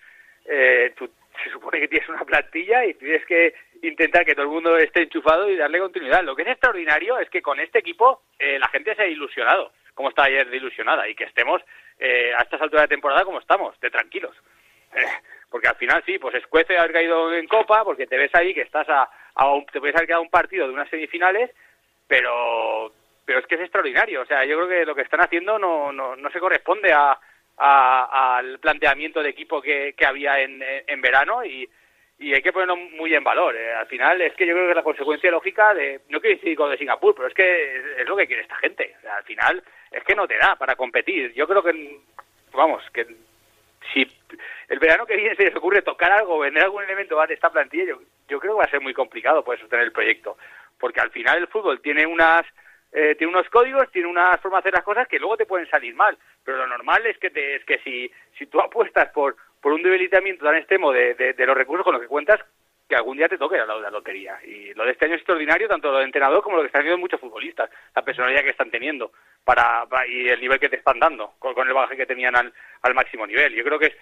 [0.44, 1.08] eh, tú
[1.42, 5.02] se supone que tienes una plantilla y tienes que intentar que todo el mundo esté
[5.02, 6.22] enchufado y darle continuidad.
[6.24, 9.72] Lo que es extraordinario es que con este equipo eh, la gente se ha ilusionado,
[9.94, 11.62] como estaba ayer de ilusionada, y que estemos
[11.98, 14.36] eh, a estas alturas de temporada como estamos, de tranquilos.
[14.94, 15.04] Eh,
[15.50, 18.62] porque al final sí, pues escuece haber caído en Copa, porque te ves ahí que
[18.62, 21.50] estás a, a un- te puedes haber quedado un partido de unas semifinales,
[22.08, 22.92] pero
[23.24, 24.22] pero es que es extraordinario.
[24.22, 27.18] O sea, yo creo que lo que están haciendo no, no, no se corresponde a,
[27.56, 31.68] a- al planteamiento de equipo que, que había en, en verano y,
[32.18, 33.54] y hay que ponerlo muy en valor.
[33.56, 33.74] eh.
[33.74, 36.56] Al final es que yo creo que es la consecuencia lógica de, no quiero decir
[36.56, 38.94] con de Singapur, pero es que es, lo que quiere esta gente.
[39.10, 41.32] Al final es que no te da para competir.
[41.34, 42.00] Yo creo que,
[42.52, 43.06] vamos, que
[43.92, 44.06] si
[44.68, 47.84] el verano que viene se les ocurre tocar algo, vender algún elemento de esta plantilla,
[47.84, 50.38] yo, yo creo que va a ser muy complicado poder sostener el proyecto.
[50.78, 52.44] Porque al final el fútbol tiene unas
[52.92, 55.68] eh, tiene unos códigos, tiene unas formas de hacer las cosas que luego te pueden
[55.68, 56.16] salir mal.
[56.42, 59.36] Pero lo normal es que te, es que si, si tú apuestas por,
[59.66, 62.38] por un debilitamiento tan extremo de, los recursos con los que cuentas,
[62.88, 64.38] que algún día te toque la, la lotería.
[64.46, 66.82] Y lo de este año es extraordinario, tanto lo de entrenador como lo que están
[66.82, 69.10] haciendo muchos futbolistas, la personalidad que están teniendo
[69.42, 72.52] para, y el nivel que te están dando, con, el bagaje que tenían al,
[72.82, 73.52] al máximo nivel.
[73.56, 73.92] Yo creo que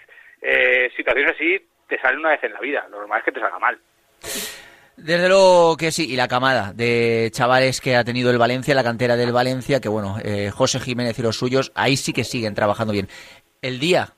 [0.43, 1.59] eh, situaciones así
[1.89, 3.79] te salen una vez en la vida, lo normal es que te salga mal.
[4.99, 8.85] Desde luego que sí, y la camada de chavales que ha tenido el Valencia, la
[8.85, 12.55] cantera del Valencia, que bueno, eh, José Jiménez y los suyos, ahí sí que siguen
[12.55, 13.09] trabajando bien.
[13.63, 14.13] El día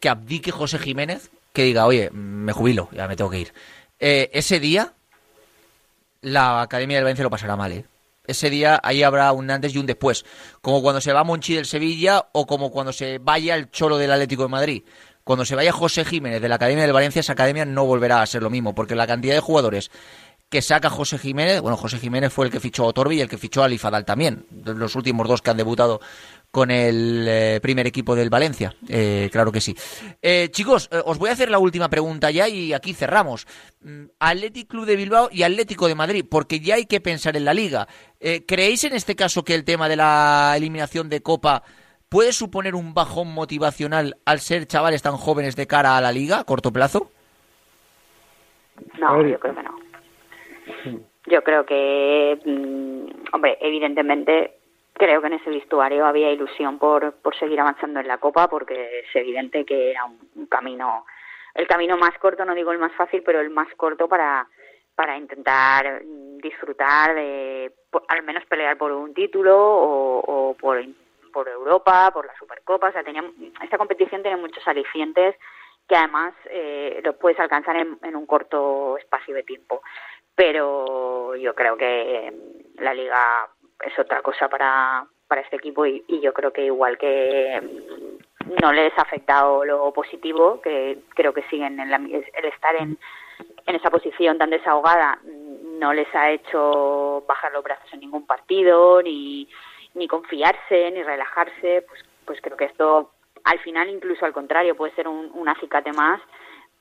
[0.00, 3.54] que abdique José Jiménez, que diga, oye, me jubilo, ya me tengo que ir.
[3.98, 4.94] Eh, ese día,
[6.22, 7.84] la Academia del Valencia lo pasará mal, ¿eh?
[8.26, 10.24] Ese día ahí habrá un antes y un después.
[10.60, 14.12] Como cuando se va Monchi del Sevilla o como cuando se vaya el Cholo del
[14.12, 14.82] Atlético de Madrid.
[15.24, 18.26] Cuando se vaya José Jiménez de la Academia del Valencia, esa academia no volverá a
[18.26, 19.90] ser lo mismo, porque la cantidad de jugadores
[20.48, 23.28] que saca José Jiménez, bueno, José Jiménez fue el que fichó a Otorbi y el
[23.28, 26.00] que fichó a Alifadal también, los últimos dos que han debutado
[26.50, 29.74] con el eh, primer equipo del Valencia, eh, claro que sí.
[30.20, 33.46] Eh, chicos, eh, os voy a hacer la última pregunta ya y aquí cerramos.
[33.82, 37.44] Mm, Athletic Club de Bilbao y Atlético de Madrid, porque ya hay que pensar en
[37.44, 37.86] la liga.
[38.18, 41.62] Eh, ¿Creéis en este caso que el tema de la eliminación de Copa
[42.08, 46.40] puede suponer un bajón motivacional al ser chavales tan jóvenes de cara a la liga
[46.40, 47.12] a corto plazo?
[48.98, 49.80] No, yo creo que no.
[51.26, 54.59] Yo creo que, mm, hombre, evidentemente
[54.94, 59.00] creo que en ese vestuario había ilusión por, por seguir avanzando en la Copa porque
[59.00, 61.06] es evidente que era un, camino,
[61.54, 64.46] el camino más corto, no digo el más fácil, pero el más corto para,
[64.94, 66.02] para intentar
[66.42, 67.72] disfrutar de,
[68.08, 70.82] al menos pelear por un título o, o por,
[71.32, 72.88] por Europa, por la Supercopa.
[72.88, 73.24] O sea, tenía,
[73.62, 75.36] esta competición tiene muchos alicientes
[75.88, 79.82] que además eh, lo puedes alcanzar en, en un corto espacio de tiempo.
[80.34, 82.32] Pero yo creo que
[82.76, 83.48] la liga
[83.82, 88.72] es otra cosa para, para este equipo y, yo creo que igual que mm, no
[88.72, 92.98] les ha afectado lo positivo, que creo que siguen en la, el estar en,
[93.66, 98.26] en esa posición tan desahogada mm, no les ha hecho bajar los brazos en ningún
[98.26, 99.48] partido, ni,
[99.94, 103.10] ni confiarse, ni relajarse, pues, pues creo que esto
[103.44, 106.20] al final incluso al contrario puede ser un, un acicate más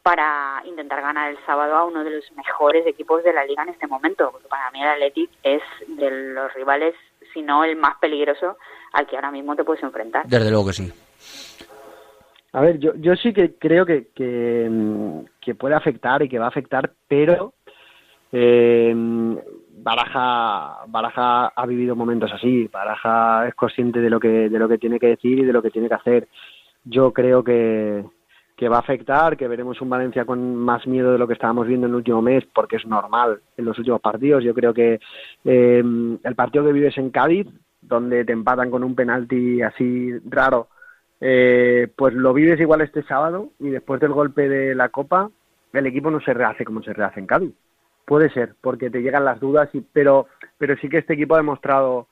[0.04, 3.70] para intentar ganar el sábado a uno de los mejores equipos de la liga en
[3.70, 6.96] este momento, porque para mí el Athletic es de los rivales,
[7.34, 8.58] si no el más peligroso
[8.94, 10.26] al que ahora mismo te puedes enfrentar.
[10.26, 10.94] Desde luego que sí.
[12.54, 14.68] A ver, yo, yo sí que creo que, que,
[15.40, 17.54] que puede afectar y que va a afectar, pero
[18.32, 18.94] eh,
[19.82, 22.68] Baraja, Baraja ha vivido momentos así.
[22.68, 25.62] Baraja es consciente de lo que de lo que tiene que decir y de lo
[25.62, 26.28] que tiene que hacer.
[26.84, 28.04] Yo creo que,
[28.60, 31.66] que va a afectar, que veremos un Valencia con más miedo de lo que estábamos
[31.66, 34.44] viendo en el último mes, porque es normal en los últimos partidos.
[34.44, 35.00] Yo creo que
[35.46, 35.82] eh,
[36.22, 37.48] el partido que vives en Cádiz,
[37.82, 40.68] donde te empatan con un penalti así raro,
[41.22, 45.30] eh, pues lo vives igual este sábado y después del golpe de la Copa,
[45.72, 47.54] el equipo no se rehace como se rehace en Cádiz.
[48.04, 50.28] Puede ser, porque te llegan las dudas, y, pero,
[50.58, 52.08] pero sí que este equipo ha demostrado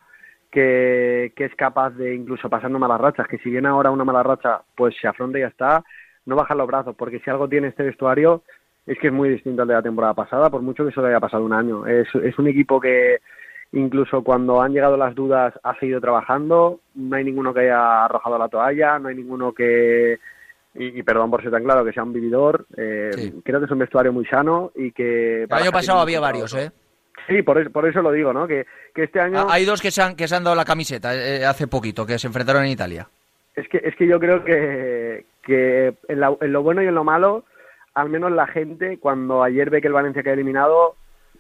[0.50, 4.24] que, que es capaz de incluso pasando malas rachas, que si viene ahora una mala
[4.24, 5.84] racha, pues se afronta y ya está,
[6.28, 8.44] no bajar los brazos, porque si algo tiene este vestuario
[8.86, 11.08] es que es muy distinto al de la temporada pasada, por mucho que eso le
[11.08, 11.88] haya pasado un año.
[11.88, 13.18] Es, es un equipo que
[13.74, 18.38] incluso cuando han llegado las dudas ha seguido trabajando, no hay ninguno que haya arrojado
[18.38, 20.20] la toalla, no hay ninguno que,
[20.76, 22.66] y, y perdón por ser tan claro, que sea un vividor.
[22.78, 25.44] Eh, Creo que es un vestuario muy sano y que...
[25.44, 26.72] El año pasado había varios, ¿eh?
[27.28, 28.48] Sí, por eso, por eso lo digo, ¿no?
[28.48, 29.48] Que, que este año...
[29.50, 32.18] Hay dos que se han, que se han dado la camiseta eh, hace poquito, que
[32.20, 33.10] se enfrentaron en Italia.
[33.54, 36.94] Es que, es que yo creo que, que en, la- en lo bueno y en
[36.96, 37.46] lo malo,
[37.96, 40.96] al menos la gente, cuando ayer ve que el Valencia queda eliminado,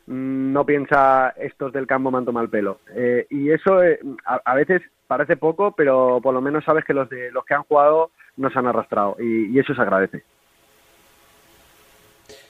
[0.08, 2.80] mm, no piensa estos del campo me han tomado el pelo.
[2.96, 6.94] Eh, y eso eh, a, a veces parece poco, pero por lo menos sabes que
[6.94, 10.24] los de los que han jugado nos han arrastrado y, eso se agradece.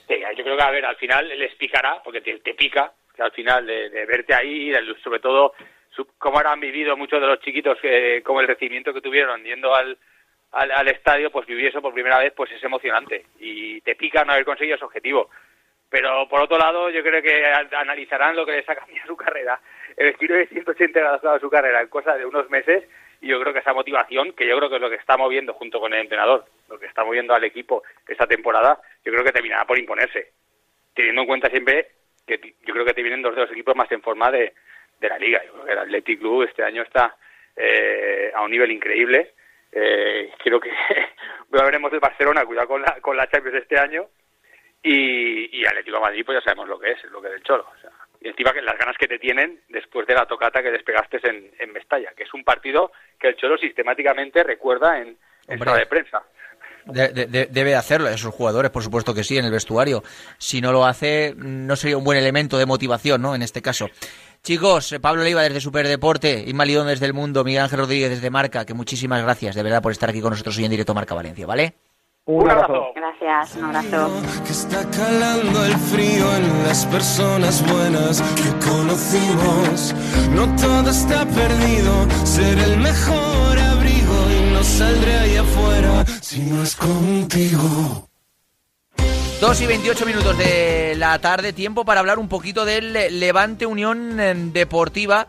[0.10, 3.66] Yo creo que, a ver, al final les picará, porque te, pica, que al final
[3.66, 4.72] de, verte ahí,
[5.04, 5.54] sobre todo
[6.20, 9.98] cómo habrán vivido muchos de los chiquitos, que, como el recibimiento que tuvieron yendo al,
[10.52, 13.26] al, al estadio, pues vivir eso por primera vez, pues es emocionante.
[13.40, 15.30] Y te pica no haber conseguido ese objetivo.
[15.90, 19.16] Pero por otro lado, yo creo que a- analizarán lo que les ha cambiado su
[19.18, 19.60] carrera,
[19.96, 22.84] el giro de 180 grados dado su carrera en cosa de unos meses,
[23.22, 25.54] y yo creo que esa motivación, que yo creo que es lo que está moviendo
[25.54, 29.32] junto con el entrenador, lo que está moviendo al equipo esta temporada, yo creo que
[29.32, 30.34] terminará por imponerse.
[30.94, 31.88] Teniendo en cuenta siempre
[32.28, 34.54] que yo creo que te vienen dos de los equipos más en forma de,
[35.00, 35.42] de la liga.
[35.46, 37.16] Yo creo que el Athletic Club este año está
[37.56, 39.34] eh, a un nivel increíble.
[39.72, 40.72] Eh, creo que
[41.50, 44.08] veremos el Barcelona, cuidado con la, con la Champions este año.
[44.84, 47.44] Y, y Atlético de Madrid, pues ya sabemos lo que es, lo que es el
[47.44, 47.66] Cholo.
[47.76, 47.90] O sea,
[48.22, 51.52] y encima que las ganas que te tienen después de la tocata que despegaste en,
[51.60, 55.18] en Mestalla, que es un partido que el Cholo sistemáticamente recuerda en,
[55.60, 56.24] sala de prensa.
[56.86, 60.04] De- de- de- debe hacerlo, esos jugadores, por supuesto que sí, en el vestuario.
[60.38, 63.36] Si no lo hace, no sería un buen elemento de motivación, ¿no?
[63.36, 63.90] En este caso.
[64.44, 68.30] Chicos, eh, Pablo Leiva desde Superdeporte, Inma Lidón desde El Mundo, Miguel Ángel Rodríguez desde
[68.30, 71.16] Marca, que muchísimas gracias de verdad por estar aquí con nosotros hoy en directo Marca
[71.16, 71.76] Valencia, ¿vale?
[72.28, 72.92] Un abrazo.
[72.94, 74.12] Gracias, un abrazo.
[74.46, 79.96] que está calando el frío en las personas buenas que conocimos.
[80.32, 86.64] No todo está perdido, ser el mejor abrigo y no saldré ahí afuera si no
[86.64, 88.10] es contigo.
[89.40, 94.20] 2 y 28 minutos de la tarde, tiempo para hablar un poquito del Levante Unión
[94.20, 95.28] eh, Deportiva.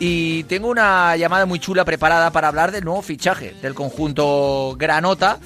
[0.00, 5.38] Y tengo una llamada muy chula preparada para hablar del nuevo fichaje del conjunto Granota,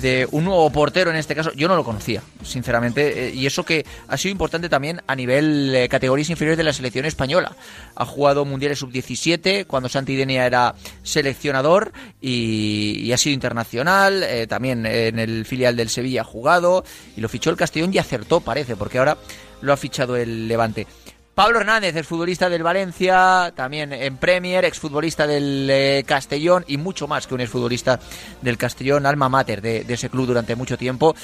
[0.00, 1.52] de un nuevo portero en este caso.
[1.52, 5.74] Yo no lo conocía, sinceramente, eh, y eso que ha sido importante también a nivel
[5.74, 7.54] eh, categorías inferiores de la selección española.
[7.94, 14.22] Ha jugado mundiales sub-17 cuando Santi Denia era seleccionador y, ha sido internacional.
[14.22, 16.84] eh, también en el filial del Sevilla ha jugado
[17.16, 19.18] y lo fichó el Castellón y acertó, parece, porque ahora
[19.60, 20.86] lo ha fichado el Levante.
[21.34, 27.08] Pablo Hernández, el futbolista del Valencia, también en Premier, exfutbolista del eh, Castellón y mucho
[27.08, 27.98] más que un exfutbolista
[28.42, 31.14] del Castellón, alma mater de, de ese club durante mucho tiempo.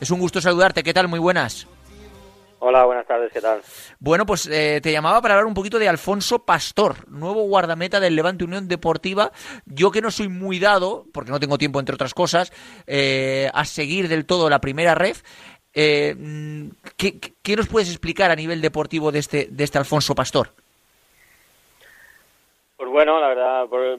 [0.00, 1.08] Es un gusto saludarte, ¿qué tal?
[1.08, 1.66] Muy buenas.
[2.62, 3.62] Hola, buenas tardes, ¿qué tal?
[3.98, 8.14] Bueno, pues eh, te llamaba para hablar un poquito de Alfonso Pastor, nuevo guardameta del
[8.14, 9.32] Levante Unión Deportiva.
[9.64, 12.52] Yo que no soy muy dado, porque no tengo tiempo entre otras cosas,
[12.86, 15.22] eh, a seguir del todo la primera ref.
[15.74, 20.14] Eh, mm, ¿qué, qué- nos puedes explicar a nivel deportivo de este, de este Alfonso
[20.14, 20.48] Pastor?
[22.76, 23.98] Pues bueno, la verdad, por,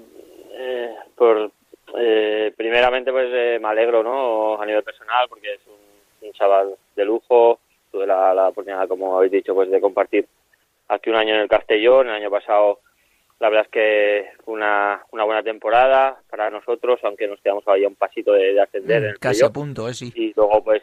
[0.54, 1.52] eh, por
[1.98, 4.60] eh, primeramente pues eh, me alegro, ¿no?
[4.62, 7.60] A nivel personal, porque es un, un chaval de lujo.
[7.92, 10.26] Tuve la, la oportunidad, como habéis dicho, pues de compartir
[10.88, 12.08] aquí un año en el Castellón.
[12.08, 12.80] El año pasado,
[13.40, 17.84] la verdad es que fue una, una buena temporada para nosotros, aunque nos quedamos ahí
[17.84, 19.50] a un pasito de, de ascender en el Mm, Casi playoff.
[19.50, 19.94] a punto, ¿eh?
[19.94, 20.12] Sí.
[20.16, 20.82] y luego pues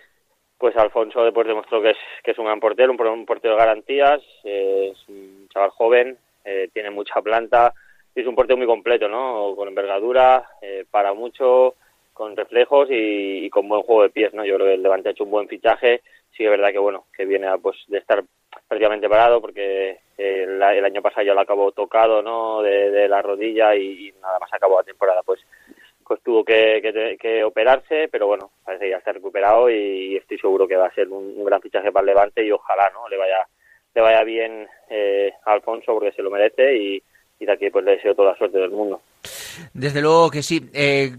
[0.59, 3.55] pues Alfonso después demostró que es que es un gran portero un, por- un portero
[3.55, 7.73] de garantías eh, es un chaval joven eh, tiene mucha planta
[8.15, 11.75] y es un portero muy completo no con envergadura eh, para mucho
[12.13, 15.09] con reflejos y, y con buen juego de pies no yo creo que el Levante
[15.09, 16.03] ha hecho un buen fichaje.
[16.37, 18.25] Sí es verdad que bueno que viene a, pues de estar
[18.67, 23.09] prácticamente parado porque eh, el, el año pasado ya lo acabó tocado no de, de
[23.09, 25.41] la rodilla y, y nada más acabó la temporada pues
[26.09, 26.81] pues tuvo que,
[27.21, 30.95] que- operarse, pero bueno, parece que ya está recuperado y estoy seguro que va a
[30.95, 33.47] ser un, un gran fichaje para el Levante y ojalá no le vaya
[33.95, 37.03] le vaya bien eh, a Alfonso porque se lo merece y,
[37.39, 39.01] y de aquí pues le deseo toda la suerte del mundo.
[39.75, 40.69] Desde luego que sí.
[40.73, 41.13] Eh,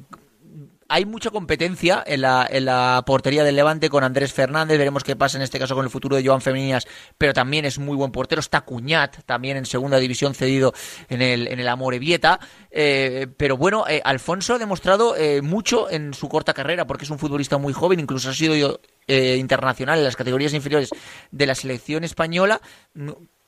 [0.90, 4.78] hay mucha competencia en la, en la portería del Levante con Andrés Fernández.
[4.78, 6.88] Veremos qué pasa en este caso con el futuro de Joan Femeninas,
[7.18, 8.40] pero también es muy buen portero.
[8.40, 10.74] Está Cuñat, también en segunda división cedido
[11.08, 12.40] en el, en el Amorebieta.
[12.72, 17.12] Eh, pero bueno, eh, Alfonso ha demostrado eh, mucho en su corta carrera porque es
[17.12, 20.90] un futbolista muy joven, incluso ha sido eh, internacional en las categorías inferiores
[21.32, 22.62] de la selección española.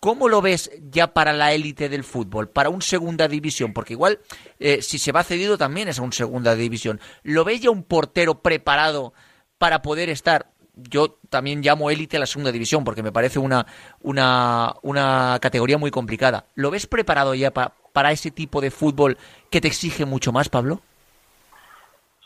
[0.02, 3.72] ¿Cómo lo ves ya para la élite del fútbol, para un segunda división?
[3.72, 4.18] Porque igual,
[4.60, 7.00] eh, si se va cedido también es a un segunda división.
[7.22, 9.14] ¿Lo ves ya un portero preparado
[9.60, 10.48] para poder estar?
[10.74, 13.68] Yo también llamo élite a la segunda división porque me parece una,
[14.02, 16.46] una, una categoría muy complicada.
[16.56, 19.20] ¿Lo ves preparado ya pa- para ese tipo de fútbol
[19.52, 20.82] que te exige mucho más, Pablo?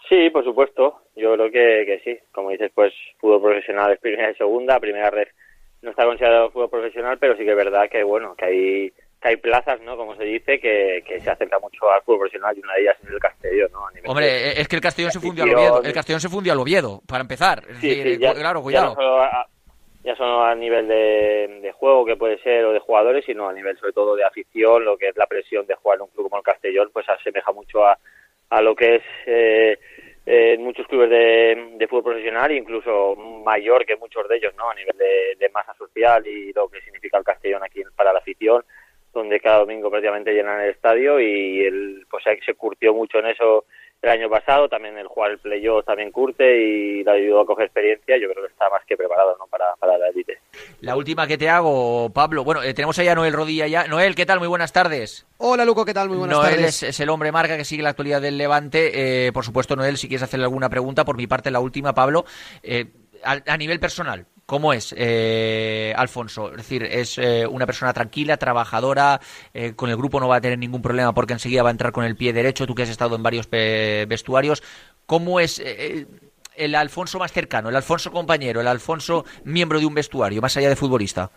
[0.08, 1.02] Sí, por supuesto.
[1.18, 2.20] Yo creo que, que sí.
[2.32, 4.80] Como dices, pues fútbol profesional es primera y segunda.
[4.80, 5.28] Primera red
[5.86, 9.30] no está considerado fútbol profesional, pero sí que es verdad que bueno, que hay que
[9.30, 9.96] hay plazas, ¿no?
[9.98, 12.98] Como se dice, que, que se acerca mucho al fútbol profesional y una de ellas
[13.02, 13.80] es el Castellón, ¿no?
[14.12, 15.82] Hombre, de- es que el Castellón se fundió al Oviedo.
[15.84, 17.64] El Castellón se fundió al Oviedo, para empezar.
[17.70, 18.90] Es Sí, decir, sí, ya- cu- claro, Ya cuidado.
[18.90, 19.48] no solo a,
[20.04, 23.54] ya solo a nivel de, de juego que puede ser o de jugadores, sino a
[23.54, 26.30] nivel sobre todo de afición, lo que es la presión de jugar en un club
[26.30, 27.98] como el Castellón, pues asemeja mucho a,
[28.52, 29.80] a lo que es eh,
[30.26, 34.70] en muchos clubes de, fútbol profesional, incluso mayor que muchos de ellos, ¿no?
[34.70, 38.20] A nivel de, de masa social y lo que significa el Castellón aquí para la
[38.20, 38.64] afición,
[39.14, 43.66] donde cada domingo prácticamente llenan el estadio y él pues se curtió mucho en eso
[44.02, 47.66] el año pasado, también el jugar el playoff también curte y le ayudó a coger
[47.66, 49.48] experiencia, yo creo que está más que preparado ¿no?
[49.48, 50.38] para, para la élite.
[50.82, 52.44] La última que te hago, Pablo.
[52.44, 53.88] Bueno, eh, tenemos ahí a Noel Rodilla ya.
[53.88, 54.38] Noel, ¿qué tal?
[54.40, 55.26] Muy buenas tardes.
[55.38, 56.10] Hola Luco, ¿qué tal?
[56.10, 56.84] Muy buenas Noel tardes.
[56.84, 59.26] es, es el hombre marca que sigue la actualidad del Levante.
[59.28, 62.26] Eh, por supuesto, Noel, si quieres hacerle alguna pregunta, por mi parte, la última, Pablo.
[62.62, 62.86] Eh,
[63.24, 66.52] a, a nivel personal, ¿cómo es eh, Alfonso?
[66.52, 69.20] Es decir, es eh, una persona tranquila, trabajadora,
[69.54, 71.92] eh, con el grupo no va a tener ningún problema porque enseguida va a entrar
[71.92, 74.62] con el pie derecho, tú que has estado en varios eh, vestuarios.
[75.06, 76.06] ¿Cómo es eh,
[76.56, 80.70] el Alfonso más cercano, el Alfonso compañero, el Alfonso miembro de un vestuario, más allá
[80.70, 81.30] de futbolista?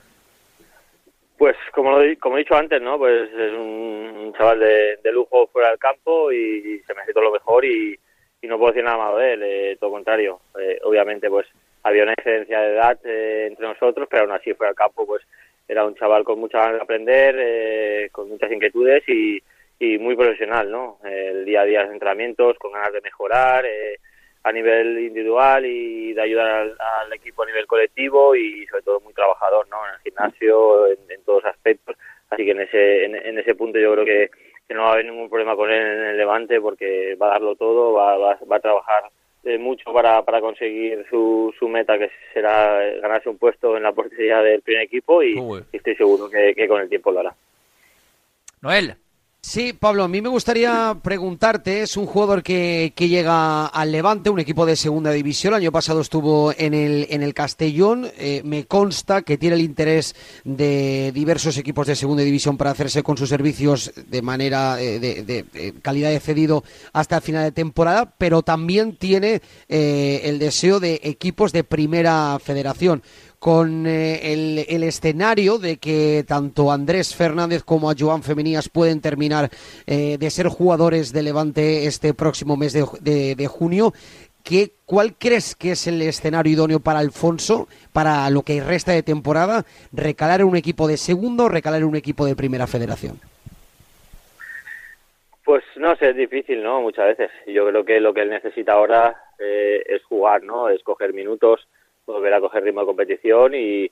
[1.37, 2.99] Pues como, lo, como he dicho antes, ¿no?
[2.99, 7.33] Pues es un, chaval de, de lujo fuera del campo y se me todo lo
[7.33, 7.99] mejor y,
[8.43, 10.41] y no puedo decir nada malo de él, todo contrario.
[10.85, 11.47] Obviamente, pues
[11.89, 15.23] había una diferencia de edad eh, entre nosotros, pero aún así fuera del campo, pues
[15.67, 19.43] era un chaval con muchas ganas de aprender, eh, con muchas inquietudes y,
[19.79, 20.99] y muy profesional, ¿no?
[21.05, 23.99] El día a día de entrenamientos, con ganas de mejorar, eh,
[24.45, 29.01] a nivel individual y de ayudar al, al equipo a nivel colectivo y sobre todo
[29.01, 29.77] muy trabajador, ¿no?
[29.87, 31.97] En el gimnasio, en, en todos aspectos.
[32.31, 34.31] Así que en ese, en, en ese punto yo creo que,
[34.67, 37.31] que no va a haber ningún problema con él en el Levante porque va a
[37.31, 39.03] darlo todo, va, va, va a trabajar
[39.45, 43.93] eh, mucho para, para conseguir su, su meta que será ganarse un puesto en la
[43.93, 47.35] portería del primer equipo y, y estoy seguro que, que con el tiempo lo hará.
[48.61, 48.97] Noel.
[49.49, 54.29] Sí, Pablo, a mí me gustaría preguntarte, es un jugador que, que llega al Levante,
[54.29, 58.43] un equipo de segunda división, el año pasado estuvo en el, en el Castellón, eh,
[58.45, 60.15] me consta que tiene el interés
[60.45, 65.23] de diversos equipos de segunda división para hacerse con sus servicios de manera eh, de,
[65.25, 66.63] de- de calidad de cedido
[66.93, 72.39] hasta el final de temporada, pero también tiene eh, el deseo de equipos de primera
[72.39, 73.03] federación
[73.39, 79.51] con eh, el, escenario de que tanto Andrés Fernández como a Joan Femenías pueden terminar
[79.87, 83.93] eh, de ser jugadores de Levante este próximo mes de, junio.
[84.45, 89.03] ¿Qué, ¿Cuál crees que es el escenario idóneo para Alfonso, para lo que resta de
[89.03, 89.65] temporada?
[89.93, 93.21] ¿Recalar un equipo de segundo o recalar un equipo de primera federación?
[95.45, 96.81] Pues no sé, es difícil, ¿no?
[96.81, 97.31] Muchas veces.
[97.47, 100.69] Yo creo que lo que él necesita ahora eh, es jugar, ¿no?
[100.69, 101.67] Es coger minutos,
[102.13, 103.91] volver a coger ritmo de competición y,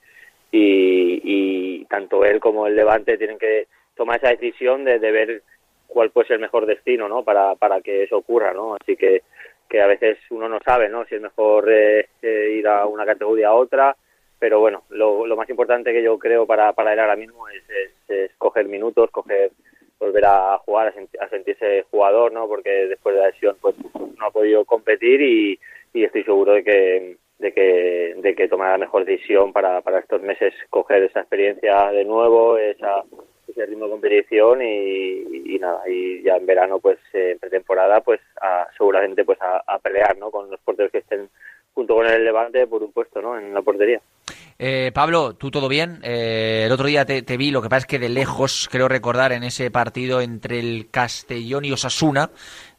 [0.52, 5.42] y, tanto él como el Levante tienen que tomar esa decisión de, de ver
[5.86, 7.22] cuál puede ser el mejor destino, ¿no?
[7.22, 8.74] Para, para que eso ocurra, ¿no?
[8.74, 9.22] Así que,
[9.68, 11.04] que a veces uno no sabe, ¿no?
[11.06, 13.96] Si es mejor eh, eh, ir a una categoría a otra,
[14.38, 17.62] pero bueno, lo, lo más importante que yo creo para, para él ahora mismo es,
[17.70, 19.50] es, es coger minutos, coger
[19.98, 22.46] volver a jugar, a, a sentirse jugador, ¿no?
[22.46, 23.74] Porque después de la lesión pues
[24.18, 25.58] no ha podido competir y,
[25.92, 29.98] y estoy seguro de que de que de que tomará la mejor decisión para, para
[29.98, 32.86] estos meses coger esa experiencia de nuevo, ese
[33.66, 38.66] ritmo de competición y, nada, y ya en verano pues eh, en pretemporada pues a-
[38.76, 40.30] seguramente pues a, a pelear, ¿no?
[40.30, 41.28] Con los porteros que estén
[41.74, 43.38] junto con el Levante por un puesto, ¿no?
[43.38, 44.00] En la portería.
[44.58, 46.00] Eh, Pablo, ¿tú todo bien?
[46.02, 48.88] Eh, el otro día te, te vi, lo que pasa es que de lejos, creo
[48.88, 52.30] recordar, en ese partido entre el Castellón y Osasuna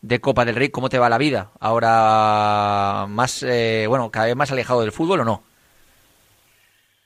[0.08, 1.52] de Copa del Rey, ¿cómo te va la vida?
[1.60, 5.44] Ahora más, eh, bueno, cada vez más alejado del fútbol o no?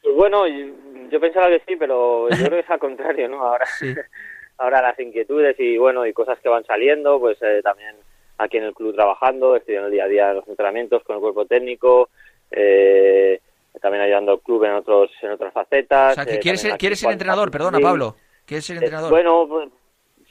[0.03, 3.41] Pues bueno, yo pensaba que sí, pero yo creo que es al contrario, ¿no?
[3.44, 3.65] Ahora,
[4.60, 7.95] ahora las inquietudes y bueno, y cosas que van saliendo, pues eh, también
[8.38, 11.15] aquí en el club trabajando, estoy en el día a día en los entrenamientos con
[11.15, 12.10] el cuerpo técnico,
[12.52, 13.40] eh,
[13.82, 16.11] también ayudando al club en otros en otras facetas.
[16.11, 17.84] O sea, que eh, quieres ser, quieres ser entrenador, perdona, Sí.
[17.84, 18.15] Pablo.
[18.45, 19.10] ¿Quieres ser Eh, entrenador?
[19.10, 19.69] bueno, pues,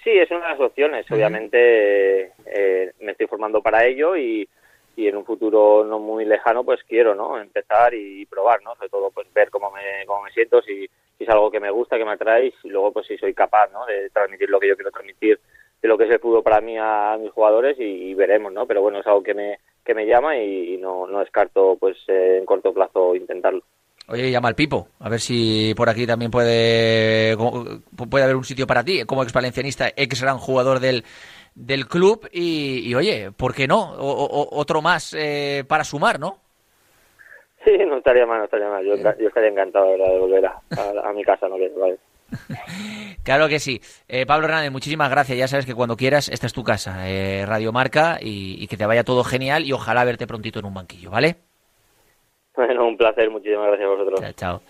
[0.03, 1.11] sí, es una de las opciones.
[1.11, 4.49] Obviamente eh, me estoy formando para ello y,
[4.97, 8.75] y en un futuro no muy lejano pues quiero no empezar y probar, ¿no?
[8.75, 10.87] Sobre todo pues ver cómo me, cómo me siento, si,
[11.17, 13.71] si es algo que me gusta, que me atrae y luego pues si soy capaz,
[13.73, 13.87] ¿no?
[13.87, 15.41] De transmitir lo que yo quiero transmitir
[15.81, 18.67] de lo que es el fútbol para mí a, mis jugadores y, y veremos, ¿no?
[18.67, 21.97] Pero bueno, es algo que me, que me llama y, y no, no descarto pues
[22.09, 23.63] eh, en corto plazo intentarlo.
[24.11, 27.37] Oye, llama al Pipo, a ver si por aquí también puede,
[28.11, 31.05] puede haber un sitio para ti, como ex valencianista, ex gran jugador del,
[31.55, 32.29] del club.
[32.33, 33.93] Y, y, oye, ¿por qué no?
[33.93, 36.39] O- o- otro más eh, para sumar, ¿no?
[37.65, 38.85] Sí, no estaría mal, no estaría mal.
[38.85, 41.57] Yo, yo estaría encantado de, verdad, de volver a, a- a mi casa, ¿no?
[41.79, 41.99] Vale.
[43.23, 43.81] Claro que sí.
[44.09, 45.37] Eh, Pablo Hernández, muchísimas gracias.
[45.39, 48.77] Ya sabes que cuando quieras, esta es tu casa, eh, Radio Marca, y, y que
[48.79, 51.37] te vaya todo genial y ojalá verte prontito en un banquillo, ¿vale?
[52.67, 54.21] Bueno, un placer, muchísimas gracias a vosotros.
[54.37, 54.61] Chao.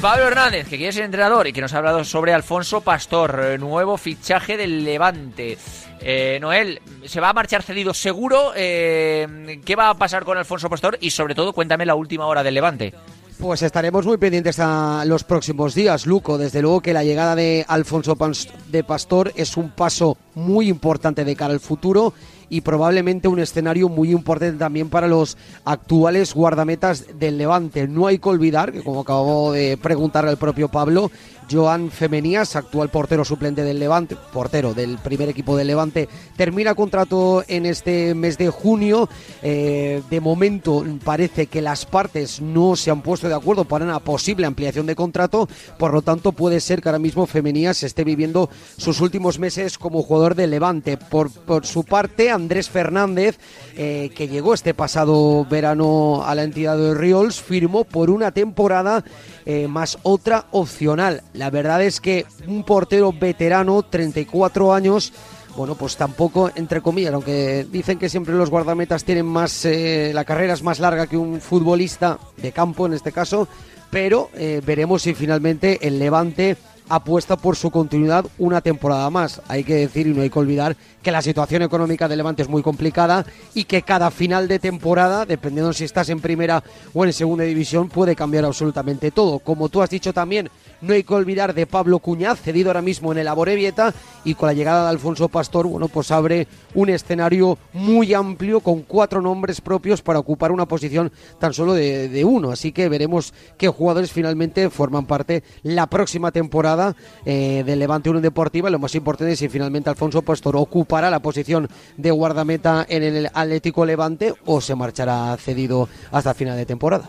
[0.00, 3.58] Pablo Hernández, que quiere ser entrenador y que nos ha hablado sobre Alfonso Pastor, eh,
[3.58, 5.56] nuevo fichaje del Levante.
[6.00, 8.52] Eh, Noel, ¿se va a marchar cedido seguro?
[8.56, 10.98] Eh, ¿Qué va a pasar con Alfonso Pastor?
[11.00, 12.92] Y sobre todo, cuéntame la última hora del Levante.
[13.40, 16.38] Pues estaremos muy pendientes a los próximos días, Luco.
[16.38, 21.24] Desde luego que la llegada de Alfonso Pans- de Pastor es un paso muy importante
[21.24, 22.12] de cara al futuro
[22.48, 27.86] y probablemente un escenario muy importante también para los actuales guardametas del Levante.
[27.86, 31.10] No hay que olvidar que, como acabó de preguntar el propio Pablo,
[31.50, 37.44] Joan Femenías, actual portero suplente del Levante, portero del primer equipo del Levante, termina contrato
[37.48, 39.08] en este mes de junio.
[39.42, 44.00] Eh, de momento parece que las partes no se han puesto de acuerdo para una
[44.00, 45.48] posible ampliación de contrato,
[45.78, 50.02] por lo tanto puede ser que ahora mismo Femenías esté viviendo sus últimos meses como
[50.02, 50.96] jugador del Levante.
[50.96, 53.38] Por, por su parte, Andrés Fernández,
[53.76, 59.04] eh, que llegó este pasado verano a la entidad de Riols, firmó por una temporada
[59.50, 61.22] eh, más otra opcional.
[61.32, 65.10] La verdad es que un portero veterano, 34 años,
[65.56, 70.26] bueno, pues tampoco, entre comillas, aunque dicen que siempre los guardametas tienen más, eh, la
[70.26, 73.48] carrera es más larga que un futbolista de campo en este caso,
[73.88, 76.58] pero eh, veremos si finalmente el Levante
[76.88, 79.40] apuesta por su continuidad una temporada más.
[79.48, 82.48] Hay que decir y no hay que olvidar que la situación económica del Levante es
[82.48, 83.24] muy complicada
[83.54, 86.62] y que cada final de temporada, dependiendo si estás en primera
[86.94, 89.38] o en segunda división, puede cambiar absolutamente todo.
[89.38, 90.50] Como tú has dicho también,
[90.80, 93.94] no hay que olvidar de Pablo Cuñaz, cedido ahora mismo en el Amorebieta,
[94.24, 98.82] y con la llegada de Alfonso Pastor, bueno, pues abre un escenario muy amplio con
[98.82, 102.50] cuatro nombres propios para ocupar una posición tan solo de, de uno.
[102.50, 106.94] Así que veremos qué jugadores finalmente forman parte la próxima temporada
[107.24, 108.70] eh, del Levante Unión Deportiva.
[108.70, 113.30] Lo más importante es si finalmente Alfonso Pastor ocupará la posición de guardameta en el
[113.32, 117.08] Atlético Levante o se marchará cedido hasta final de temporada.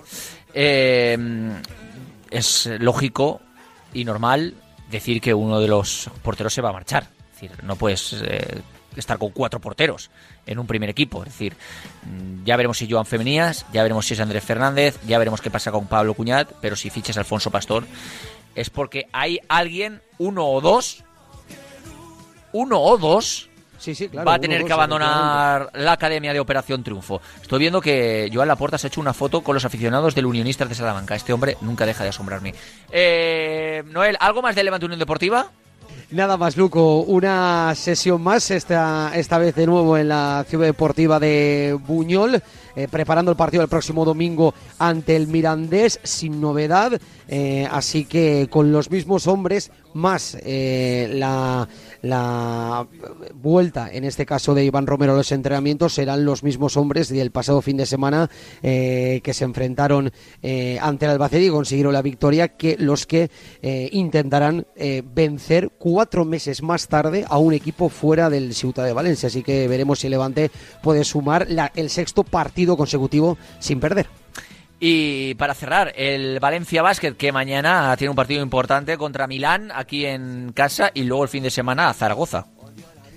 [0.54, 1.18] Eh,
[2.32, 3.42] es lógico
[3.94, 4.56] y normal
[4.90, 7.04] decir que uno de los porteros se va a marchar.
[7.04, 8.62] Es decir, no puedes eh,
[8.96, 10.10] estar con cuatro porteros
[10.46, 11.24] en un primer equipo.
[11.24, 11.56] Es decir,
[12.04, 15.50] mm, ya veremos si Joan Femenías, ya veremos si es Andrés Fernández, ya veremos qué
[15.50, 17.86] pasa con Pablo Cuñat, pero si fichas a Alfonso Pastor
[18.56, 21.04] es porque hay alguien, uno o dos,
[22.52, 23.49] uno o dos,
[23.80, 27.22] Sí, sí, claro, va a tener que abandonar la Academia de Operación Triunfo.
[27.42, 30.68] Estoy viendo que Joan Laporta se ha hecho una foto con los aficionados del Unionistas
[30.70, 31.16] de Salamanca.
[31.16, 32.54] Este hombre nunca deja de asombrarme.
[32.92, 35.50] Eh, Noel, ¿algo más de Levante Unión Deportiva?
[36.12, 37.02] Nada más, Luco.
[37.02, 42.42] Una sesión más, esta, esta vez de nuevo en la Ciudad Deportiva de Buñol,
[42.76, 47.00] eh, preparando el partido del próximo domingo ante el Mirandés, sin novedad.
[47.28, 51.68] eh, así que con los mismos hombres, más eh, la,
[52.02, 52.88] la
[53.34, 57.32] vuelta, en este caso de Iván Romero a los entrenamientos, serán los mismos hombres del
[57.32, 58.30] pasado fin de semana
[58.64, 60.12] eh, que se enfrentaron
[60.42, 63.30] eh, ante el Albacete y consiguieron la victoria, que los que
[63.62, 64.66] eh, intentarán
[65.14, 69.28] vencer cuatro meses más tarde a un equipo fuera del Ciutat de Valencia.
[69.28, 70.52] Así que veremos si Levante
[70.82, 74.19] puede sumar la- el sexto partido consecutivo sin perder.
[74.80, 80.06] Y para cerrar, el Valencia Basket, que mañana tiene un partido importante contra Milán, aquí
[80.06, 82.46] en casa, y luego el fin de semana a Zaragoza.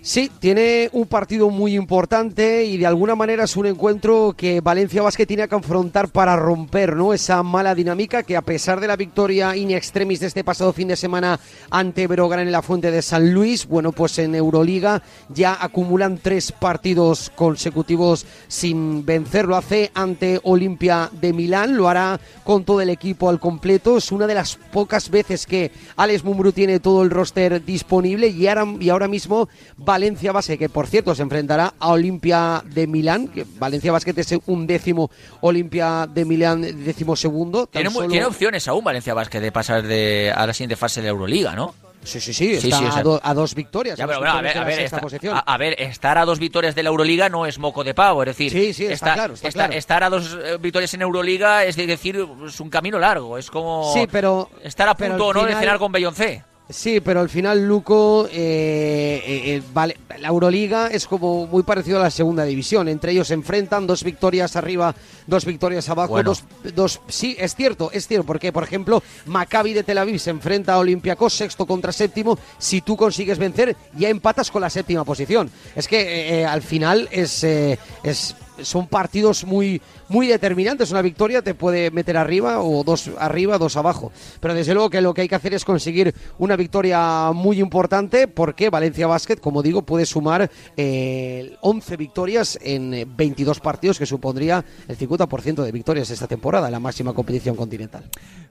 [0.05, 5.01] Sí, tiene un partido muy importante y de alguna manera es un encuentro que Valencia
[5.01, 7.15] Basket tiene que afrontar para romper ¿no?
[7.15, 10.89] esa mala dinámica que a pesar de la victoria in extremis de este pasado fin
[10.89, 11.39] de semana
[11.70, 16.51] ante Brogan en la Fuente de San Luis, bueno, pues en Euroliga ya acumulan tres
[16.51, 19.45] partidos consecutivos sin vencer.
[19.45, 23.99] Lo hace ante Olimpia de Milán, lo hará con todo el equipo al completo.
[23.99, 28.49] Es una de las pocas veces que Alex Mumbrú tiene todo el roster disponible y
[28.49, 29.49] ahora, y ahora mismo
[29.93, 34.35] Valencia Basket, que por cierto se enfrentará a Olimpia de Milán, que Valencia Basket es
[34.47, 35.10] un décimo,
[35.43, 37.66] Olimpia de Milán décimo segundo.
[37.66, 41.01] Tiene, mu- solo- tiene opciones aún Valencia Basket de pasar de, a la siguiente fase
[41.01, 41.74] de la Euroliga, ¿no?
[42.05, 43.97] Sí, sí, sí, está o sea- a, do- a dos victorias.
[43.97, 45.01] Ya, a pero, bueno, ver, a esta-
[45.47, 48.51] a, estar a dos victorias de la Euroliga no es moco de pavo, es decir,
[48.51, 49.73] Sí, sí, está claro, está claro.
[49.73, 53.93] estar a dos eh, victorias en Euroliga es decir, es un camino largo, es como
[53.94, 56.43] Sí, pero- estar a pero punto al o no de cenar con Beyoncé.
[56.68, 61.98] Sí, pero al final, Luco, eh, eh, eh, vale, la Euroliga es como muy parecido
[61.98, 62.89] a la segunda división.
[62.89, 64.94] Entre ellos se enfrentan dos victorias arriba,
[65.26, 66.30] dos victorias abajo, Bueno.
[66.30, 66.44] dos,
[66.74, 67.01] dos.
[67.09, 70.78] Sí, es cierto, es cierto, porque por ejemplo, Maccabi de Tel Aviv se enfrenta a
[70.78, 72.39] Olympiacos sexto contra séptimo.
[72.59, 75.51] Si tú consigues vencer, ya empatas con la séptima posición.
[75.76, 80.91] Es que eh, al final es, es son partidos muy muy determinantes.
[80.91, 84.12] Una victoria te puede meter arriba o dos arriba, dos abajo.
[84.41, 88.29] Pero desde luego que lo que hay que hacer es conseguir una victoria muy importante
[88.29, 94.07] porque Valencia Basket, como digo, puede sumar eh, 11 victorias en eh, 22 partidos, que
[94.07, 98.05] supondría el 50% de victorias esta temporada en la máxima competición continental.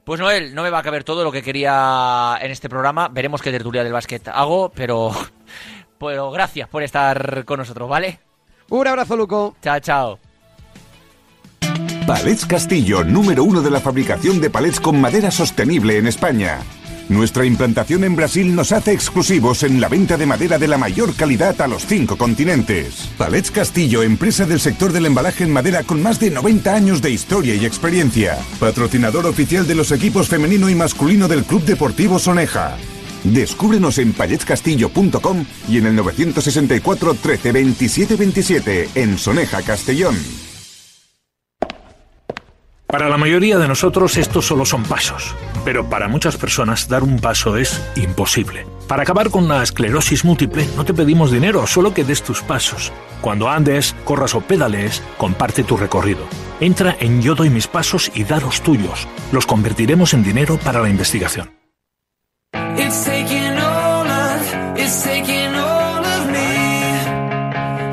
[0.04, 3.08] Pues Noel, no me va a caber todo lo que quería en este programa.
[3.08, 5.12] Veremos qué tertulia del básquet hago, pero,
[6.00, 8.31] pero gracias por estar con nosotros, ¿vale?
[8.72, 9.56] Un abrazo, Luco.
[9.62, 10.20] Chao, chao.
[12.08, 16.60] Palets Castillo, número uno de la fabricación de palets con madera sostenible en España.
[17.10, 21.14] Nuestra implantación en Brasil nos hace exclusivos en la venta de madera de la mayor
[21.16, 23.10] calidad a los cinco continentes.
[23.18, 27.12] Palets Castillo, empresa del sector del embalaje en madera con más de 90 años de
[27.12, 28.38] historia y experiencia.
[28.58, 32.78] Patrocinador oficial de los equipos femenino y masculino del Club Deportivo Soneja.
[33.24, 40.16] Descúbrenos en paletscastillo.com y en el 964 13 27 27 en Soneja, Castellón.
[42.92, 45.34] Para la mayoría de nosotros estos solo son pasos,
[45.64, 48.66] pero para muchas personas dar un paso es imposible.
[48.90, 52.92] Para acabar con la esclerosis múltiple no te pedimos dinero, solo que des tus pasos.
[53.22, 56.26] Cuando andes, corras o pedalees, comparte tu recorrido.
[56.60, 59.08] Entra en Yo doy mis pasos y da los tuyos.
[59.32, 61.61] Los convertiremos en dinero para la investigación.
[62.84, 66.52] It's taking all of, it's taking all of me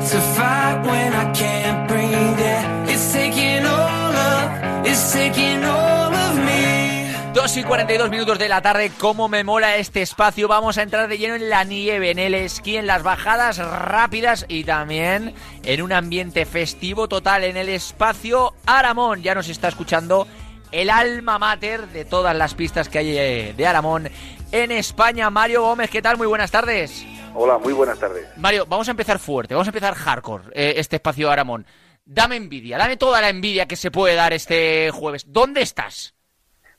[0.09, 2.39] to fight when I can't breathe.
[2.39, 7.13] Yeah, it's taking all of, it's taking all of me.
[7.35, 10.47] 2 y 42 minutos de la tarde, cómo me mola este espacio.
[10.47, 14.47] Vamos a entrar de lleno en la nieve, en el esquí, en las bajadas rápidas
[14.49, 19.21] y también en un ambiente festivo total en el espacio Aramón.
[19.21, 20.27] Ya nos está escuchando
[20.71, 24.09] el alma mater de todas las pistas que hay eh, de Aramón
[24.51, 25.29] en España.
[25.29, 26.17] Mario Gómez, ¿qué tal?
[26.17, 27.05] Muy buenas tardes.
[27.33, 28.27] Hola, muy buenas tardes.
[28.37, 31.65] Mario, vamos a empezar fuerte, vamos a empezar hardcore eh, este espacio Aramón.
[32.05, 35.31] Dame envidia, dame toda la envidia que se puede dar este jueves.
[35.31, 36.15] ¿Dónde estás?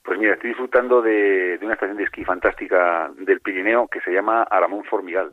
[0.03, 4.11] Pues mira, estoy disfrutando de, de una estación de esquí fantástica del Pirineo que se
[4.11, 5.31] llama Aramón Formigal.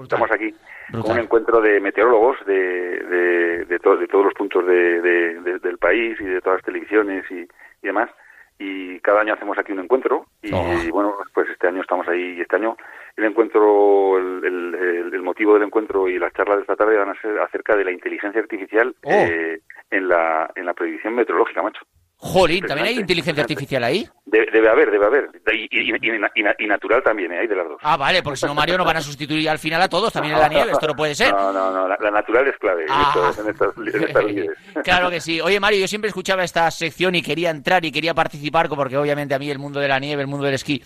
[0.00, 0.54] Estamos aquí
[0.90, 5.40] con un encuentro de meteorólogos de, de, de, to- de todos los puntos de, de-
[5.42, 7.46] de- del país y de todas las televisiones y, y
[7.86, 8.08] demás.
[8.64, 10.92] Y cada año hacemos aquí un encuentro y Oh.
[10.92, 12.76] bueno, pues este año estamos ahí y este año
[13.16, 16.96] el encuentro, el, el- el- el motivo del encuentro y las charlas de esta tarde
[16.96, 19.10] van a ser acerca de la inteligencia artificial Oh.
[19.10, 19.60] eh,
[19.90, 21.82] en la en la predicción meteorológica, macho.
[22.24, 24.06] Jolín, ¿también hay inteligencia artificial ahí?
[24.26, 25.28] Debe, debe haber, debe haber.
[25.52, 27.40] Y, y- y- y na- y natural también, ¿eh?
[27.40, 27.78] hay de las dos.
[27.82, 30.36] Ah, vale, porque si no, Mario, nos van a sustituir al final a todos, también
[30.36, 31.32] en la nieve, esto no puede ser.
[31.42, 33.32] No, no, no, la, la natural es clave en, Ah.
[33.40, 34.54] en estas, en estas.
[34.84, 35.40] Claro que sí.
[35.40, 39.34] Oye, Mario, yo siempre escuchaba esta sección y quería entrar y quería participar, porque obviamente
[39.34, 40.80] a mí el mundo de la nieve, el mundo del esquí,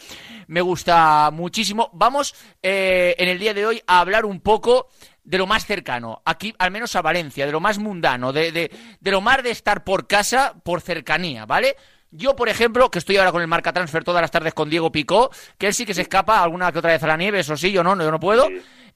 [0.47, 1.91] me gusta muchísimo.
[1.93, 4.89] Vamos eh, en el día de hoy a hablar un poco
[5.27, 8.71] de lo más cercano, aquí al menos a Valencia, de lo más mundano, de, de,
[9.01, 11.77] de lo más de estar por casa, por cercanía, ¿vale?
[12.13, 14.93] Yo, por ejemplo, que estoy ahora con el marca transfer todas las tardes con Diego
[14.93, 17.57] Picó, que él sí que se escapa alguna que otra vez a la nieve, eso
[17.57, 18.49] sí, yo no, yo no puedo.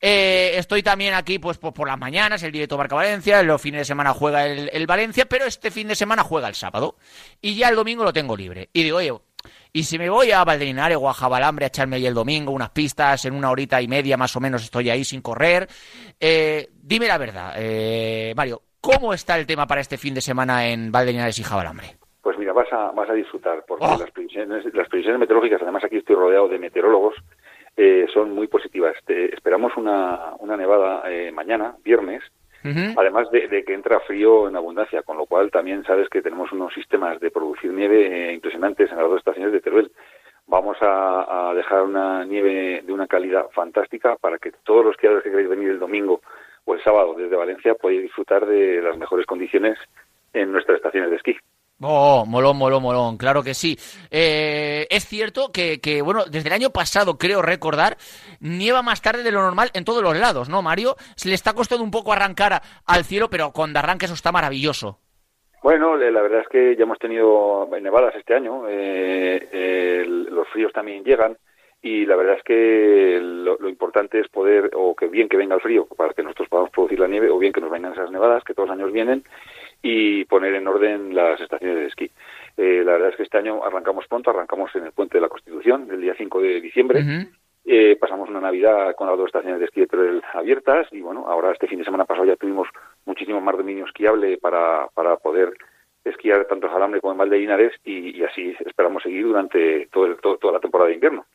[0.03, 3.81] Eh, estoy también aquí pues por, por las mañanas, el directo Marca Valencia, los fines
[3.81, 6.97] de semana juega el, el Valencia, pero este fin de semana juega el sábado.
[7.43, 8.71] Y ya el domingo lo tengo libre.
[8.73, 9.13] Y digo, oye,
[9.73, 12.71] y si me voy a Valderinares o a Jabalambre a echarme ahí el domingo unas
[12.71, 15.69] pistas, en una horita y media más o menos estoy ahí sin correr,
[16.19, 20.67] eh, dime la verdad, eh, Mario, ¿cómo está el tema para este fin de semana
[20.69, 21.97] en Valderinares y Jabalambre?
[22.23, 23.97] Pues mira, vas a, vas a disfrutar, porque Oh.
[23.99, 27.15] las, previsiones, las previsiones meteorológicas, además aquí estoy rodeado de meteorólogos,
[27.77, 28.95] eh, son muy positivas.
[29.07, 32.23] Te- esperamos una, una nevada eh, mañana, viernes,
[32.97, 36.73] además de, que entra frío en abundancia, con lo cual también sabes que tenemos unos
[36.75, 39.91] sistemas de producir nieve eh, impresionantes en las dos estaciones de Teruel.
[40.47, 45.31] Vamos a, dejar una nieve de una calidad fantástica para que todos los que que
[45.31, 46.21] queréis venir el domingo
[46.65, 49.79] o el sábado desde Valencia podáis disfrutar de las mejores condiciones
[50.33, 51.37] en nuestras estaciones de esquí.
[51.83, 53.75] Oh, molón, molón, molón, claro que sí.
[54.11, 57.97] Eh, es cierto que, que, bueno, desde el año pasado, creo recordar,
[58.41, 60.97] nieva más tarde de lo normal en todos los lados, ¿no, Mario?
[61.17, 64.99] Se le está costando un poco arrancar al cielo, pero cuando arranca eso está maravilloso.
[65.63, 69.49] Bueno, la verdad es que ya hemos tenido nevadas este año, eh,
[70.03, 71.37] el- los fríos también llegan
[71.83, 75.55] y la verdad es que lo, lo importante es poder, o que bien que venga
[75.55, 78.11] el frío para que nosotros podamos producir la nieve, o bien que nos vengan esas
[78.11, 79.25] nevadas que todos los años vienen
[79.83, 82.11] y poner en orden las estaciones de esquí.
[82.57, 85.29] Eh, la verdad es que este año arrancamos pronto, arrancamos en el Puente de la
[85.29, 87.01] Constitución, el día 5 de diciembre.
[87.65, 91.53] Eh, pasamos una Navidad con las dos estaciones de esquí de abiertas y bueno, ahora
[91.53, 92.69] este fin de semana pasado ya tuvimos
[93.07, 95.53] muchísimo más dominio esquiable para, para poder
[96.05, 100.17] esquiar tanto en Jalambre como en Valdelinares y, y así esperamos seguir durante todo el-
[100.17, 101.27] todo- toda la temporada de invierno.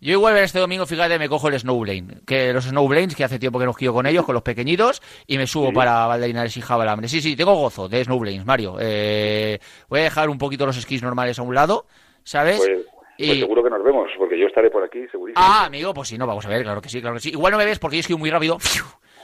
[0.00, 3.58] Yo igual este domingo, fíjate, me cojo el Snowblane, que los Snowblanes, que hace tiempo
[3.58, 7.08] que no esquío con ellos, con los pequeñitos, y me subo para Valdelinares y Jabalambre.
[7.08, 8.76] Sí, sí, tengo gozo de Snowblanes, Mario.
[8.80, 11.86] Eh, voy a dejar un poquito los esquís normales a un lado,
[12.22, 12.58] ¿sabes?
[12.58, 12.70] Pues,
[13.16, 15.44] pues Y- seguro que nos vemos, porque yo estaré por aquí, segurísimo.
[15.44, 17.30] Ah, amigo, pues sí, no, vamos a ver, claro que sí, claro que sí.
[17.30, 18.58] Igual no me ves porque yo muy rápido.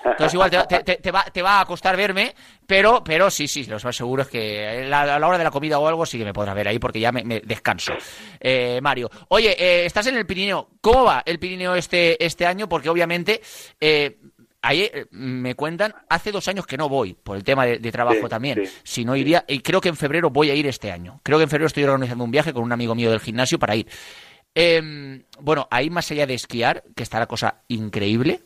[0.05, 2.35] Entonces igual te, te- te- va, te va a costar verme,
[2.67, 5.51] pero, pero sí, sí, lo más seguro es que la- a la hora de la
[5.51, 7.95] comida o algo sí que me podrás ver ahí porque ya me, me descanso.
[8.41, 10.71] Eh, Mario, oye, eh, estás en el Pirineo.
[10.81, 12.69] ¿Cómo va el Pirineo este, este año?
[12.69, 13.41] Porque obviamente,
[13.81, 14.19] eh,
[14.63, 17.93] ahí eh, me cuentan, hace dos años que no voy, por el tema de, de
[17.93, 18.65] trabajo Sí, también.
[18.67, 21.21] sí, si no iría, y creo que en febrero voy a ir este año.
[21.23, 23.77] Creo que en febrero estoy organizando un viaje con un amigo mío del gimnasio para
[23.77, 23.87] ir.
[24.55, 28.41] Eh, bueno, ahí más allá de esquiar, que está la cosa increíble,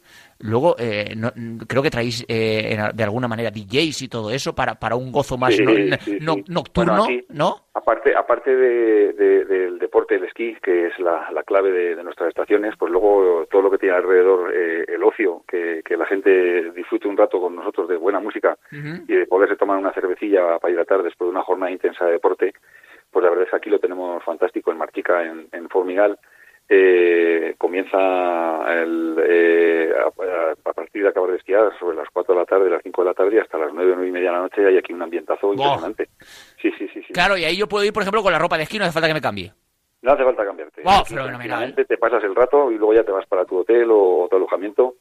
[0.44, 1.32] luego eh, no-
[1.66, 5.10] creo que traéis eh, en- de alguna manera DJs y todo eso para, para un
[5.10, 6.44] gozo más Sí, no- sí, no- sí.
[6.48, 7.56] nocturno, Bueno, aquí, ¿no?
[7.74, 12.04] Aparte, aparte de- de- del deporte del esquí, que es la, la clave de, de
[12.04, 16.06] nuestras estaciones, pues luego todo lo que tiene alrededor eh, el ocio, que, que la
[16.06, 20.58] gente disfrute un rato con nosotros de buena música y de poderse tomar una cervecilla
[20.58, 22.52] para hidratar después de una jornada intensa de deporte,
[23.10, 26.18] pues la verdad es que aquí lo tenemos fantástico en Marchica, en, en Formigal.
[26.68, 27.98] Eh, comienza
[28.72, 32.70] el, eh, a, a partir de acabar de esquiar sobre las 4 de la tarde,
[32.70, 34.66] las 5 de la tarde y hasta las 9, 9 y media de la noche
[34.66, 36.08] hay aquí un ambientazo impresionante.
[36.60, 37.12] Sí, sí, sí, sí.
[37.12, 38.92] Claro, y ahí yo puedo ir, por ejemplo, con la ropa de esquí, no hace
[38.94, 39.52] falta que me cambie.
[40.00, 40.82] No hace falta cambiarte.
[40.82, 41.74] Wow, Aquí fenomenal.
[41.74, 44.36] Te pasas el rato y luego ya te vas para tu hotel o, o tu
[44.36, 44.96] alojamiento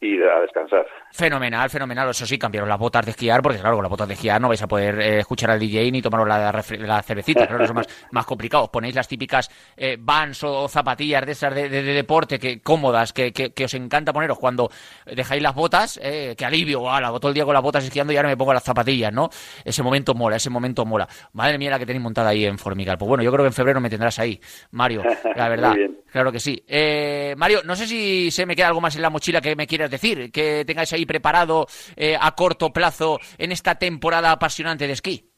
[0.00, 0.84] y a descansar.
[1.12, 2.10] Fenomenal, fenomenal.
[2.10, 4.48] Eso sí, cambiaron las botas de esquiar, porque claro, con las botas de esquiar no
[4.48, 7.46] vais a poder eh, escuchar al DJ ni tomaros la, la cervecita.
[7.46, 8.64] Claro, eso es más, más complicado.
[8.64, 12.38] Os ponéis las típicas eh, vans o, o zapatillas de esas de, de- de deporte
[12.38, 14.70] que cómodas, que, que- que os encanta poneros cuando
[15.06, 15.98] dejáis las botas.
[16.02, 18.52] Eh, que alivio, ala, todo el día con las botas esquiando y ahora me pongo
[18.52, 19.30] las zapatillas, ¿no?
[19.64, 21.08] Ese momento mola, ese momento mola.
[21.32, 22.98] Madre mía, la que tenéis montada ahí en Formigal.
[22.98, 24.38] Pues bueno, yo creo que en febrero me tendrás ahí,
[24.72, 25.02] Mario,
[25.34, 25.74] la verdad.
[26.12, 26.62] Claro que sí.
[26.66, 29.66] Eh, Mario, no sé si se me queda algo más en la mochila que me
[29.66, 34.92] quieras decir, que tengáis ahí preparado eh, a corto plazo en esta temporada apasionante de
[34.92, 35.30] esquí.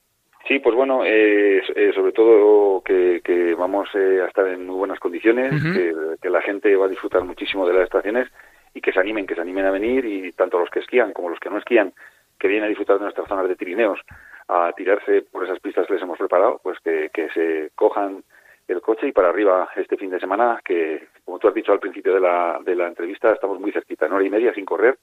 [0.49, 4.77] Sí, pues bueno, eh, eh, sobre todo que, que vamos eh, a estar en muy
[4.77, 8.29] buenas condiciones, que, que la gente va a disfrutar muchísimo de las estaciones
[8.73, 11.29] y que se animen, que se animen a venir y tanto los que esquían como
[11.29, 11.93] los que no esquían,
[12.39, 14.01] que vienen a disfrutar de nuestras zonas de trineos,
[14.49, 18.25] a tirarse por esas pistas que les hemos preparado, pues que, que se cojan
[18.69, 21.79] el coche y para arriba este fin de semana, que como tú has dicho al
[21.79, 24.99] principio de la, de la entrevista, estamos muy cerquita, en hora y media sin correr,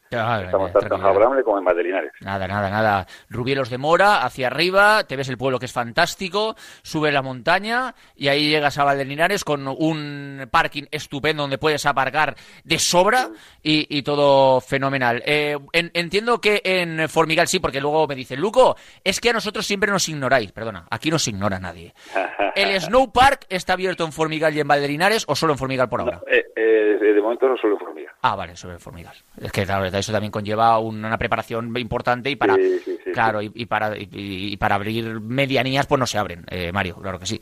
[0.46, 2.12] estamos tanto en Jabramle como en Madelinares.
[2.22, 3.06] Nada, nada, nada.
[3.30, 7.94] Rubielos de Mora, hacia arriba, te ves el pueblo que es fantástico, subes la montaña
[8.16, 13.30] y ahí llegas a Valdelinares con un parking estupendo donde puedes aparcar de sobra
[13.62, 15.22] y, y todo fenomenal.
[15.28, 19.34] Eh, en- entiendo que en Formigal sí, porque luego me dicen, Luco, es que a
[19.34, 20.52] nosotros siempre nos ignoráis.
[20.52, 21.94] Perdona, aquí no se ignora nadie.
[22.56, 26.02] ¿El Snow Park está abierto en Formigal y en Valdelinares o solo en Formigal por
[26.02, 26.15] ahora?
[26.28, 28.14] Eh, eh, de momento no solo Formiga.
[28.22, 29.16] Ah, vale, sobre Formigal.
[29.40, 33.42] Es que claro, eso también conlleva una preparación importante y para Sí, sí, sí, claro
[33.42, 37.20] y, y para y, y para abrir medianías pues no se abren, eh, Mario, claro
[37.20, 37.42] que sí.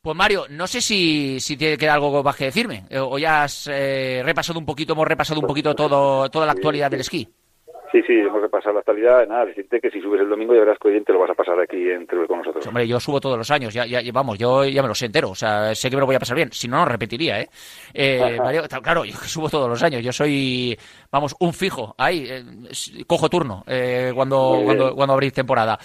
[0.00, 3.66] Pues Mario, no sé si, si te queda algo más que decirme o ya has
[3.66, 7.28] repasado un poquito, hemos repasado un poquito todo toda la actualidad del esquí.
[7.92, 9.28] Sí, sí, hemos repasado la actualidad.
[9.28, 11.34] Nada, decirte que si subes el domingo ya verás que bien te lo vas a
[11.34, 12.66] pasar aquí en Teruel con nosotros.
[12.66, 15.28] Hombre, yo subo todos los años, ya, ya, vamos, yo ya me lo sé entero,
[15.28, 17.50] o sea, sé que me lo voy a pasar bien, si no, no repetiría, ¿eh?
[17.92, 20.74] Eh, Mario, claro, yo subo todos los años, yo soy,
[21.10, 22.42] vamos, un fijo, ahí, eh,
[23.06, 25.78] cojo turno eh, cuando, cuando, cuando abrís temporada.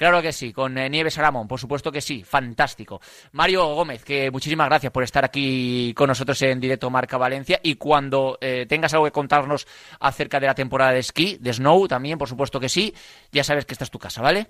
[0.00, 3.00] Claro que sí, con eh, Nieves Aramón, por supuesto que sí, fantástico.
[3.32, 7.74] Mario Gómez, que muchísimas gracias por estar aquí con nosotros en directo Marca Valencia y
[7.74, 9.66] cuando eh, tengas algo que contarnos
[10.00, 12.94] acerca de la temporada de esquí, de snow también, por supuesto que sí,
[13.30, 14.46] ya sabes que esta es tu casa, ¿vale?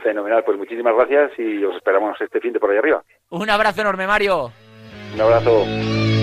[0.00, 3.02] Fenomenal, pues muchísimas gracias y os esperamos este fin de por ahí arriba.
[3.30, 4.52] Un abrazo enorme, Mario.
[5.12, 6.13] Un abrazo.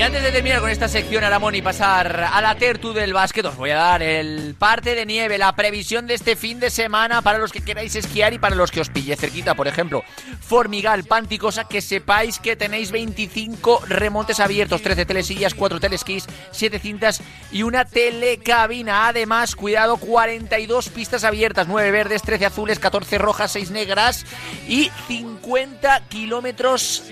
[0.00, 3.44] Y antes de terminar con esta sección, Aramón, y pasar a la tertu del básquet,
[3.44, 7.20] os voy a dar el parte de nieve, la previsión de este fin de semana
[7.20, 9.54] para los que queráis esquiar y para los que os pille cerquita.
[9.54, 10.02] Por ejemplo,
[10.40, 17.20] Formigal, Panticosa, que sepáis que tenéis 25 remontes abiertos, 13 telesillas, 4 telesquís, 7 cintas
[17.52, 19.06] y una telecabina.
[19.06, 24.24] Además, cuidado, 42 pistas abiertas, 9 verdes, 13 azules, 14 rojas, 6 negras
[24.66, 27.02] y 50 kilómetros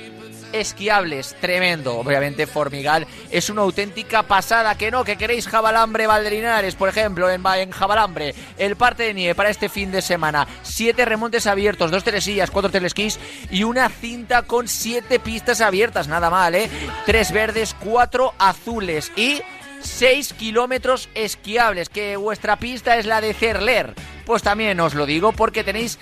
[0.52, 1.98] esquiables, tremendo.
[1.98, 7.70] Obviamente Formigal es una auténtica pasada, que no, que queréis Jabalambre Valderinares, por ejemplo, en,
[7.70, 12.50] Jabalambre, el parte de nieve para este fin de semana, siete remontes abiertos, dos telesillas,
[12.50, 13.18] cuatro telesquís
[13.50, 16.68] y una cinta con siete pistas abiertas, nada mal, ¿eh?
[17.06, 19.40] Tres verdes, cuatro azules y
[19.80, 23.94] 6 kilómetros esquiables, que vuestra pista es la de Cerler.
[24.26, 25.98] Pues también os lo digo porque tenéis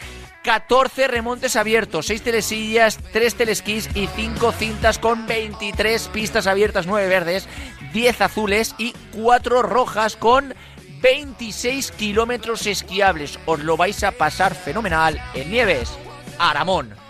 [0.47, 7.09] 14 remontes abiertos, 6 telesillas, 3 telesquís y 5 cintas con 23 pistas abiertas, 9
[7.09, 7.49] verdes,
[7.93, 10.55] 10 azules y 4 rojas con
[11.03, 13.41] 26 kilómetros esquiables.
[13.45, 15.91] Os lo vais a pasar fenomenal en Nieves,
[16.39, 17.06] Aramón.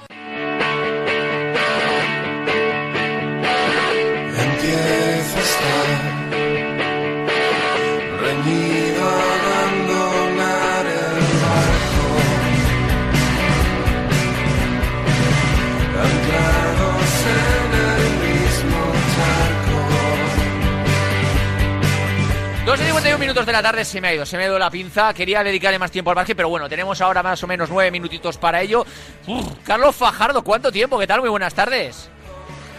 [23.16, 24.58] 2 y 51 minutos de la tarde se me ha ido, se me ha ido
[24.58, 25.14] la pinza.
[25.14, 28.36] Quería dedicarle más tiempo al básquet, pero bueno, tenemos ahora más o menos 9 minutitos
[28.36, 28.84] para ello.
[29.26, 30.98] Uf, Carlos Fajardo, ¿cuánto tiempo?
[30.98, 31.20] ¿Qué tal?
[31.20, 32.10] Muy buenas tardes.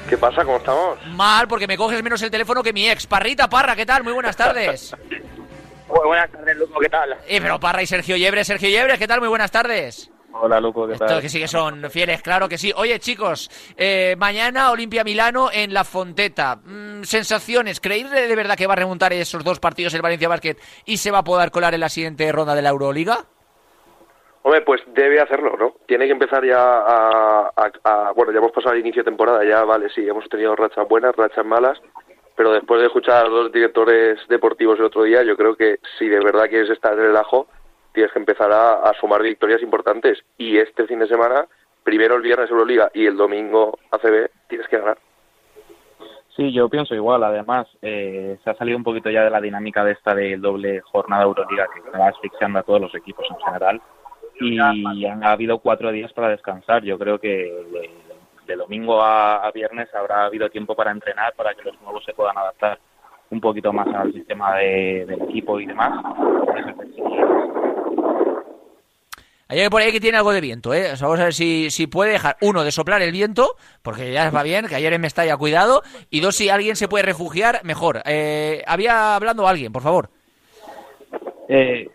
[0.07, 0.45] ¿Qué pasa?
[0.45, 0.99] ¿Cómo estamos?
[1.07, 3.07] Mal, porque me coges menos el teléfono que mi ex.
[3.07, 4.03] Parrita Parra, ¿qué tal?
[4.03, 4.95] Muy buenas tardes.
[5.87, 7.13] Muy buenas tardes, Luco, ¿qué tal?
[7.27, 9.21] Eh, pero Parra y Sergio Llebre, Sergio Llebre, ¿qué tal?
[9.21, 10.11] Muy buenas tardes.
[10.33, 11.21] Hola, Luco, ¿qué Estos tal?
[11.21, 12.71] que sí que son fieles, claro que sí.
[12.75, 16.57] Oye, chicos, eh, mañana Olimpia Milano en La Fonteta.
[16.63, 20.57] Mm, sensaciones, ¿creéis de verdad que va a remontar esos dos partidos el Valencia Basket
[20.85, 23.25] y se va a poder colar en la siguiente ronda de la Euroliga?
[24.43, 25.75] Hombre, pues debe hacerlo, ¿no?
[25.87, 29.43] Tiene que empezar ya a, a- a- Bueno, ya hemos pasado el inicio de temporada,
[29.43, 31.77] ya vale, sí, hemos tenido rachas buenas, rachas malas,
[32.35, 35.79] pero después de escuchar a los dos directores deportivos el otro día, yo creo que
[35.97, 37.47] si de verdad quieres estar en el ajo,
[37.97, 40.23] tienes que empezar a, a sumar victorias importantes.
[40.37, 41.47] Y este fin de semana,
[41.83, 44.99] primero el viernes Euroliga y el domingo ACB, tienes que ganar.
[46.35, 47.23] Sí, yo pienso igual.
[47.23, 50.81] Además, eh, se ha salido un poquito ya de la dinámica de esta de doble
[50.81, 53.81] jornada Euroliga que estaba asfixiando a todos los equipos en general.
[54.39, 54.59] Y
[55.07, 56.83] han habido cuatro días para descansar.
[56.83, 57.29] Yo creo que
[57.71, 57.89] de,
[58.45, 62.13] de domingo a, a viernes habrá habido tiempo para entrenar, para que los nuevos se
[62.13, 62.77] puedan adaptar
[63.31, 65.91] un poquito más al sistema de- del equipo y demás.
[69.49, 70.91] Hay por ahí que tiene algo de viento, ¿eh?
[70.91, 74.11] O sea, vamos a ver si, si puede dejar, uno, de soplar el viento, porque
[74.11, 77.61] ya va bien, que ayer en Mestalla, cuidado, y dos, si alguien se puede refugiar,
[77.63, 78.01] mejor.
[78.05, 80.09] Eh, había hablando alguien, por favor.
[81.47, 81.89] Eh,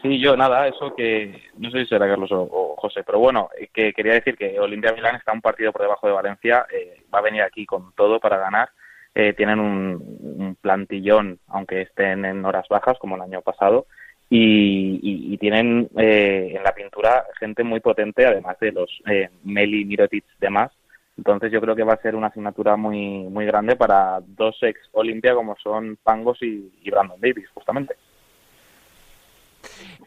[0.00, 3.68] sí, yo nada, eso que no sé si será Carlos o, José, pero bueno, eh,
[3.72, 7.18] que quería decir que Olimpia Milán está un partido por debajo de Valencia, eh, va
[7.18, 8.70] a venir aquí con todo para ganar.
[9.12, 13.86] Eh, tienen un plantillón, aunque estén en horas bajas como el año pasado,
[14.30, 19.28] y, y- y tienen eh, en la pintura gente muy potente, además de los eh,
[19.44, 20.70] Meli, Mirotic, demás.
[21.18, 24.78] Entonces yo creo que va a ser una asignatura muy muy grande para dos ex
[24.92, 27.94] Olimpia como son Pangos y, y Brandon Davis, justamente.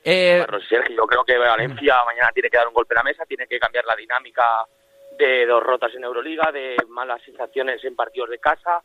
[0.03, 3.03] Eh, Bueno, Sergio, yo creo que Valencia mañana tiene que dar un golpe a la
[3.03, 4.43] mesa, tiene que cambiar la dinámica
[5.17, 8.81] de dos rotas en Euroliga, de malas sensaciones en partidos de casa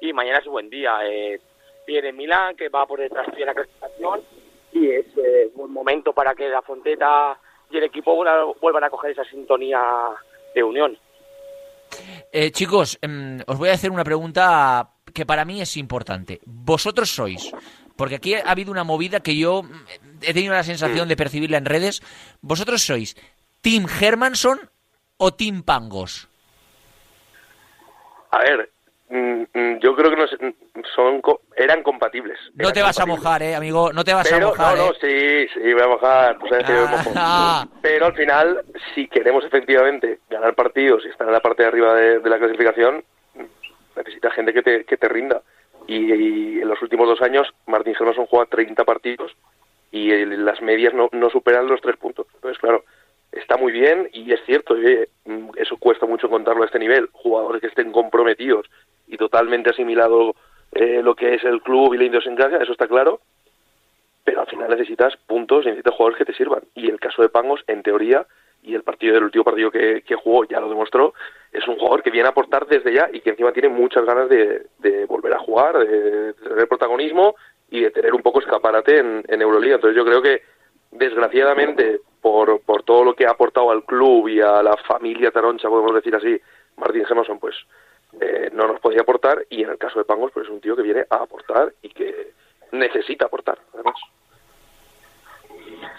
[0.00, 0.98] y mañana es un buen día.
[1.06, 1.38] Eh,
[1.86, 4.20] viene Milán, que va por detrás de la clasificación
[4.72, 7.38] y es eh, buen momento para que la Fonteta
[7.70, 8.14] y el equipo
[8.60, 9.80] vuelvan a coger esa sintonía
[10.54, 10.98] de unión.
[12.32, 16.40] Eh, chicos, em, os voy a hacer una pregunta que para mí es importante.
[16.44, 17.52] Vosotros sois,
[17.96, 21.58] porque aquí ha habido una movida que yo mm, he tenido la sensación de percibirla
[21.58, 22.02] en redes.
[22.40, 23.16] ¿Vosotros sois
[23.62, 24.70] Team Hermanson
[25.16, 26.28] o Team Pangos?
[28.30, 28.77] A ver, mm, mm,
[29.10, 31.22] yo creo que no mm, son
[31.56, 32.38] eran compatibles.
[32.54, 33.92] No te vas a mojar, eh, amigo.
[33.92, 34.76] No te vas Pero, a mojar.
[34.76, 35.48] no, no, eh.
[35.52, 36.38] sí, sí, voy a mojar.
[36.38, 37.12] me mojo.
[37.16, 37.66] Ah.
[37.82, 38.64] Pero al final,
[38.94, 42.38] si queremos efectivamente ganar partidos y estar en la parte de arriba de, de la
[42.38, 43.02] clasificación,
[43.96, 45.42] necesita gente que te, que te rinda.
[45.86, 49.32] Y, y en los últimos dos años, Martín Germason juega 30 partidos
[49.90, 52.26] y el- las medias no, no superan los tres puntos.
[52.34, 52.84] Entonces, claro,
[53.32, 57.08] está muy bien y es cierto, oye, mm, eso cuesta mucho encontrarlo a este nivel.
[57.12, 58.66] Jugadores que estén comprometidos
[59.08, 60.34] y totalmente asimilado
[60.72, 63.20] eh, lo que es el club y la idiosincrasia, eso está claro
[64.28, 66.60] pero al final necesitas puntos y necesitas jugadores que te sirvan.
[66.74, 68.26] Y el caso de Pangos, en teoría,
[68.62, 71.14] y el partido del último partido que, que jugó ya lo demostró,
[71.50, 74.28] es un jugador que viene a aportar desde ya y que encima tiene muchas ganas
[74.28, 74.66] de,
[75.08, 77.36] volver a jugar, de, tener protagonismo
[77.70, 79.76] y de tener un poco escaparate en, en Euroliga.
[79.76, 80.42] Entonces yo creo que,
[80.90, 85.70] desgraciadamente, por, por todo lo que ha aportado al club y a la familia Taroncha,
[85.70, 86.38] podemos decir así,
[86.76, 87.54] Martín Gemerson, pues
[88.20, 90.74] eh, no nos podía aportar y en el caso de Pangos, pues es un tío
[90.74, 92.32] que viene a aportar y que
[92.72, 93.96] necesita aportar, además.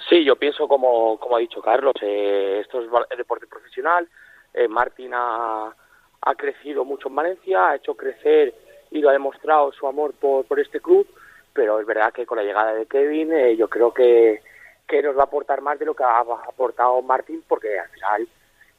[0.10, 4.08] Sí, yo pienso como, como ha dicho Carlos, eh, esto es deporte profesional.
[4.54, 5.74] Eh, Martín ha,
[6.22, 8.54] ha crecido mucho en Valencia, ha hecho crecer
[8.92, 11.08] y lo ha demostrado su amor por, por este club,
[11.54, 14.42] pero es verdad que con la llegada de Kevin eh, yo creo que,
[14.88, 18.28] que nos va a aportar más de lo que ha aportado Martín, porque al final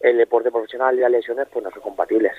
[0.01, 2.33] el deporte profesional y las lesiones pues no son compatibles.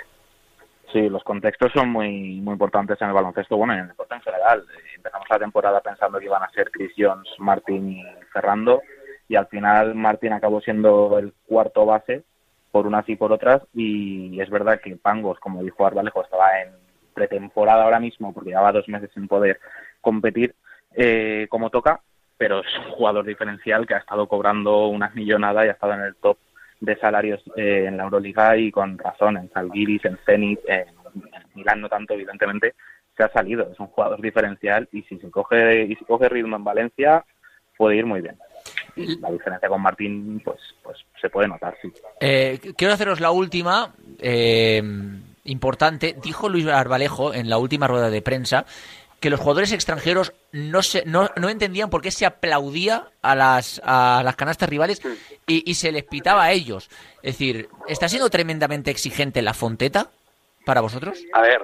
[0.92, 4.22] Sí, los contextos son muy muy importantes en el baloncesto, bueno, en el deporte en
[4.22, 4.66] general.
[4.76, 8.82] Eh, Empezamos la temporada pensando que iban a ser Chris Jones, Martín y Ferrando,
[9.28, 12.24] y al final Martín acabó siendo el cuarto base
[12.72, 16.70] por unas y por otras, y es verdad que Pangos, como dijo Arbalejo, estaba en
[17.14, 19.60] pretemporada ahora mismo porque llevaba dos meses sin poder
[20.00, 20.56] competir
[20.96, 22.02] eh, como toca,
[22.38, 26.02] pero es un jugador diferencial que ha estado cobrando unas millonadas y ha estado en
[26.02, 26.38] el top
[26.82, 30.86] de salarios eh, en la Euroliga y con razón, en Salguiris, en Zenit, en,
[31.56, 32.76] Milán no tanto, evidentemente,
[33.16, 36.56] se ha salido, es un jugador diferencial y si se coge, y si coge ritmo
[36.56, 37.24] en Valencia
[37.78, 38.38] puede ir muy bien.
[38.96, 41.92] La diferencia con Martín, pues, pues se puede notar, sí.
[42.20, 44.82] Eh, quiero haceros la última, eh,
[45.46, 46.16] importante.
[46.22, 48.66] Dijo Luis Arbalejo en la última rueda de prensa
[49.22, 53.80] que los jugadores extranjeros no, se, no, no entendían por qué se aplaudía a las,
[53.86, 55.02] a las canastas rivales
[55.48, 56.90] y, y se les pitaba a ellos.
[57.22, 60.08] Es decir, ¿está siendo tremendamente exigente la Fonteta
[60.66, 61.24] para vosotros?
[61.34, 61.64] A ver,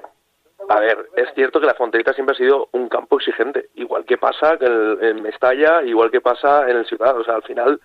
[0.68, 4.18] a ver, es cierto que la Fonteta siempre ha sido un campo exigente, igual que
[4.18, 7.18] pasa en, Mestalla, igual que pasa en el Ciudad.
[7.18, 7.80] O sea, al final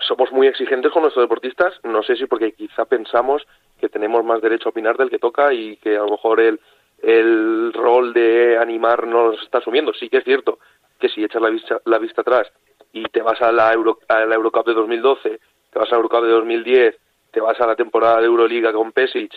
[0.00, 1.74] somos muy exigentes con nuestros deportistas.
[1.82, 3.46] No sé si porque quizá pensamos
[3.78, 6.60] que tenemos más derecho a opinar del que toca y que a lo mejor el,
[7.06, 9.92] el rol de animar no nos está asumiendo.
[9.94, 10.58] Sí que es cierto
[10.98, 12.50] que si echas la vista, la vista atrás
[12.92, 15.40] y te vas a la, Euro, a la Eurocup de 2012,
[15.70, 16.96] te vas a la Eurocup de 2010,
[17.32, 19.34] te vas a la temporada de Euroliga con Pesic,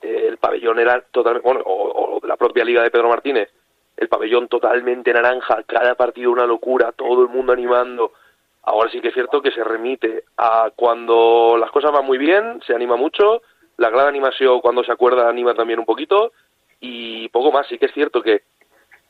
[0.00, 3.50] eh, el pabellón era totalmente, bueno, o, o la propia liga de Pedro Martínez,
[3.96, 8.12] el pabellón totalmente naranja, cada partido una locura, todo el mundo animando.
[8.62, 12.60] Ahora sí que es cierto que se remite a cuando las cosas van muy bien,
[12.64, 13.42] se anima mucho,
[13.76, 16.32] la gran animación cuando se acuerda anima también un poquito
[16.82, 17.66] y poco más.
[17.68, 18.42] Sí que es cierto que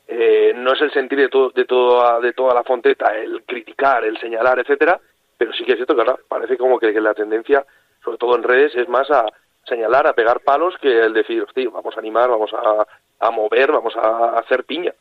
[0.07, 4.05] eh, no es el sentir de, todo, de, toda, de toda la fonteta el criticar,
[4.05, 5.01] el señalar, etcétera,
[5.37, 7.65] pero sí que es cierto que ahora parece como que, la tendencia,
[8.05, 9.25] sobre todo en redes, es más a
[9.65, 12.87] señalar, a pegar palos que el decir, hostia, vamos a animar, vamos a,
[13.27, 14.93] a mover, vamos a hacer piña.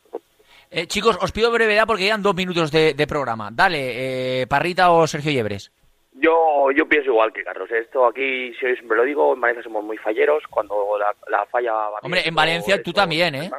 [0.70, 3.50] Eh, chicos, os pido brevedad porque quedan dos minutos de, de programa.
[3.52, 5.70] Dale, eh, Parrita o Sergio Yebres.
[6.14, 7.70] Yo, yo pienso igual que Carlos.
[7.70, 10.42] Esto aquí, si yo siempre lo digo, en Valencia somos muy falleros.
[10.50, 13.50] Cuando la, la falla va bien, Hombre, en Valencia eso- tú también, ¿eh?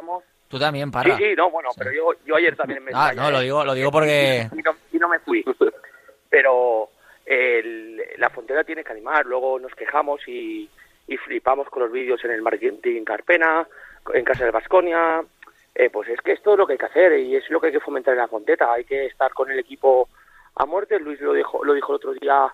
[0.48, 1.18] Tú también, Parra.
[1.18, 3.74] Sí, sí, no, bueno, pero yo, yo ayer también me Ah, no, lo digo, lo
[3.74, 4.48] digo porque...
[4.54, 5.44] y no, y no me fui.
[6.30, 6.90] Pero
[7.26, 9.26] el- la frontera tiene que animar.
[9.26, 10.70] Luego nos quejamos y,
[11.08, 13.68] y flipamos con los vídeos en el marketing Carpena,
[14.14, 15.24] en Casa de Basconia.
[15.74, 17.68] Eh, pues es que esto es lo que hay que hacer y es lo que
[17.68, 18.72] hay que fomentar en la Fonteta.
[18.72, 20.08] Hay que estar con el equipo
[20.56, 21.00] a muerte.
[21.00, 22.54] Luis lo dijo, lo dijo el otro día,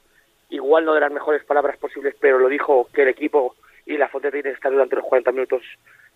[0.49, 3.55] igual no de las mejores palabras posibles, pero lo dijo que el equipo
[3.85, 5.63] y la Fonteta tienen que estar durante los 40 minutos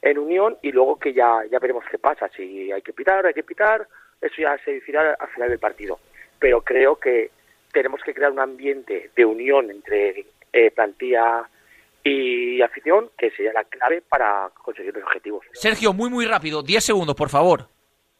[0.01, 2.29] en unión y luego que ya, ya veremos qué pasa.
[2.35, 3.87] Si hay que pitar, hay que pitar,
[4.21, 5.99] eso ya se decidirá al final del partido.
[6.39, 7.31] Pero creo que
[7.71, 11.49] tenemos que crear un ambiente de unión entre eh, plantilla
[12.03, 15.45] y afición que sería la clave para conseguir los objetivos.
[15.53, 16.61] Sergio, muy, muy rápido.
[16.61, 17.67] 10 segundos, por favor.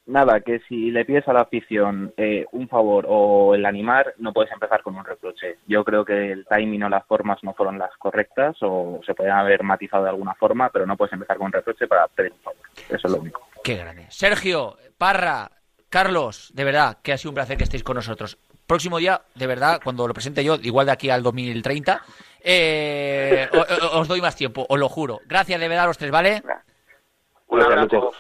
[0.06, 4.34] Nada, que si le pides a la afición eh, un favor o el animar, no
[4.34, 5.60] puedes empezar con un reproche.
[5.66, 9.38] Yo creo que el timing o las formas no fueron las correctas o se podían
[9.38, 12.40] haber matizado de alguna forma, pero no puedes empezar con un reproche para pedir un
[12.40, 12.60] favor.
[12.90, 13.42] Eso es lo único.
[13.64, 14.06] Qué grande.
[14.10, 15.50] Sergio, Parra,
[15.88, 18.38] Carlos, de verdad, que ha sido un placer que estéis con nosotros.
[18.68, 22.02] Próximo día, de verdad, cuando lo presente yo, igual de aquí al 2030,
[22.44, 23.48] eh,
[23.94, 25.20] os doy más tiempo, os lo juro.
[25.28, 26.44] Gracias de verdad a los tres, ¿vale?
[27.48, 28.12] Un abrazo.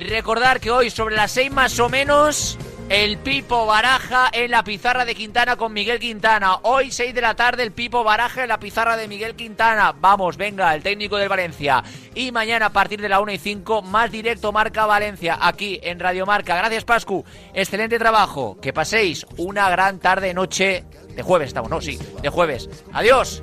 [0.00, 2.58] Recordar que hoy sobre las seis más o menos
[2.88, 6.56] el Pipo baraja en la pizarra de Quintana con Miguel Quintana.
[6.62, 9.94] Hoy 6 de la tarde el Pipo baraja en la pizarra de Miguel Quintana.
[10.00, 11.84] Vamos, venga, el técnico del Valencia.
[12.14, 16.00] Y mañana a partir de la 1 y 5 más directo Marca Valencia aquí en
[16.00, 16.56] Radio Marca.
[16.56, 17.24] Gracias Pascu,
[17.54, 18.58] excelente trabajo.
[18.60, 21.80] Que paséis una gran tarde, noche de jueves estamos, ¿no?
[21.80, 22.68] Sí, de jueves.
[22.92, 23.40] Adiós.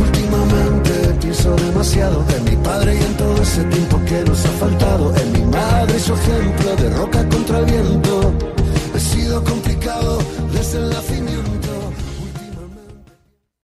[0.00, 5.14] Últimamente pienso demasiado en mi padre y en todo ese tiempo que nos ha faltado
[5.78, 8.32] padre su ejemplo de roca contra el viento.
[8.96, 10.18] He sido complicado
[10.52, 11.00] desde la